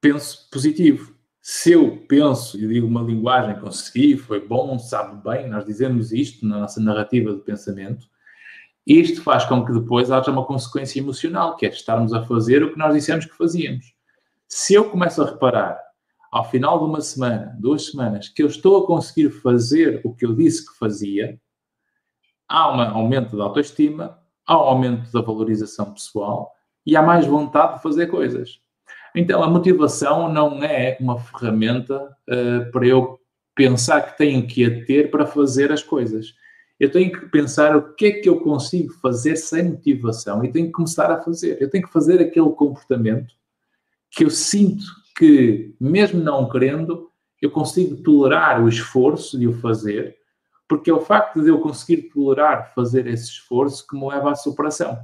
penso 0.00 0.48
positivo 0.52 1.18
se 1.42 1.72
eu 1.72 2.04
penso 2.08 2.58
e 2.58 2.66
digo 2.66 2.86
uma 2.86 3.02
linguagem, 3.02 3.58
consegui, 3.60 4.16
foi 4.16 4.46
bom, 4.46 4.78
sabe 4.78 5.22
bem, 5.22 5.48
nós 5.48 5.64
dizemos 5.64 6.12
isto 6.12 6.46
na 6.46 6.60
nossa 6.60 6.80
narrativa 6.80 7.34
de 7.34 7.40
pensamento, 7.40 8.06
isto 8.86 9.22
faz 9.22 9.44
com 9.44 9.64
que 9.64 9.72
depois 9.72 10.10
haja 10.10 10.30
uma 10.30 10.44
consequência 10.44 10.98
emocional, 10.98 11.56
que 11.56 11.64
é 11.64 11.68
estarmos 11.68 12.12
a 12.12 12.24
fazer 12.24 12.62
o 12.62 12.72
que 12.72 12.78
nós 12.78 12.94
dissemos 12.94 13.24
que 13.24 13.36
fazíamos. 13.36 13.94
Se 14.46 14.74
eu 14.74 14.90
começo 14.90 15.22
a 15.22 15.26
reparar, 15.26 15.78
ao 16.30 16.48
final 16.48 16.78
de 16.78 16.84
uma 16.84 17.00
semana, 17.00 17.56
duas 17.58 17.86
semanas, 17.86 18.28
que 18.28 18.42
eu 18.42 18.46
estou 18.46 18.84
a 18.84 18.86
conseguir 18.86 19.30
fazer 19.30 20.00
o 20.04 20.14
que 20.14 20.24
eu 20.24 20.34
disse 20.34 20.66
que 20.66 20.78
fazia, 20.78 21.40
há 22.48 22.72
um 22.72 22.80
aumento 22.80 23.36
da 23.36 23.44
autoestima, 23.44 24.18
ao 24.46 24.68
aumento 24.68 25.10
da 25.12 25.20
valorização 25.20 25.92
pessoal 25.92 26.52
e 26.84 26.96
há 26.96 27.02
mais 27.02 27.26
vontade 27.26 27.76
de 27.76 27.82
fazer 27.82 28.08
coisas. 28.08 28.60
Então, 29.14 29.42
a 29.42 29.48
motivação 29.48 30.32
não 30.32 30.62
é 30.62 30.96
uma 31.00 31.18
ferramenta 31.18 32.16
uh, 32.28 32.70
para 32.70 32.86
eu 32.86 33.20
pensar 33.54 34.00
que 34.02 34.18
tenho 34.18 34.46
que 34.46 34.64
a 34.64 34.84
ter 34.84 35.10
para 35.10 35.26
fazer 35.26 35.72
as 35.72 35.82
coisas. 35.82 36.34
Eu 36.78 36.90
tenho 36.90 37.12
que 37.12 37.26
pensar 37.26 37.76
o 37.76 37.94
que 37.94 38.06
é 38.06 38.10
que 38.12 38.28
eu 38.28 38.40
consigo 38.40 38.92
fazer 38.94 39.36
sem 39.36 39.64
motivação 39.64 40.42
e 40.42 40.50
tenho 40.50 40.66
que 40.66 40.72
começar 40.72 41.10
a 41.10 41.20
fazer. 41.20 41.60
Eu 41.60 41.68
tenho 41.68 41.86
que 41.86 41.92
fazer 41.92 42.20
aquele 42.20 42.50
comportamento 42.50 43.34
que 44.10 44.24
eu 44.24 44.30
sinto 44.30 44.84
que, 45.16 45.74
mesmo 45.78 46.22
não 46.22 46.48
querendo, 46.48 47.10
eu 47.40 47.50
consigo 47.50 47.96
tolerar 48.02 48.62
o 48.62 48.68
esforço 48.68 49.38
de 49.38 49.46
o 49.46 49.52
fazer, 49.52 50.16
porque 50.68 50.90
é 50.90 50.94
o 50.94 51.00
facto 51.00 51.42
de 51.42 51.48
eu 51.48 51.60
conseguir 51.60 52.08
tolerar 52.08 52.72
fazer 52.74 53.06
esse 53.06 53.24
esforço 53.24 53.86
que 53.86 53.96
me 53.96 54.08
leva 54.08 54.30
à 54.30 54.34
superação. 54.34 54.98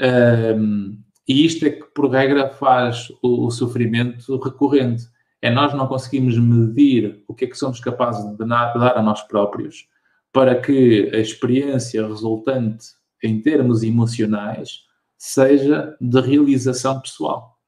Um, 0.00 0.98
e 1.28 1.44
isto 1.44 1.66
é 1.66 1.70
que, 1.70 1.84
por 1.84 2.10
regra, 2.10 2.48
faz 2.48 3.10
o, 3.22 3.46
o, 3.46 3.50
sofrimento 3.50 4.38
recorrente. 4.38 5.04
É 5.42 5.50
nós 5.50 5.74
não 5.74 5.86
conseguimos 5.86 6.38
medir 6.38 7.22
o 7.28 7.34
que 7.34 7.44
é 7.44 7.48
que 7.48 7.58
somos 7.58 7.78
capazes 7.78 8.24
de 8.36 8.46
dar 8.46 8.96
a 8.96 9.02
nós 9.02 9.20
próprios 9.22 9.86
para 10.32 10.58
que 10.58 11.10
a 11.12 11.18
experiência 11.18 12.06
resultante 12.06 12.86
em 13.22 13.40
termos 13.42 13.82
emocionais 13.82 14.84
seja 15.18 15.96
de 16.00 16.20
realização 16.20 17.00
pessoal. 17.00 17.58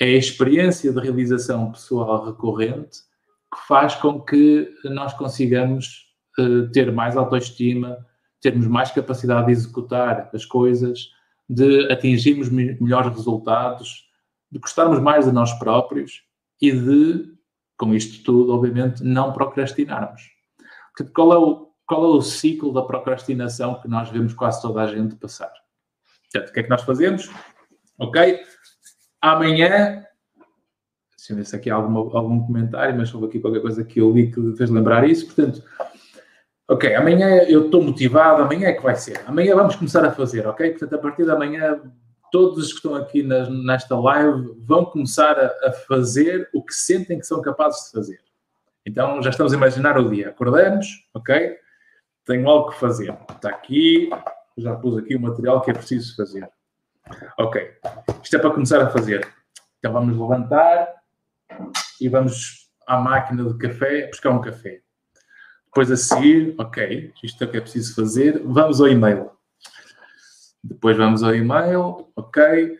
É 0.00 0.06
a 0.06 0.16
experiência 0.16 0.92
de 0.92 1.00
realização 1.00 1.70
pessoal 1.70 2.24
recorrente 2.24 3.00
que 3.52 3.66
faz 3.66 3.94
com 3.96 4.20
que 4.20 4.72
nós 4.84 5.12
consigamos 5.14 6.06
uh, 6.38 6.70
ter 6.70 6.92
mais 6.92 7.16
autoestima, 7.16 7.98
termos 8.40 8.66
mais 8.66 8.90
capacidade 8.90 9.46
de 9.46 9.52
executar 9.52 10.30
as 10.32 10.44
coisas, 10.44 11.10
de 11.48 11.90
atingirmos 11.90 12.48
me 12.48 12.76
melhores 12.80 13.14
resultados, 13.14 14.06
de 14.50 14.58
gostarmos 14.58 15.00
mais 15.00 15.24
de 15.24 15.32
nós 15.32 15.52
próprios 15.58 16.22
e 16.60 16.72
de, 16.72 17.34
com 17.76 17.94
isto 17.94 18.22
tudo, 18.22 18.52
obviamente, 18.52 19.02
não 19.02 19.32
procrastinarmos. 19.32 20.22
Portanto, 20.96 21.14
qual 21.14 21.32
é 21.32 21.38
o, 21.38 21.70
qual 21.86 22.04
é 22.04 22.08
o 22.08 22.22
ciclo 22.22 22.72
da 22.72 22.82
procrastinação 22.82 23.80
que 23.80 23.88
nós 23.88 24.10
vemos 24.10 24.34
quase 24.34 24.60
toda 24.60 24.82
a 24.82 24.86
gente 24.86 25.14
passar? 25.16 25.52
Portanto, 26.30 26.50
o 26.50 26.52
que 26.52 26.60
é 26.60 26.62
que 26.62 26.70
nós 26.70 26.82
fazemos? 26.82 27.30
Ok? 27.98 28.40
Amanhã, 29.20 30.04
deixa 31.16 31.32
eu 31.32 31.36
ver 31.36 31.44
se 31.46 31.56
aqui 31.56 31.70
há 31.70 31.74
alguma, 31.74 32.00
algum 32.18 32.40
comentário, 32.46 32.96
mas 32.96 33.12
houve 33.14 33.26
aqui 33.26 33.40
qualquer 33.40 33.60
coisa 33.60 33.84
que 33.84 34.00
eu 34.00 34.12
li 34.12 34.30
que 34.30 34.56
fez 34.56 34.70
lembrar 34.70 35.08
isso. 35.08 35.26
Portanto, 35.26 35.62
Ok, 36.70 36.94
amanhã 36.94 37.44
eu 37.44 37.64
estou 37.64 37.82
motivado, 37.82 38.42
amanhã 38.42 38.68
é 38.68 38.74
que 38.74 38.82
vai 38.82 38.94
ser. 38.94 39.22
Amanhã 39.26 39.56
vamos 39.56 39.74
começar 39.74 40.04
a 40.04 40.12
fazer, 40.12 40.46
ok? 40.46 40.68
Portanto, 40.72 40.94
a 40.94 40.98
partir 40.98 41.24
de 41.24 41.30
amanhã, 41.30 41.80
todos 42.30 42.58
os 42.58 42.68
que 42.72 42.76
estão 42.76 42.94
aqui 42.94 43.22
nesta 43.22 43.98
live 43.98 44.54
vão 44.66 44.84
começar 44.84 45.38
a, 45.38 45.46
a, 45.68 45.72
fazer 45.72 46.46
o 46.52 46.62
que 46.62 46.74
sentem 46.74 47.18
que 47.18 47.26
são 47.26 47.40
capazes 47.40 47.86
de 47.86 47.92
fazer. 47.92 48.20
Então, 48.84 49.22
já 49.22 49.30
estamos 49.30 49.54
a 49.54 49.56
imaginar 49.56 49.98
o 49.98 50.10
dia. 50.10 50.28
Acordamos, 50.28 51.08
ok? 51.14 51.56
Tenho 52.26 52.46
algo 52.46 52.70
que 52.70 52.78
fazer. 52.78 53.16
Está 53.30 53.48
aqui, 53.48 54.10
já 54.58 54.76
pus 54.76 54.98
aqui 54.98 55.16
o 55.16 55.20
material 55.20 55.62
que 55.62 55.70
é 55.70 55.74
preciso 55.74 56.14
fazer. 56.16 56.46
Ok, 57.38 57.66
isto 58.22 58.36
é 58.36 58.38
para 58.38 58.50
começar 58.50 58.82
a 58.82 58.90
fazer. 58.90 59.26
Então, 59.78 59.94
vamos 59.94 60.14
levantar 60.18 60.86
e 61.98 62.10
vamos 62.10 62.70
à 62.86 62.98
máquina 62.98 63.42
de 63.42 63.56
café 63.56 64.06
buscar 64.08 64.28
um 64.28 64.40
café. 64.42 64.82
Depois 65.68 65.90
a 65.90 65.96
seguir, 65.96 66.54
ok, 66.58 67.12
isto 67.22 67.44
é 67.44 67.46
o 67.46 67.50
que 67.50 67.56
é 67.58 67.60
preciso 67.60 67.94
fazer, 67.94 68.42
vamos 68.44 68.80
ao 68.80 68.88
e-mail. 68.88 69.30
Depois 70.64 70.96
vamos 70.96 71.22
ao 71.22 71.34
e-mail, 71.34 72.08
ok, 72.16 72.78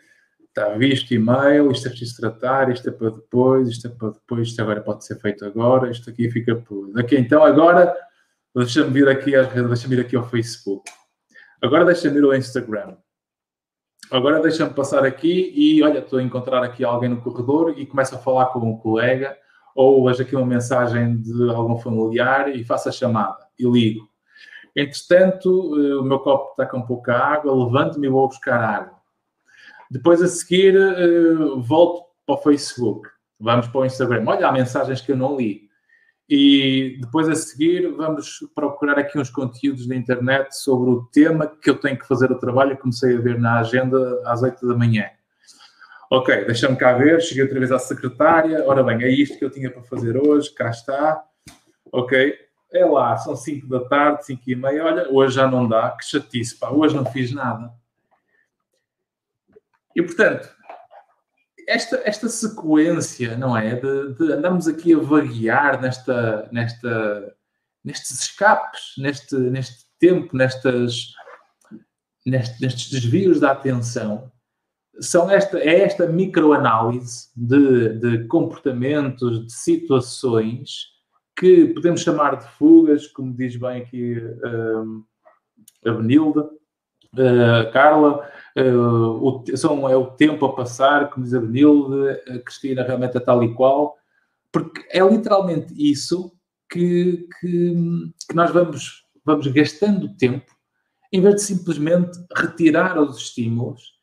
está 0.48 0.70
visto 0.70 1.12
e-mail, 1.12 1.70
isto 1.70 1.86
é 1.86 1.90
preciso 1.90 2.16
tratar, 2.16 2.70
isto 2.70 2.88
é 2.88 2.92
para 2.92 3.10
depois, 3.10 3.68
isto 3.68 3.86
é 3.86 3.90
para 3.90 4.10
depois, 4.10 4.48
isto 4.48 4.60
agora 4.60 4.80
pode 4.80 5.04
ser 5.04 5.20
feito 5.20 5.44
agora, 5.44 5.90
isto 5.90 6.08
aqui 6.10 6.30
fica 6.30 6.56
por. 6.56 6.90
Ok, 6.98 7.16
então 7.16 7.44
agora 7.44 7.94
deixa-me 8.56 8.90
vir 8.90 9.08
aqui 9.08 9.32
deixa-me 9.32 9.96
ir 9.96 10.00
aqui 10.00 10.16
ao 10.16 10.28
Facebook. 10.28 10.90
Agora 11.62 11.84
deixa-me 11.84 12.18
ir 12.18 12.24
ao 12.24 12.34
Instagram. 12.34 12.96
Agora 14.10 14.40
deixa-me 14.40 14.72
passar 14.72 15.04
aqui 15.04 15.52
e 15.54 15.82
olha, 15.82 15.98
estou 15.98 16.18
a 16.18 16.22
encontrar 16.22 16.64
aqui 16.64 16.82
alguém 16.82 17.10
no 17.10 17.20
corredor 17.20 17.74
e 17.76 17.84
começo 17.84 18.14
a 18.14 18.18
falar 18.18 18.46
com 18.46 18.60
um 18.60 18.78
colega 18.78 19.36
ou 19.78 20.04
vejo 20.04 20.24
aqui 20.24 20.34
uma 20.34 20.44
mensagem 20.44 21.18
de 21.18 21.50
algum 21.50 21.78
familiar 21.78 22.48
e 22.48 22.64
faço 22.64 22.88
a 22.88 22.92
chamada 22.92 23.38
e 23.56 23.64
ligo. 23.64 24.08
Entretanto, 24.74 25.48
eh, 25.78 25.94
o 25.94 26.02
meu 26.02 26.18
copo 26.18 26.50
está 26.50 26.66
com 26.66 26.82
pouca 26.82 27.16
água, 27.16 27.54
levanto-me 27.54 28.08
e 28.08 28.10
vou 28.10 28.26
buscar 28.26 28.60
água. 28.60 28.98
Depois 29.88 30.20
a 30.20 30.26
seguir, 30.26 30.74
eh, 30.74 31.34
volto 31.58 32.06
para 32.26 32.34
o 32.34 32.38
Facebook, 32.38 33.08
vamos 33.38 33.68
para 33.68 33.80
o 33.80 33.86
Instagram. 33.86 34.24
Olha, 34.26 34.48
há 34.48 34.52
mensagens 34.52 35.00
que 35.00 35.12
eu 35.12 35.16
não 35.16 35.36
li. 35.36 35.68
E 36.28 36.98
depois 37.00 37.28
a 37.28 37.36
seguir, 37.36 37.88
vamos 37.92 38.44
procurar 38.56 38.98
aqui 38.98 39.16
uns 39.16 39.30
conteúdos 39.30 39.86
na 39.86 39.94
internet 39.94 40.56
sobre 40.56 40.90
o 40.90 41.04
tema 41.12 41.46
que 41.46 41.70
eu 41.70 41.78
tenho 41.78 41.96
que 41.96 42.06
fazer 42.08 42.32
o 42.32 42.38
trabalho. 42.38 42.76
Comecei 42.78 43.16
a 43.16 43.20
ver 43.20 43.38
na 43.38 43.60
agenda 43.60 44.20
às 44.26 44.42
8 44.42 44.66
da 44.66 44.74
manhã. 44.74 45.08
Ok, 46.10 46.46
deixa-me 46.46 46.74
cá 46.74 46.94
ver, 46.94 47.20
cheguei 47.20 47.42
outra 47.42 47.58
vez 47.58 47.70
à 47.70 47.78
secretária. 47.78 48.66
Ora 48.66 48.82
bem, 48.82 49.02
é 49.02 49.10
isto 49.10 49.38
que 49.38 49.44
eu 49.44 49.50
tinha 49.50 49.70
para 49.70 49.82
fazer 49.82 50.16
hoje, 50.16 50.50
cá 50.54 50.70
está. 50.70 51.22
Ok, 51.92 52.34
é 52.72 52.84
lá, 52.84 53.14
são 53.18 53.36
5 53.36 53.68
da 53.68 53.86
tarde, 53.86 54.24
5 54.24 54.42
e 54.46 54.56
meia. 54.56 54.84
Olha, 54.86 55.12
hoje 55.12 55.34
já 55.34 55.46
não 55.46 55.68
dá, 55.68 55.90
que 55.90 56.04
chatice, 56.06 56.58
pá, 56.58 56.70
hoje 56.70 56.96
não 56.96 57.04
fiz 57.04 57.30
nada. 57.30 57.70
E 59.94 60.02
portanto, 60.02 60.48
esta, 61.66 62.00
esta 62.02 62.28
sequência, 62.30 63.36
não 63.36 63.54
é? 63.54 63.74
De, 63.74 64.14
de 64.14 64.32
andarmos 64.32 64.66
aqui 64.66 64.94
a 64.94 64.98
vaguear 64.98 65.78
nesta, 65.78 66.48
nesta, 66.50 67.36
nestes 67.84 68.22
escapes, 68.22 68.94
neste, 68.96 69.36
neste 69.36 69.84
tempo, 69.98 70.34
nestas, 70.34 71.12
nestes 72.24 72.88
desvios 72.88 73.40
da 73.40 73.50
atenção 73.52 74.32
são 75.00 75.30
esta, 75.30 75.58
é 75.58 75.80
esta 75.80 76.06
microanálise 76.06 77.28
de, 77.36 77.98
de 77.98 78.24
comportamentos, 78.26 79.46
de 79.46 79.52
situações 79.52 80.88
que 81.36 81.66
podemos 81.66 82.00
chamar 82.00 82.36
de 82.36 82.48
fugas, 82.52 83.06
como 83.06 83.32
diz 83.32 83.56
bem 83.56 83.82
aqui 83.82 84.18
uh, 84.18 85.04
a 85.86 85.92
Benilda, 85.92 86.42
uh, 86.42 87.72
Carla, 87.72 88.28
uh, 88.56 89.24
o, 89.24 89.44
são, 89.56 89.88
é 89.88 89.96
o 89.96 90.06
tempo 90.06 90.44
a 90.46 90.54
passar, 90.54 91.10
como 91.10 91.24
diz 91.24 91.34
a 91.34 91.40
Benilda, 91.40 92.20
a 92.28 92.38
Cristina 92.40 92.82
realmente 92.82 93.16
é 93.16 93.20
tal 93.20 93.44
e 93.44 93.54
qual, 93.54 93.96
porque 94.52 94.84
é 94.90 95.00
literalmente 95.00 95.72
isso 95.76 96.32
que, 96.68 97.28
que, 97.40 97.74
que 98.28 98.34
nós 98.34 98.50
vamos, 98.50 99.04
vamos 99.24 99.46
gastando 99.46 100.16
tempo, 100.16 100.52
em 101.12 101.20
vez 101.20 101.36
de 101.36 101.42
simplesmente 101.42 102.18
retirar 102.36 103.00
os 103.00 103.16
estímulos 103.16 103.97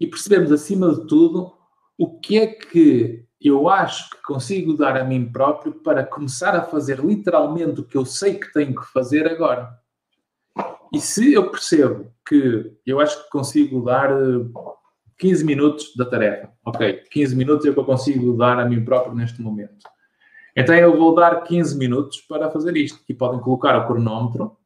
e 0.00 0.06
percebemos, 0.06 0.50
acima 0.50 0.94
de 0.94 1.06
tudo, 1.06 1.52
o 1.98 2.18
que 2.18 2.38
é 2.38 2.46
que 2.46 3.26
eu 3.40 3.68
acho 3.68 4.08
que 4.10 4.22
consigo 4.22 4.74
dar 4.74 4.96
a 4.96 5.04
mim 5.04 5.30
próprio 5.30 5.74
para 5.74 6.04
começar 6.04 6.56
a 6.56 6.62
fazer 6.62 6.98
literalmente 6.98 7.80
o 7.80 7.84
que 7.84 7.96
eu 7.96 8.06
sei 8.06 8.34
que 8.38 8.50
tenho 8.52 8.74
que 8.74 8.86
fazer 8.92 9.28
agora. 9.28 9.78
E 10.92 10.98
se 11.00 11.34
eu 11.34 11.50
percebo 11.50 12.10
que 12.26 12.72
eu 12.86 12.98
acho 12.98 13.22
que 13.24 13.30
consigo 13.30 13.84
dar 13.84 14.10
15 15.18 15.42
eh, 15.42 15.46
minutos 15.46 15.94
da 15.96 16.04
tarefa, 16.04 16.50
ok, 16.64 17.04
15 17.10 17.36
minutos 17.36 17.66
é 17.66 17.70
o 17.70 17.74
que 17.74 17.80
eu 17.80 17.84
consigo 17.84 18.36
dar 18.36 18.58
a 18.58 18.64
mim 18.64 18.84
próprio 18.84 19.14
neste 19.14 19.40
momento. 19.40 19.86
Então 20.56 20.74
eu 20.74 20.98
vou 20.98 21.14
dar 21.14 21.42
15 21.42 21.78
minutos 21.78 22.20
para 22.22 22.50
fazer 22.50 22.76
isto. 22.76 23.00
E 23.08 23.14
podem 23.14 23.40
colocar 23.40 23.78
o 23.78 23.86
cronómetro 23.86 24.56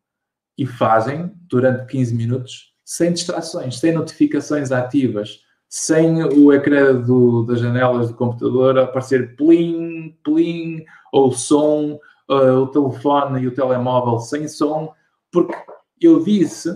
e 0.56 0.64
fazem 0.64 1.32
durante 1.48 1.86
15 1.86 2.14
minutos 2.14 2.73
sem 2.84 3.12
distrações, 3.12 3.78
sem 3.78 3.92
notificações 3.92 4.70
ativas, 4.70 5.40
sem 5.68 6.22
o 6.22 6.52
ecrã 6.52 6.94
do, 6.94 7.44
das 7.44 7.58
janelas 7.58 8.08
do 8.08 8.14
computador 8.14 8.78
aparecer 8.78 9.34
plim, 9.34 10.16
plim, 10.22 10.84
ou 11.12 11.32
som, 11.32 11.98
uh, 12.28 12.58
o 12.62 12.66
telefone 12.68 13.42
e 13.42 13.48
o 13.48 13.54
telemóvel 13.54 14.18
sem 14.20 14.46
som, 14.46 14.92
porque 15.32 15.56
eu 16.00 16.22
disse, 16.22 16.70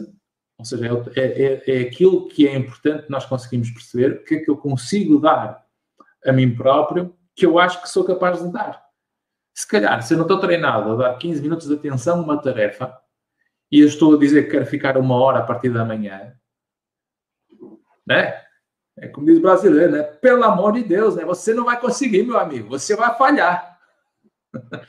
ou 0.59 0.65
seja, 0.65 0.87
é, 1.15 1.21
é, 1.21 1.63
é 1.67 1.81
aquilo 1.83 2.27
que 2.29 2.49
é 2.49 2.57
importante 2.57 3.07
nós 3.09 3.25
conseguimos 3.27 3.71
perceber, 3.71 4.13
o 4.13 4.25
que 4.25 4.37
é 4.37 4.39
que 4.41 4.51
eu 4.51 4.57
consigo 4.57 5.21
dar 5.21 5.65
a 6.25 6.33
mim 6.33 6.55
próprio, 6.55 7.15
que 7.35 7.47
eu 7.47 7.59
acho 7.59 7.81
que 7.81 7.89
sou 7.89 8.05
capaz 8.05 8.43
de 8.43 8.51
dar. 8.51 8.83
Se 9.55 9.67
calhar, 9.67 10.03
se 10.03 10.15
eu 10.15 10.19
não 10.19 10.25
estou 10.25 10.41
treinado 10.41 10.93
a 10.93 10.97
dar 10.97 11.19
15 11.19 11.43
minutos 11.43 11.69
de 11.69 11.75
atenção 11.75 12.19
a 12.19 12.23
uma 12.23 12.41
tarefa, 12.41 12.97
e 13.71 13.81
eu 13.81 13.87
estou 13.87 14.15
a 14.15 14.19
dizer 14.19 14.45
que 14.45 14.51
quero 14.51 14.67
ficar 14.67 14.97
uma 14.97 15.17
hora 15.17 15.41
a 15.41 15.43
partir 15.43 15.71
da 15.71 15.85
manhã, 15.85 16.33
né? 18.07 18.41
É 19.01 19.07
como 19.09 19.27
diz 19.27 19.39
o 19.39 19.43
brasileiro, 19.43 19.93
né? 19.93 20.03
Pelo 20.03 20.43
amor 20.45 20.73
de 20.73 20.83
Deus, 20.83 21.17
né? 21.17 21.25
Você 21.25 21.55
não 21.55 21.65
vai 21.65 21.79
conseguir, 21.79 22.25
meu 22.25 22.39
amigo, 22.39 22.69
você 22.69 22.97
vai 22.97 23.17
falhar. 23.17 23.79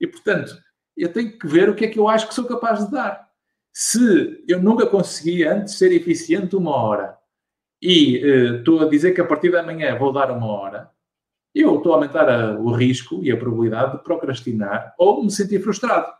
e, 0.00 0.06
portanto, 0.06 0.56
eu 0.96 1.12
tenho 1.12 1.38
que 1.38 1.46
ver 1.46 1.68
o 1.68 1.74
que 1.74 1.84
é 1.84 1.88
que 1.88 1.98
eu 1.98 2.08
acho 2.08 2.28
que 2.28 2.34
sou 2.34 2.44
capaz 2.44 2.84
de 2.84 2.92
dar. 2.92 3.28
Se 3.72 4.44
eu 4.48 4.62
nunca 4.62 4.86
consegui 4.86 5.44
antes 5.44 5.74
ser 5.74 5.92
eficiente 5.92 6.56
uma 6.56 6.74
hora 6.74 7.18
e 7.80 8.18
uh, 8.18 8.56
estou 8.56 8.80
a 8.80 8.88
dizer 8.88 9.12
que 9.12 9.20
a 9.20 9.26
partir 9.26 9.50
da 9.50 9.62
manhã 9.62 9.96
vou 9.96 10.12
dar 10.12 10.30
uma 10.30 10.46
hora, 10.46 10.90
eu 11.54 11.76
estou 11.76 11.92
a 11.92 11.96
aumentar 11.96 12.28
a, 12.28 12.58
o 12.58 12.72
risco 12.72 13.20
e 13.22 13.30
a 13.30 13.36
probabilidade 13.36 13.98
de 13.98 14.04
procrastinar 14.04 14.94
ou 14.98 15.22
me 15.22 15.30
sentir 15.30 15.62
frustrado. 15.62 16.12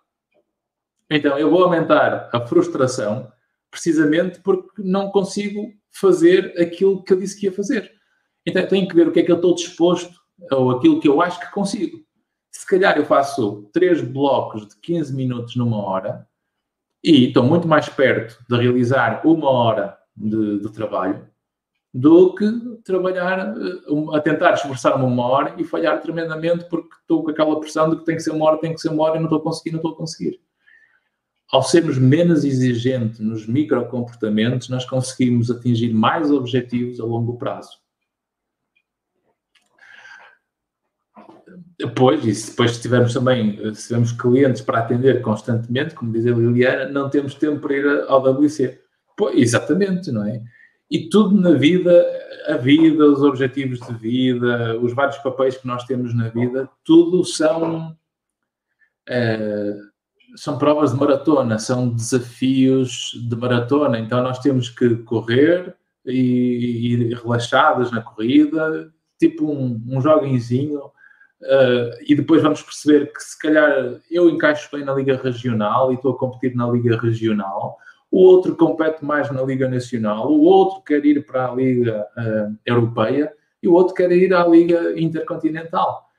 Então, 1.10 1.36
eu 1.36 1.50
vou 1.50 1.64
aumentar 1.64 2.30
a 2.32 2.46
frustração 2.46 3.30
precisamente 3.70 4.40
porque 4.40 4.82
não 4.82 5.10
consigo 5.10 5.72
fazer 5.90 6.54
aquilo 6.60 7.02
que 7.02 7.12
eu 7.12 7.18
disse 7.18 7.38
que 7.38 7.46
ia 7.46 7.52
fazer. 7.52 7.92
Então, 8.46 8.62
eu 8.62 8.68
tenho 8.68 8.86
que 8.86 8.94
ver 8.94 9.08
o 9.08 9.12
que 9.12 9.20
é 9.20 9.22
que 9.22 9.32
eu 9.32 9.36
estou 9.36 9.54
disposto 9.54 10.20
ou 10.52 10.70
aquilo 10.70 11.00
que 11.00 11.08
eu 11.08 11.20
acho 11.20 11.40
que 11.40 11.50
consigo. 11.50 11.98
Se 12.50 12.66
calhar 12.66 12.96
eu 12.96 13.04
faço 13.04 13.68
três 13.72 14.00
blocos 14.00 14.66
de 14.66 14.76
15 14.80 15.14
minutos 15.14 15.56
numa 15.56 15.84
hora 15.84 16.26
e 17.02 17.26
estou 17.28 17.42
muito 17.42 17.66
mais 17.66 17.88
perto 17.88 18.38
de 18.48 18.56
realizar 18.56 19.26
uma 19.26 19.50
hora 19.50 19.98
de, 20.16 20.60
de 20.60 20.72
trabalho 20.72 21.28
do 21.92 22.34
que 22.34 22.46
trabalhar 22.84 23.54
eh, 23.56 24.16
a 24.16 24.20
tentar 24.20 24.54
esforçar-me 24.54 25.04
uma 25.04 25.26
hora 25.26 25.54
e 25.58 25.64
falhar 25.64 26.00
tremendamente 26.00 26.64
porque 26.66 26.94
estou 27.00 27.24
com 27.24 27.30
aquela 27.30 27.58
pressão 27.58 27.90
de 27.90 27.96
que 27.96 28.04
tem 28.04 28.16
que 28.16 28.22
ser 28.22 28.30
uma 28.30 28.46
hora, 28.46 28.60
tem 28.60 28.72
que 28.72 28.80
ser 28.80 28.90
uma 28.90 29.04
hora 29.04 29.16
e 29.16 29.18
não 29.18 29.26
estou 29.26 29.40
a 29.40 29.42
conseguir, 29.42 29.72
não 29.72 29.78
estou 29.78 29.92
a 29.92 29.96
conseguir. 29.96 30.40
Ao 31.52 31.62
sermos 31.62 31.98
menos 31.98 32.44
exigentes 32.44 33.18
nos 33.18 33.46
microcomportamentos, 33.46 34.68
nós 34.68 34.84
conseguimos 34.84 35.50
atingir 35.50 35.92
mais 35.92 36.30
objetivos 36.30 37.00
a 37.00 37.04
longo 37.04 37.36
prazo. 37.36 37.78
Depois, 41.76 42.24
e 42.24 42.34
se 42.34 42.50
depois 42.50 42.78
tivermos 42.78 43.12
também, 43.12 43.74
se 43.74 43.88
tivermos 43.88 44.12
clientes 44.12 44.60
para 44.60 44.80
atender 44.80 45.22
constantemente, 45.22 45.94
como 45.94 46.12
diz 46.12 46.26
a 46.26 46.30
Liliana, 46.30 46.88
não 46.88 47.10
temos 47.10 47.34
tempo 47.34 47.58
para 47.60 47.76
ir 47.76 48.04
ao 48.06 48.22
WC. 48.22 48.80
Pois, 49.16 49.36
exatamente, 49.36 50.12
não 50.12 50.24
é? 50.24 50.42
E 50.90 51.08
tudo 51.08 51.40
na 51.40 51.52
vida, 51.52 52.04
a 52.46 52.56
vida, 52.56 53.04
os 53.06 53.22
objetivos 53.22 53.80
de 53.80 53.94
vida, 53.94 54.78
os 54.80 54.92
vários 54.92 55.18
papéis 55.18 55.56
que 55.56 55.66
nós 55.66 55.84
temos 55.84 56.14
na 56.14 56.28
vida, 56.28 56.68
tudo 56.84 57.24
são, 57.24 57.96
é, 59.08 59.76
são 60.36 60.58
provas 60.58 60.92
de 60.92 60.98
maratona, 60.98 61.58
são 61.58 61.88
desafios 61.88 63.12
de 63.28 63.36
maratona. 63.36 63.98
Então 63.98 64.22
nós 64.22 64.38
temos 64.38 64.68
que 64.68 64.96
correr 64.96 65.74
e, 66.06 66.92
ir 66.92 67.14
relaxados 67.16 67.90
na 67.90 68.02
corrida, 68.02 68.92
tipo 69.18 69.50
um, 69.50 69.80
um 69.88 70.00
joguinzinho. 70.00 70.80
Uh, 71.42 71.96
e 72.06 72.14
depois 72.14 72.42
vamos 72.42 72.62
perceber 72.62 73.10
que 73.12 73.22
se 73.22 73.38
calhar 73.38 73.98
eu 74.10 74.28
encaixo 74.28 74.68
bem 74.70 74.84
na 74.84 74.92
Liga 74.92 75.18
Regional 75.22 75.90
e 75.90 75.94
estou 75.94 76.12
a 76.12 76.18
competir 76.18 76.54
na 76.54 76.70
Liga 76.70 77.00
Regional, 77.00 77.78
o 78.10 78.20
outro 78.20 78.54
compete 78.56 79.02
mais 79.02 79.30
na 79.30 79.42
Liga 79.42 79.66
Nacional, 79.66 80.30
o 80.30 80.42
outro 80.42 80.82
quer 80.82 81.02
ir 81.06 81.24
para 81.24 81.48
a 81.48 81.54
Liga 81.54 82.06
uh, 82.14 82.58
Europeia 82.66 83.32
e 83.62 83.68
o 83.68 83.72
outro 83.72 83.94
quer 83.94 84.12
ir 84.12 84.34
à 84.34 84.46
Liga 84.46 85.00
Intercontinental. 85.00 86.10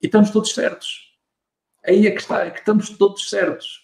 E 0.00 0.06
estamos 0.06 0.30
todos 0.30 0.54
certos. 0.54 1.11
Aí 1.86 2.06
é 2.06 2.10
que 2.10 2.20
está, 2.20 2.44
é 2.44 2.50
que 2.50 2.60
estamos 2.60 2.90
todos 2.90 3.28
certos. 3.28 3.80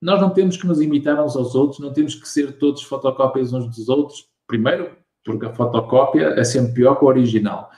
Nós 0.00 0.20
não 0.20 0.30
temos 0.30 0.56
que 0.56 0.66
nos 0.66 0.80
imitar 0.80 1.22
uns 1.24 1.36
aos 1.36 1.54
outros, 1.54 1.80
não 1.80 1.92
temos 1.92 2.14
que 2.14 2.28
ser 2.28 2.58
todos 2.58 2.82
fotocópias 2.82 3.52
uns 3.52 3.74
dos 3.74 3.88
outros. 3.88 4.26
Primeiro, 4.46 4.96
porque 5.24 5.46
a 5.46 5.54
fotocópia 5.54 6.34
é 6.36 6.44
sempre 6.44 6.74
pior 6.74 6.96
que 6.96 7.04
o 7.04 7.08
original. 7.08 7.70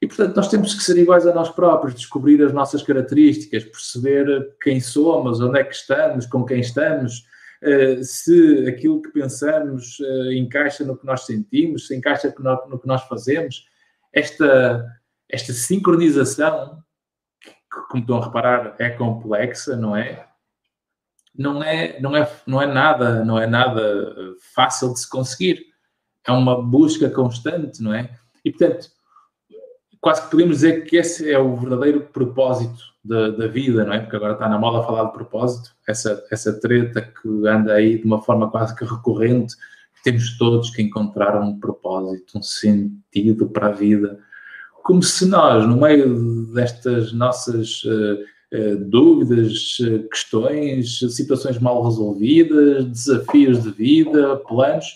E, 0.00 0.06
portanto, 0.06 0.36
nós 0.36 0.48
temos 0.48 0.74
que 0.74 0.82
ser 0.82 0.96
iguais 0.96 1.26
a 1.26 1.34
nós 1.34 1.48
próprios, 1.50 1.94
descobrir 1.94 2.42
as 2.42 2.52
nossas 2.52 2.82
características, 2.82 3.64
perceber 3.64 4.56
quem 4.62 4.80
somos, 4.80 5.40
onde 5.40 5.58
é 5.58 5.64
que 5.64 5.74
estamos, 5.74 6.26
com 6.26 6.44
quem 6.44 6.60
estamos, 6.60 7.24
eh, 7.60 8.00
se 8.02 8.68
aquilo 8.68 9.02
que 9.02 9.10
pensamos 9.10 9.98
eh, 10.00 10.34
encaixa 10.34 10.84
no 10.84 10.96
que 10.96 11.04
nós 11.04 11.22
sentimos, 11.26 11.88
se 11.88 11.96
encaixa 11.96 12.32
no 12.68 12.78
que 12.78 12.86
nós 12.86 13.02
fazemos. 13.04 13.66
Esta, 14.12 14.86
esta 15.28 15.52
sincronização, 15.52 16.78
que, 17.78 17.88
como 17.88 18.02
estão 18.02 18.18
a 18.18 18.24
reparar, 18.24 18.74
é 18.78 18.90
complexa, 18.90 19.76
não 19.76 19.96
é? 19.96 20.26
Não 21.36 21.62
é, 21.62 22.00
não 22.00 22.16
é, 22.16 22.30
não 22.46 22.60
é 22.60 22.66
nada, 22.66 23.24
não 23.24 23.38
é 23.38 23.46
nada 23.46 24.14
fácil 24.54 24.92
de 24.92 25.00
se 25.00 25.08
conseguir. 25.08 25.66
É 26.26 26.32
uma 26.32 26.60
busca 26.60 27.08
constante, 27.08 27.82
não 27.82 27.94
é? 27.94 28.10
E 28.44 28.50
portanto, 28.50 28.88
quase 30.00 30.22
que 30.22 30.30
podemos 30.30 30.56
dizer 30.56 30.84
que 30.84 30.96
esse 30.96 31.30
é 31.30 31.38
o 31.38 31.56
verdadeiro 31.56 32.00
propósito 32.12 32.82
da, 33.04 33.30
da, 33.30 33.46
vida, 33.46 33.84
não 33.84 33.92
é? 33.92 34.00
Porque 34.00 34.16
agora 34.16 34.34
está 34.34 34.48
na 34.48 34.58
moda 34.58 34.84
falar 34.84 35.04
de 35.04 35.12
propósito, 35.12 35.74
essa, 35.86 36.24
essa 36.30 36.60
treta 36.60 37.00
que 37.02 37.46
anda 37.46 37.74
aí 37.74 37.98
de 37.98 38.04
uma 38.04 38.20
forma 38.20 38.50
quase 38.50 38.74
que 38.76 38.84
recorrente, 38.84 39.54
temos 40.04 40.36
todos 40.38 40.70
que 40.70 40.82
encontrar 40.82 41.40
um 41.40 41.58
propósito, 41.58 42.38
um 42.38 42.42
sentido 42.42 43.48
para 43.48 43.68
a 43.68 43.72
vida. 43.72 44.18
Como 44.88 45.02
se 45.02 45.26
nós, 45.26 45.68
no 45.68 45.76
meio 45.76 46.46
destas 46.54 47.12
nossas 47.12 47.84
uh, 47.84 48.14
uh, 48.54 48.76
dúvidas, 48.86 49.78
uh, 49.80 50.08
questões, 50.08 51.00
situações 51.14 51.58
mal 51.58 51.84
resolvidas, 51.84 52.86
desafios 52.86 53.62
de 53.62 53.70
vida, 53.70 54.36
planos, 54.48 54.86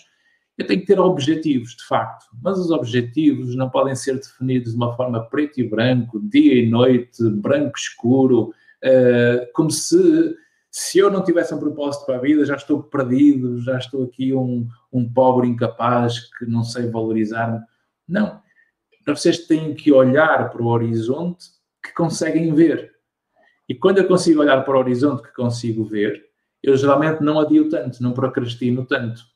eu 0.57 0.65
tenho 0.65 0.79
que 0.79 0.87
ter 0.87 0.99
objetivos, 0.99 1.75
de 1.75 1.85
facto, 1.85 2.25
mas 2.41 2.57
os 2.57 2.71
objetivos 2.71 3.55
não 3.55 3.69
podem 3.69 3.93
ser 3.93 4.15
definidos 4.15 4.71
de 4.71 4.77
uma 4.77 4.95
forma 4.95 5.29
preto 5.29 5.59
e 5.59 5.69
branco, 5.69 6.19
dia 6.19 6.55
e 6.55 6.67
noite, 6.67 7.29
branco 7.29 7.77
escuro, 7.77 8.49
uh, 8.83 9.45
como 9.53 9.69
se, 9.69 10.35
se 10.71 10.97
eu 10.97 11.11
não 11.11 11.23
tivesse 11.23 11.53
um 11.53 11.59
propósito 11.59 12.07
para 12.07 12.15
a 12.15 12.21
vida, 12.21 12.43
já 12.45 12.55
estou 12.55 12.81
perdido, 12.81 13.61
já 13.61 13.77
estou 13.77 14.05
aqui 14.05 14.33
um, 14.33 14.67
um 14.91 15.07
pobre 15.07 15.47
incapaz 15.47 16.19
que 16.35 16.47
não 16.47 16.63
sei 16.63 16.89
valorizar-me. 16.89 17.59
Não. 18.09 18.41
Vocês 19.05 19.39
têm 19.45 19.73
que 19.73 19.91
olhar 19.91 20.49
para 20.49 20.61
o 20.61 20.67
horizonte 20.67 21.45
que 21.83 21.93
conseguem 21.93 22.53
ver. 22.53 22.91
E 23.67 23.75
quando 23.75 23.97
eu 23.97 24.07
consigo 24.07 24.41
olhar 24.41 24.63
para 24.63 24.75
o 24.75 24.79
horizonte 24.79 25.23
que 25.23 25.33
consigo 25.33 25.83
ver, 25.83 26.25
eu 26.61 26.75
geralmente 26.77 27.21
não 27.21 27.39
adio 27.39 27.69
tanto, 27.69 28.01
não 28.01 28.13
procrastino 28.13 28.85
tanto 28.85 29.33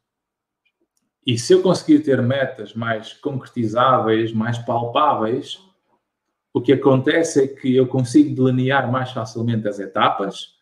e 1.28 1.38
se 1.38 1.52
eu 1.52 1.62
conseguir 1.62 2.00
ter 2.00 2.22
metas 2.22 2.74
mais 2.74 3.12
concretizáveis, 3.12 4.32
mais 4.32 4.58
palpáveis, 4.60 5.60
o 6.54 6.62
que 6.62 6.72
acontece 6.72 7.44
é 7.44 7.48
que 7.48 7.76
eu 7.76 7.86
consigo 7.86 8.34
delinear 8.34 8.90
mais 8.90 9.12
facilmente 9.12 9.68
as 9.68 9.78
etapas. 9.78 10.56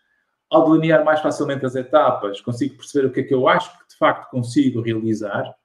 Ao 0.50 0.66
delinear 0.66 1.06
mais 1.06 1.22
facilmente 1.22 1.64
as 1.68 1.76
etapas, 1.76 2.42
consigo 2.42 2.78
perceber 2.78 3.06
o 3.06 3.12
que 3.12 3.20
é 3.20 3.24
que 3.24 3.34
eu 3.34 3.48
acho 3.48 3.72
que 3.78 3.90
de 3.90 3.96
facto 3.96 4.32
consigo 4.32 4.82
realizar 4.82 5.56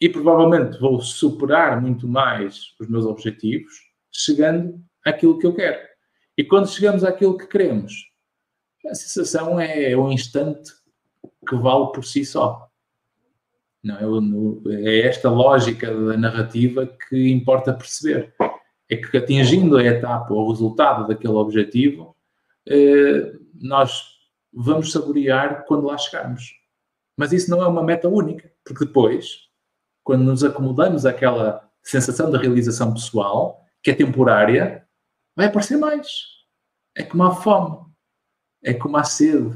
e 0.00 0.08
provavelmente 0.08 0.78
vou 0.78 1.00
superar 1.00 1.80
muito 1.80 2.06
mais 2.06 2.74
os 2.80 2.88
meus 2.88 3.04
objetivos, 3.04 3.72
chegando 4.12 4.80
àquilo 5.04 5.38
que 5.38 5.46
eu 5.46 5.54
quero. 5.54 5.78
E 6.36 6.44
quando 6.44 6.68
chegamos 6.68 7.02
àquilo 7.02 7.36
que 7.36 7.46
queremos, 7.46 7.92
a 8.86 8.94
sensação 8.94 9.58
é 9.60 9.96
um 9.96 10.12
instante 10.12 10.70
que 11.48 11.56
vale 11.56 11.92
por 11.92 12.04
si 12.04 12.24
só. 12.24 12.68
Não, 13.82 14.62
é 14.68 15.00
esta 15.00 15.30
lógica 15.30 15.92
da 15.92 16.16
narrativa 16.16 16.86
que 16.86 17.30
importa 17.30 17.72
perceber. 17.72 18.34
É 18.88 18.96
que 18.96 19.16
atingindo 19.16 19.76
a 19.76 19.84
etapa 19.84 20.32
ou 20.32 20.46
o 20.46 20.50
resultado 20.50 21.06
daquele 21.06 21.34
objetivo, 21.34 22.16
eh, 22.66 23.32
nós 23.60 24.02
vamos 24.52 24.92
saborear 24.92 25.64
quando 25.66 25.86
lá 25.86 25.98
chegarmos. 25.98 26.54
Mas 27.16 27.32
isso 27.32 27.50
não 27.50 27.62
é 27.62 27.66
uma 27.66 27.82
meta 27.82 28.08
única, 28.08 28.50
porque 28.64 28.84
depois, 28.84 29.47
quando 30.08 30.24
nos 30.24 30.42
acomodamos 30.42 31.04
àquela 31.04 31.70
sensação 31.82 32.30
de 32.30 32.38
realização 32.38 32.94
pessoal, 32.94 33.62
que 33.82 33.90
é 33.90 33.94
temporária, 33.94 34.88
vai 35.36 35.44
aparecer 35.44 35.76
mais. 35.76 36.08
É 36.96 37.02
como 37.02 37.24
a 37.24 37.34
fome, 37.34 37.76
é 38.64 38.72
como 38.72 38.96
a 38.96 39.04
sede. 39.04 39.54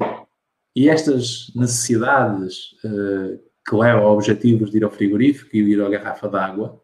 E 0.76 0.90
estas 0.90 1.50
necessidades 1.56 2.72
uh, 2.84 3.40
que 3.66 3.74
leva 3.74 4.00
a 4.00 4.12
objetivos 4.12 4.70
de 4.70 4.76
ir 4.76 4.84
ao 4.84 4.90
frigorífico 4.90 5.56
e 5.56 5.60
ir 5.60 5.82
à 5.82 5.88
garrafa 5.88 6.28
d'água, 6.28 6.78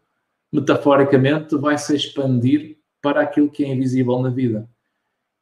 metaforicamente 0.51 1.55
vai 1.59 1.77
se 1.77 1.95
expandir 1.95 2.79
para 3.03 3.21
aquilo 3.21 3.51
que 3.51 3.67
é 3.67 3.69
invisível 3.69 4.19
na 4.19 4.31
vida. 4.31 4.67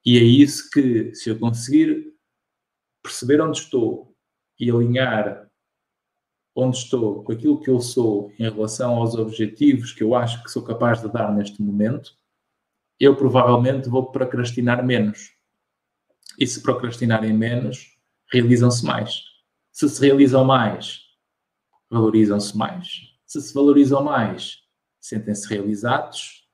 E 0.05 0.18
é 0.18 0.22
isso 0.24 0.68
que, 0.72 1.14
se 1.14 1.31
eu 1.31 1.39
conseguir 1.39 2.12
perceber 3.05 3.41
onde 3.41 3.59
estou 3.59 4.12
e 4.59 4.68
alinhar 4.68 5.46
onde 6.57 6.79
estou 6.79 7.23
com 7.23 7.33
aquilo 7.33 7.61
que 7.61 7.69
eu 7.69 7.79
sou 7.81 8.33
em 8.39 8.45
relação 8.45 8.97
aos 8.97 9.15
objetivos 9.15 9.93
que 9.93 10.03
eu 10.03 10.15
acho 10.15 10.43
que 10.43 10.51
sou 10.51 10.63
capaz 10.63 11.03
de 11.03 11.13
dar 11.13 11.31
neste 11.33 11.61
momento, 11.61 12.13
eu 12.99 13.15
provavelmente 13.15 13.91
vou 13.91 14.11
procrastinar 14.11 14.85
menos. 14.85 15.33
E 16.39 16.47
se 16.47 16.63
procrastinarem 16.63 17.35
menos, 17.35 17.99
realizam-se 18.33 18.85
mais. 18.85 19.23
Se 19.71 19.87
se 19.87 20.01
realizam 20.01 20.47
mais, 20.47 21.03
valorizam-se 21.91 22.57
mais. 22.57 22.89
Se 23.27 23.41
se 23.43 23.53
valorizam 23.53 24.03
mais, 24.03 24.63
sentem-se 24.99 25.47
realizados 25.49 26.49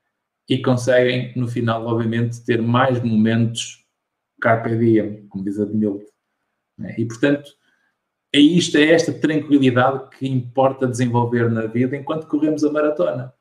e 0.49 0.61
conseguem, 0.61 1.33
no 1.37 1.47
final, 1.47 1.85
obviamente, 1.87 2.43
ter 2.43 2.61
mais 2.61 3.01
momentos 3.01 3.85
carpe 4.41 4.77
diem, 4.77 5.25
como 5.27 5.45
diz 5.45 5.57
a 5.57 5.65
Benilde. 5.65 6.05
E, 6.97 7.05
portanto, 7.05 7.49
é 8.33 8.39
isto, 8.39 8.77
é 8.77 8.91
esta 8.91 9.13
tranquilidade 9.13 10.09
que 10.17 10.27
importa 10.27 10.87
desenvolver 10.87 11.51
na 11.51 11.67
vida 11.67 11.95
enquanto 11.95 12.27
corremos 12.27 12.63
a 12.63 12.71
maratona. 12.71 13.33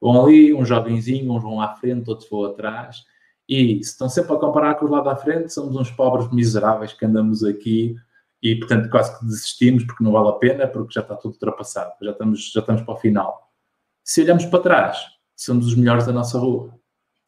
Vão 0.00 0.24
ali, 0.24 0.52
um 0.52 0.64
jovenzinho, 0.64 1.32
uns 1.32 1.42
vão 1.42 1.60
à 1.60 1.74
frente, 1.74 2.10
outros 2.10 2.28
vão 2.28 2.44
atrás, 2.44 3.04
e 3.48 3.82
se 3.82 3.90
estão 3.90 4.08
sempre 4.08 4.32
a 4.32 4.38
comparar 4.38 4.74
com 4.74 4.86
os 4.86 4.90
lá 4.90 5.00
da 5.00 5.14
frente, 5.14 5.52
somos 5.52 5.76
uns 5.76 5.90
pobres 5.90 6.30
miseráveis 6.32 6.92
que 6.92 7.04
andamos 7.04 7.44
aqui 7.44 7.96
e, 8.42 8.56
portanto, 8.56 8.88
quase 8.88 9.18
que 9.18 9.24
desistimos 9.24 9.84
porque 9.84 10.02
não 10.02 10.12
vale 10.12 10.28
a 10.28 10.32
pena, 10.32 10.66
porque 10.66 10.94
já 10.94 11.00
está 11.00 11.14
tudo 11.14 11.32
ultrapassado, 11.32 11.92
já 12.02 12.10
estamos, 12.10 12.52
já 12.52 12.60
estamos 12.60 12.82
para 12.82 12.94
o 12.94 12.96
final. 12.96 13.50
Se 14.02 14.22
olhamos 14.22 14.46
para 14.46 14.60
trás, 14.60 14.98
somos 15.36 15.66
os 15.66 15.74
melhores 15.74 16.06
da 16.06 16.12
nossa 16.12 16.38
rua. 16.38 16.74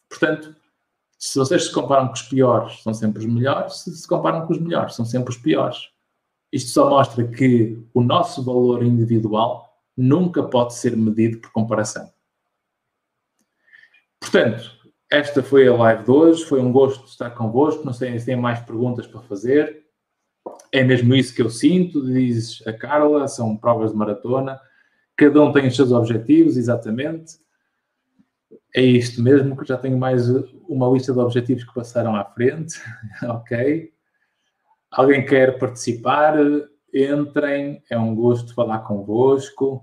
Portanto, 0.08 0.54
se 1.18 1.38
vocês 1.38 1.66
se 1.66 1.72
comparam 1.72 2.08
com 2.08 2.14
os 2.14 2.22
piores, 2.22 2.82
são 2.82 2.94
sempre 2.94 3.20
os 3.20 3.26
melhores, 3.26 3.78
se 3.78 3.94
se 3.94 4.08
comparam 4.08 4.46
com 4.46 4.52
os 4.52 4.60
melhores, 4.60 4.94
são 4.94 5.04
sempre 5.04 5.30
os 5.30 5.36
piores. 5.36 5.90
Isto 6.52 6.70
só 6.70 6.90
mostra 6.90 7.26
que 7.26 7.82
o 7.94 8.02
nosso 8.02 8.44
valor 8.44 8.84
individual 8.84 9.72
nunca 9.96 10.42
pode 10.42 10.74
ser 10.74 10.96
medido 10.96 11.38
por 11.38 11.50
comparação. 11.50 12.12
Portanto, 14.20 14.70
esta 15.10 15.42
foi 15.42 15.66
a 15.66 15.74
live 15.74 16.04
de 16.04 16.10
hoje. 16.10 16.44
Foi 16.44 16.60
um 16.60 16.70
gosto 16.70 17.06
estar 17.06 17.30
convosco. 17.30 17.84
Não 17.84 17.92
sei 17.92 18.18
se 18.18 18.26
têm 18.26 18.36
mais 18.36 18.60
perguntas 18.60 19.06
para 19.06 19.20
fazer. 19.22 19.82
É 20.70 20.84
mesmo 20.84 21.14
isso 21.14 21.34
que 21.34 21.42
eu 21.42 21.50
sinto, 21.50 22.04
diz 22.04 22.66
a 22.66 22.72
Carla. 22.72 23.26
São 23.28 23.56
provas 23.56 23.92
de 23.92 23.96
maratona. 23.96 24.60
Cada 25.16 25.42
um 25.42 25.52
tem 25.52 25.66
os 25.66 25.76
seus 25.76 25.92
objetivos, 25.92 26.56
exatamente. 26.56 27.40
É 28.74 28.82
isto 28.82 29.22
mesmo, 29.22 29.56
que 29.56 29.66
já 29.66 29.76
tenho 29.76 29.98
mais 29.98 30.28
uma 30.66 30.88
lista 30.88 31.12
de 31.12 31.18
objetivos 31.18 31.64
que 31.64 31.74
passaram 31.74 32.16
à 32.16 32.24
frente. 32.24 32.80
ok. 33.24 33.92
Alguém 34.92 35.24
quer 35.24 35.58
participar? 35.58 36.34
Entrem. 36.92 37.82
É 37.90 37.98
um 37.98 38.14
gosto 38.14 38.54
falar 38.54 38.80
convosco. 38.80 39.82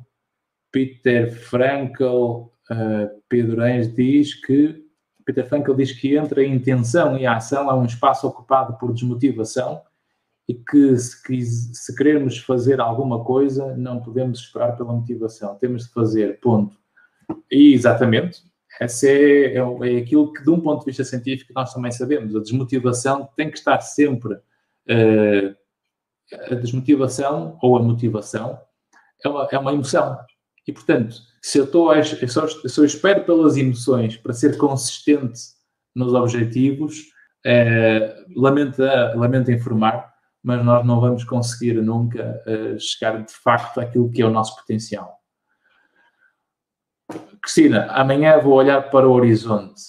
Peter 0.71 1.33
Frankel, 1.33 2.53
uh, 2.69 3.21
Pedro 3.27 3.61
Reis 3.61 3.93
diz 3.93 4.35
que 4.35 4.85
Peter 5.25 5.47
Frankel 5.47 5.75
diz 5.75 5.91
que 5.91 6.15
entre 6.15 6.41
a 6.41 6.47
intenção 6.47 7.17
e 7.17 7.25
a 7.25 7.37
ação 7.37 7.69
há 7.69 7.75
um 7.75 7.85
espaço 7.85 8.27
ocupado 8.27 8.77
por 8.77 8.93
desmotivação 8.93 9.81
e 10.47 10.55
que 10.55 10.97
se, 10.97 11.45
se 11.45 11.95
queremos 11.95 12.39
fazer 12.39 12.79
alguma 12.79 13.23
coisa, 13.23 13.75
não 13.77 13.99
podemos 13.99 14.39
esperar 14.39 14.75
pela 14.75 14.91
motivação, 14.93 15.55
temos 15.55 15.85
de 15.85 15.93
fazer, 15.93 16.39
ponto. 16.39 16.75
E 17.51 17.73
exatamente, 17.73 18.41
essa 18.79 19.07
é, 19.07 19.55
é, 19.55 19.57
é, 19.57 19.97
aquilo 19.97 20.33
que, 20.33 20.43
de 20.43 20.49
um 20.49 20.59
ponto 20.59 20.79
de 20.79 20.85
vista 20.87 21.03
científico, 21.03 21.53
nós 21.55 21.73
também 21.73 21.91
sabemos. 21.91 22.35
A 22.35 22.39
desmotivação 22.39 23.29
tem 23.35 23.51
que 23.51 23.57
estar 23.57 23.79
sempre. 23.81 24.37
Uh, 24.89 25.55
a 26.51 26.55
desmotivação 26.55 27.57
ou 27.61 27.77
a 27.77 27.81
motivação 27.81 28.59
é 29.23 29.29
uma, 29.29 29.47
é 29.51 29.57
uma 29.57 29.73
emoção. 29.73 30.17
E, 30.67 30.71
portanto, 30.71 31.15
se 31.41 31.57
eu 31.57 31.65
estou 31.65 31.93
eu 31.93 32.27
só, 32.27 32.45
eu 32.77 32.85
espero 32.85 33.23
pelas 33.23 33.57
emoções 33.57 34.17
para 34.17 34.33
ser 34.33 34.57
consistente 34.57 35.39
nos 35.95 36.13
objetivos, 36.13 37.05
é, 37.45 38.15
lamento, 38.35 38.81
lamento 39.15 39.51
informar, 39.51 40.13
mas 40.43 40.63
nós 40.63 40.85
não 40.85 41.01
vamos 41.01 41.23
conseguir 41.23 41.73
nunca 41.81 42.41
é, 42.45 42.77
chegar 42.77 43.23
de 43.23 43.33
facto 43.33 43.79
àquilo 43.79 44.11
que 44.11 44.21
é 44.21 44.25
o 44.25 44.29
nosso 44.29 44.55
potencial. 44.55 45.17
Cristina, 47.41 47.87
amanhã 47.91 48.37
vou 48.39 48.53
olhar 48.53 48.89
para 48.91 49.07
o 49.07 49.13
horizonte. 49.13 49.81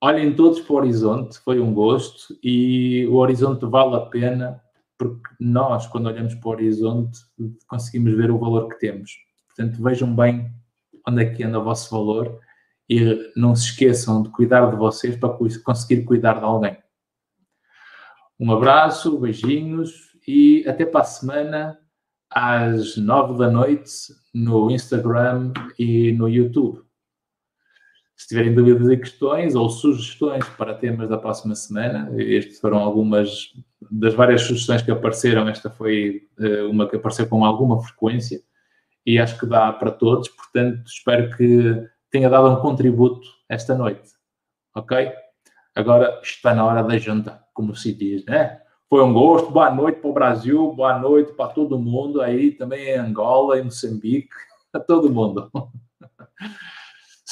Olhem 0.00 0.34
todos 0.34 0.60
para 0.60 0.72
o 0.72 0.76
horizonte, 0.76 1.38
foi 1.38 1.60
um 1.60 1.72
gosto 1.72 2.38
e 2.42 3.06
o 3.06 3.14
horizonte 3.14 3.64
vale 3.64 3.96
a 3.96 4.00
pena 4.00 4.62
porque 4.98 5.28
nós, 5.40 5.86
quando 5.86 6.06
olhamos 6.06 6.34
para 6.34 6.48
o 6.48 6.52
horizonte, 6.52 7.18
conseguimos 7.66 8.14
ver 8.14 8.30
o 8.30 8.38
valor 8.38 8.68
que 8.68 8.78
temos. 8.78 9.12
Portanto, 9.46 9.82
vejam 9.82 10.14
bem 10.14 10.52
onde 11.06 11.22
é 11.22 11.34
que 11.34 11.42
anda 11.42 11.58
o 11.58 11.64
vosso 11.64 11.90
valor 11.90 12.38
e 12.88 13.32
não 13.36 13.54
se 13.54 13.70
esqueçam 13.70 14.22
de 14.22 14.30
cuidar 14.30 14.70
de 14.70 14.76
vocês 14.76 15.16
para 15.16 15.36
conseguir 15.64 16.04
cuidar 16.04 16.38
de 16.38 16.44
alguém. 16.44 16.76
Um 18.38 18.52
abraço, 18.52 19.18
beijinhos 19.18 20.12
e 20.26 20.64
até 20.66 20.84
para 20.84 21.00
a 21.00 21.04
semana 21.04 21.78
às 22.30 22.96
nove 22.96 23.38
da 23.38 23.50
noite 23.50 23.90
no 24.34 24.70
Instagram 24.70 25.52
e 25.78 26.12
no 26.12 26.28
YouTube. 26.28 26.82
Se 28.16 28.28
tiverem 28.28 28.54
dúvidas 28.54 28.88
e 28.88 28.96
questões 28.96 29.54
ou 29.54 29.68
sugestões 29.68 30.48
para 30.50 30.74
temas 30.74 31.08
da 31.08 31.18
próxima 31.18 31.54
semana, 31.54 32.10
estas 32.16 32.60
foram 32.60 32.78
algumas 32.78 33.52
das 33.90 34.14
várias 34.14 34.42
sugestões 34.42 34.82
que 34.82 34.90
apareceram. 34.90 35.48
Esta 35.48 35.68
foi 35.68 36.28
uh, 36.38 36.70
uma 36.70 36.88
que 36.88 36.96
apareceu 36.96 37.28
com 37.28 37.44
alguma 37.44 37.82
frequência 37.82 38.40
e 39.04 39.18
acho 39.18 39.38
que 39.38 39.46
dá 39.46 39.72
para 39.72 39.90
todos, 39.90 40.28
portanto, 40.28 40.82
espero 40.86 41.36
que 41.36 41.86
tenha 42.10 42.30
dado 42.30 42.48
um 42.48 42.60
contributo 42.60 43.26
esta 43.48 43.74
noite. 43.74 44.10
Ok? 44.74 45.12
Agora 45.74 46.20
está 46.22 46.54
na 46.54 46.64
hora 46.64 46.82
da 46.82 46.96
janta, 46.96 47.44
como 47.52 47.74
se 47.74 47.92
diz, 47.92 48.24
né? 48.24 48.60
Foi 48.88 49.02
um 49.02 49.12
gosto, 49.12 49.50
boa 49.50 49.70
noite 49.70 50.00
para 50.00 50.10
o 50.10 50.14
Brasil, 50.14 50.72
boa 50.72 50.98
noite 50.98 51.32
para 51.32 51.52
todo 51.52 51.78
mundo 51.78 52.20
aí, 52.20 52.52
também 52.52 52.90
em 52.90 52.98
Angola, 52.98 53.58
em 53.58 53.64
Moçambique, 53.64 54.28
a 54.72 54.78
todo 54.78 55.12
mundo. 55.12 55.50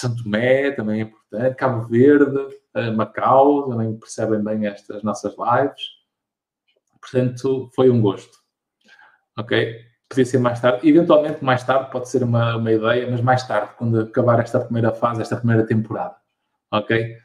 Santo 0.02 0.24
Tomé 0.24 0.70
também 0.72 1.00
é 1.00 1.04
importante, 1.04 1.56
Cabo 1.56 1.86
Verde, 1.88 2.58
eh, 2.74 2.90
Macau, 2.90 3.68
também 3.68 3.96
percebem 3.98 4.42
bem 4.42 4.66
estas 4.66 5.02
nossas 5.02 5.34
lives. 5.38 5.82
Portanto, 7.00 7.70
foi 7.74 7.90
um 7.90 8.00
gosto. 8.00 8.38
Ok? 9.38 9.92
podia 10.12 10.26
ser 10.26 10.38
mais 10.38 10.60
tarde. 10.60 10.86
Eventualmente, 10.88 11.42
mais 11.42 11.64
tarde 11.64 11.90
pode 11.90 12.08
ser 12.08 12.22
uma, 12.22 12.56
uma 12.56 12.70
ideia, 12.70 13.10
mas 13.10 13.20
mais 13.22 13.46
tarde, 13.46 13.72
quando 13.78 14.00
acabar 14.00 14.38
esta 14.40 14.60
primeira 14.60 14.92
fase, 14.92 15.22
esta 15.22 15.36
primeira 15.36 15.66
temporada. 15.66 16.14
Ok? 16.70 17.16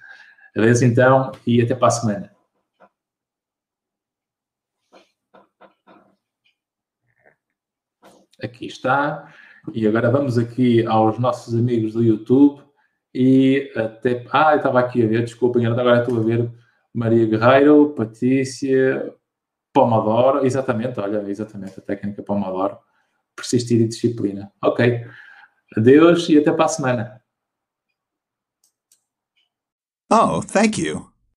Adeus 0.55 0.81
então 0.81 1.31
e 1.45 1.61
até 1.61 1.75
para 1.75 1.87
a 1.87 1.91
semana. 1.91 2.31
Aqui 8.41 8.67
está. 8.67 9.33
E 9.73 9.85
agora 9.85 10.09
vamos 10.09 10.37
aqui 10.37 10.85
aos 10.85 11.19
nossos 11.19 11.53
amigos 11.53 11.93
do 11.93 12.03
YouTube 12.03 12.66
e 13.17 13.71
até. 13.75 14.23
Ah, 14.31 14.51
eu 14.51 14.57
estava 14.57 14.79
aqui 14.79 15.03
a 15.03 15.07
ver, 15.07 15.23
desculpem, 15.23 15.65
agora 15.65 16.01
estou 16.01 16.19
a 16.19 16.23
ver 16.23 16.51
Maria 16.93 17.25
Guerreiro, 17.25 17.95
Patrícia, 17.95 19.11
Pomodoro, 19.73 20.45
exatamente, 20.45 20.99
olha, 20.99 21.27
exatamente, 21.27 21.79
a 21.79 21.81
técnica 21.81 22.21
Pomodoro, 22.21 22.77
persistir 23.35 23.81
e 23.81 23.87
disciplina. 23.87 24.51
Ok, 24.63 25.03
adeus 25.75 26.29
e 26.29 26.37
até 26.37 26.51
para 26.51 26.65
a 26.65 26.67
semana. 26.67 27.21
Oh, 30.11 30.41
thank 30.41 30.79
you. 30.79 31.16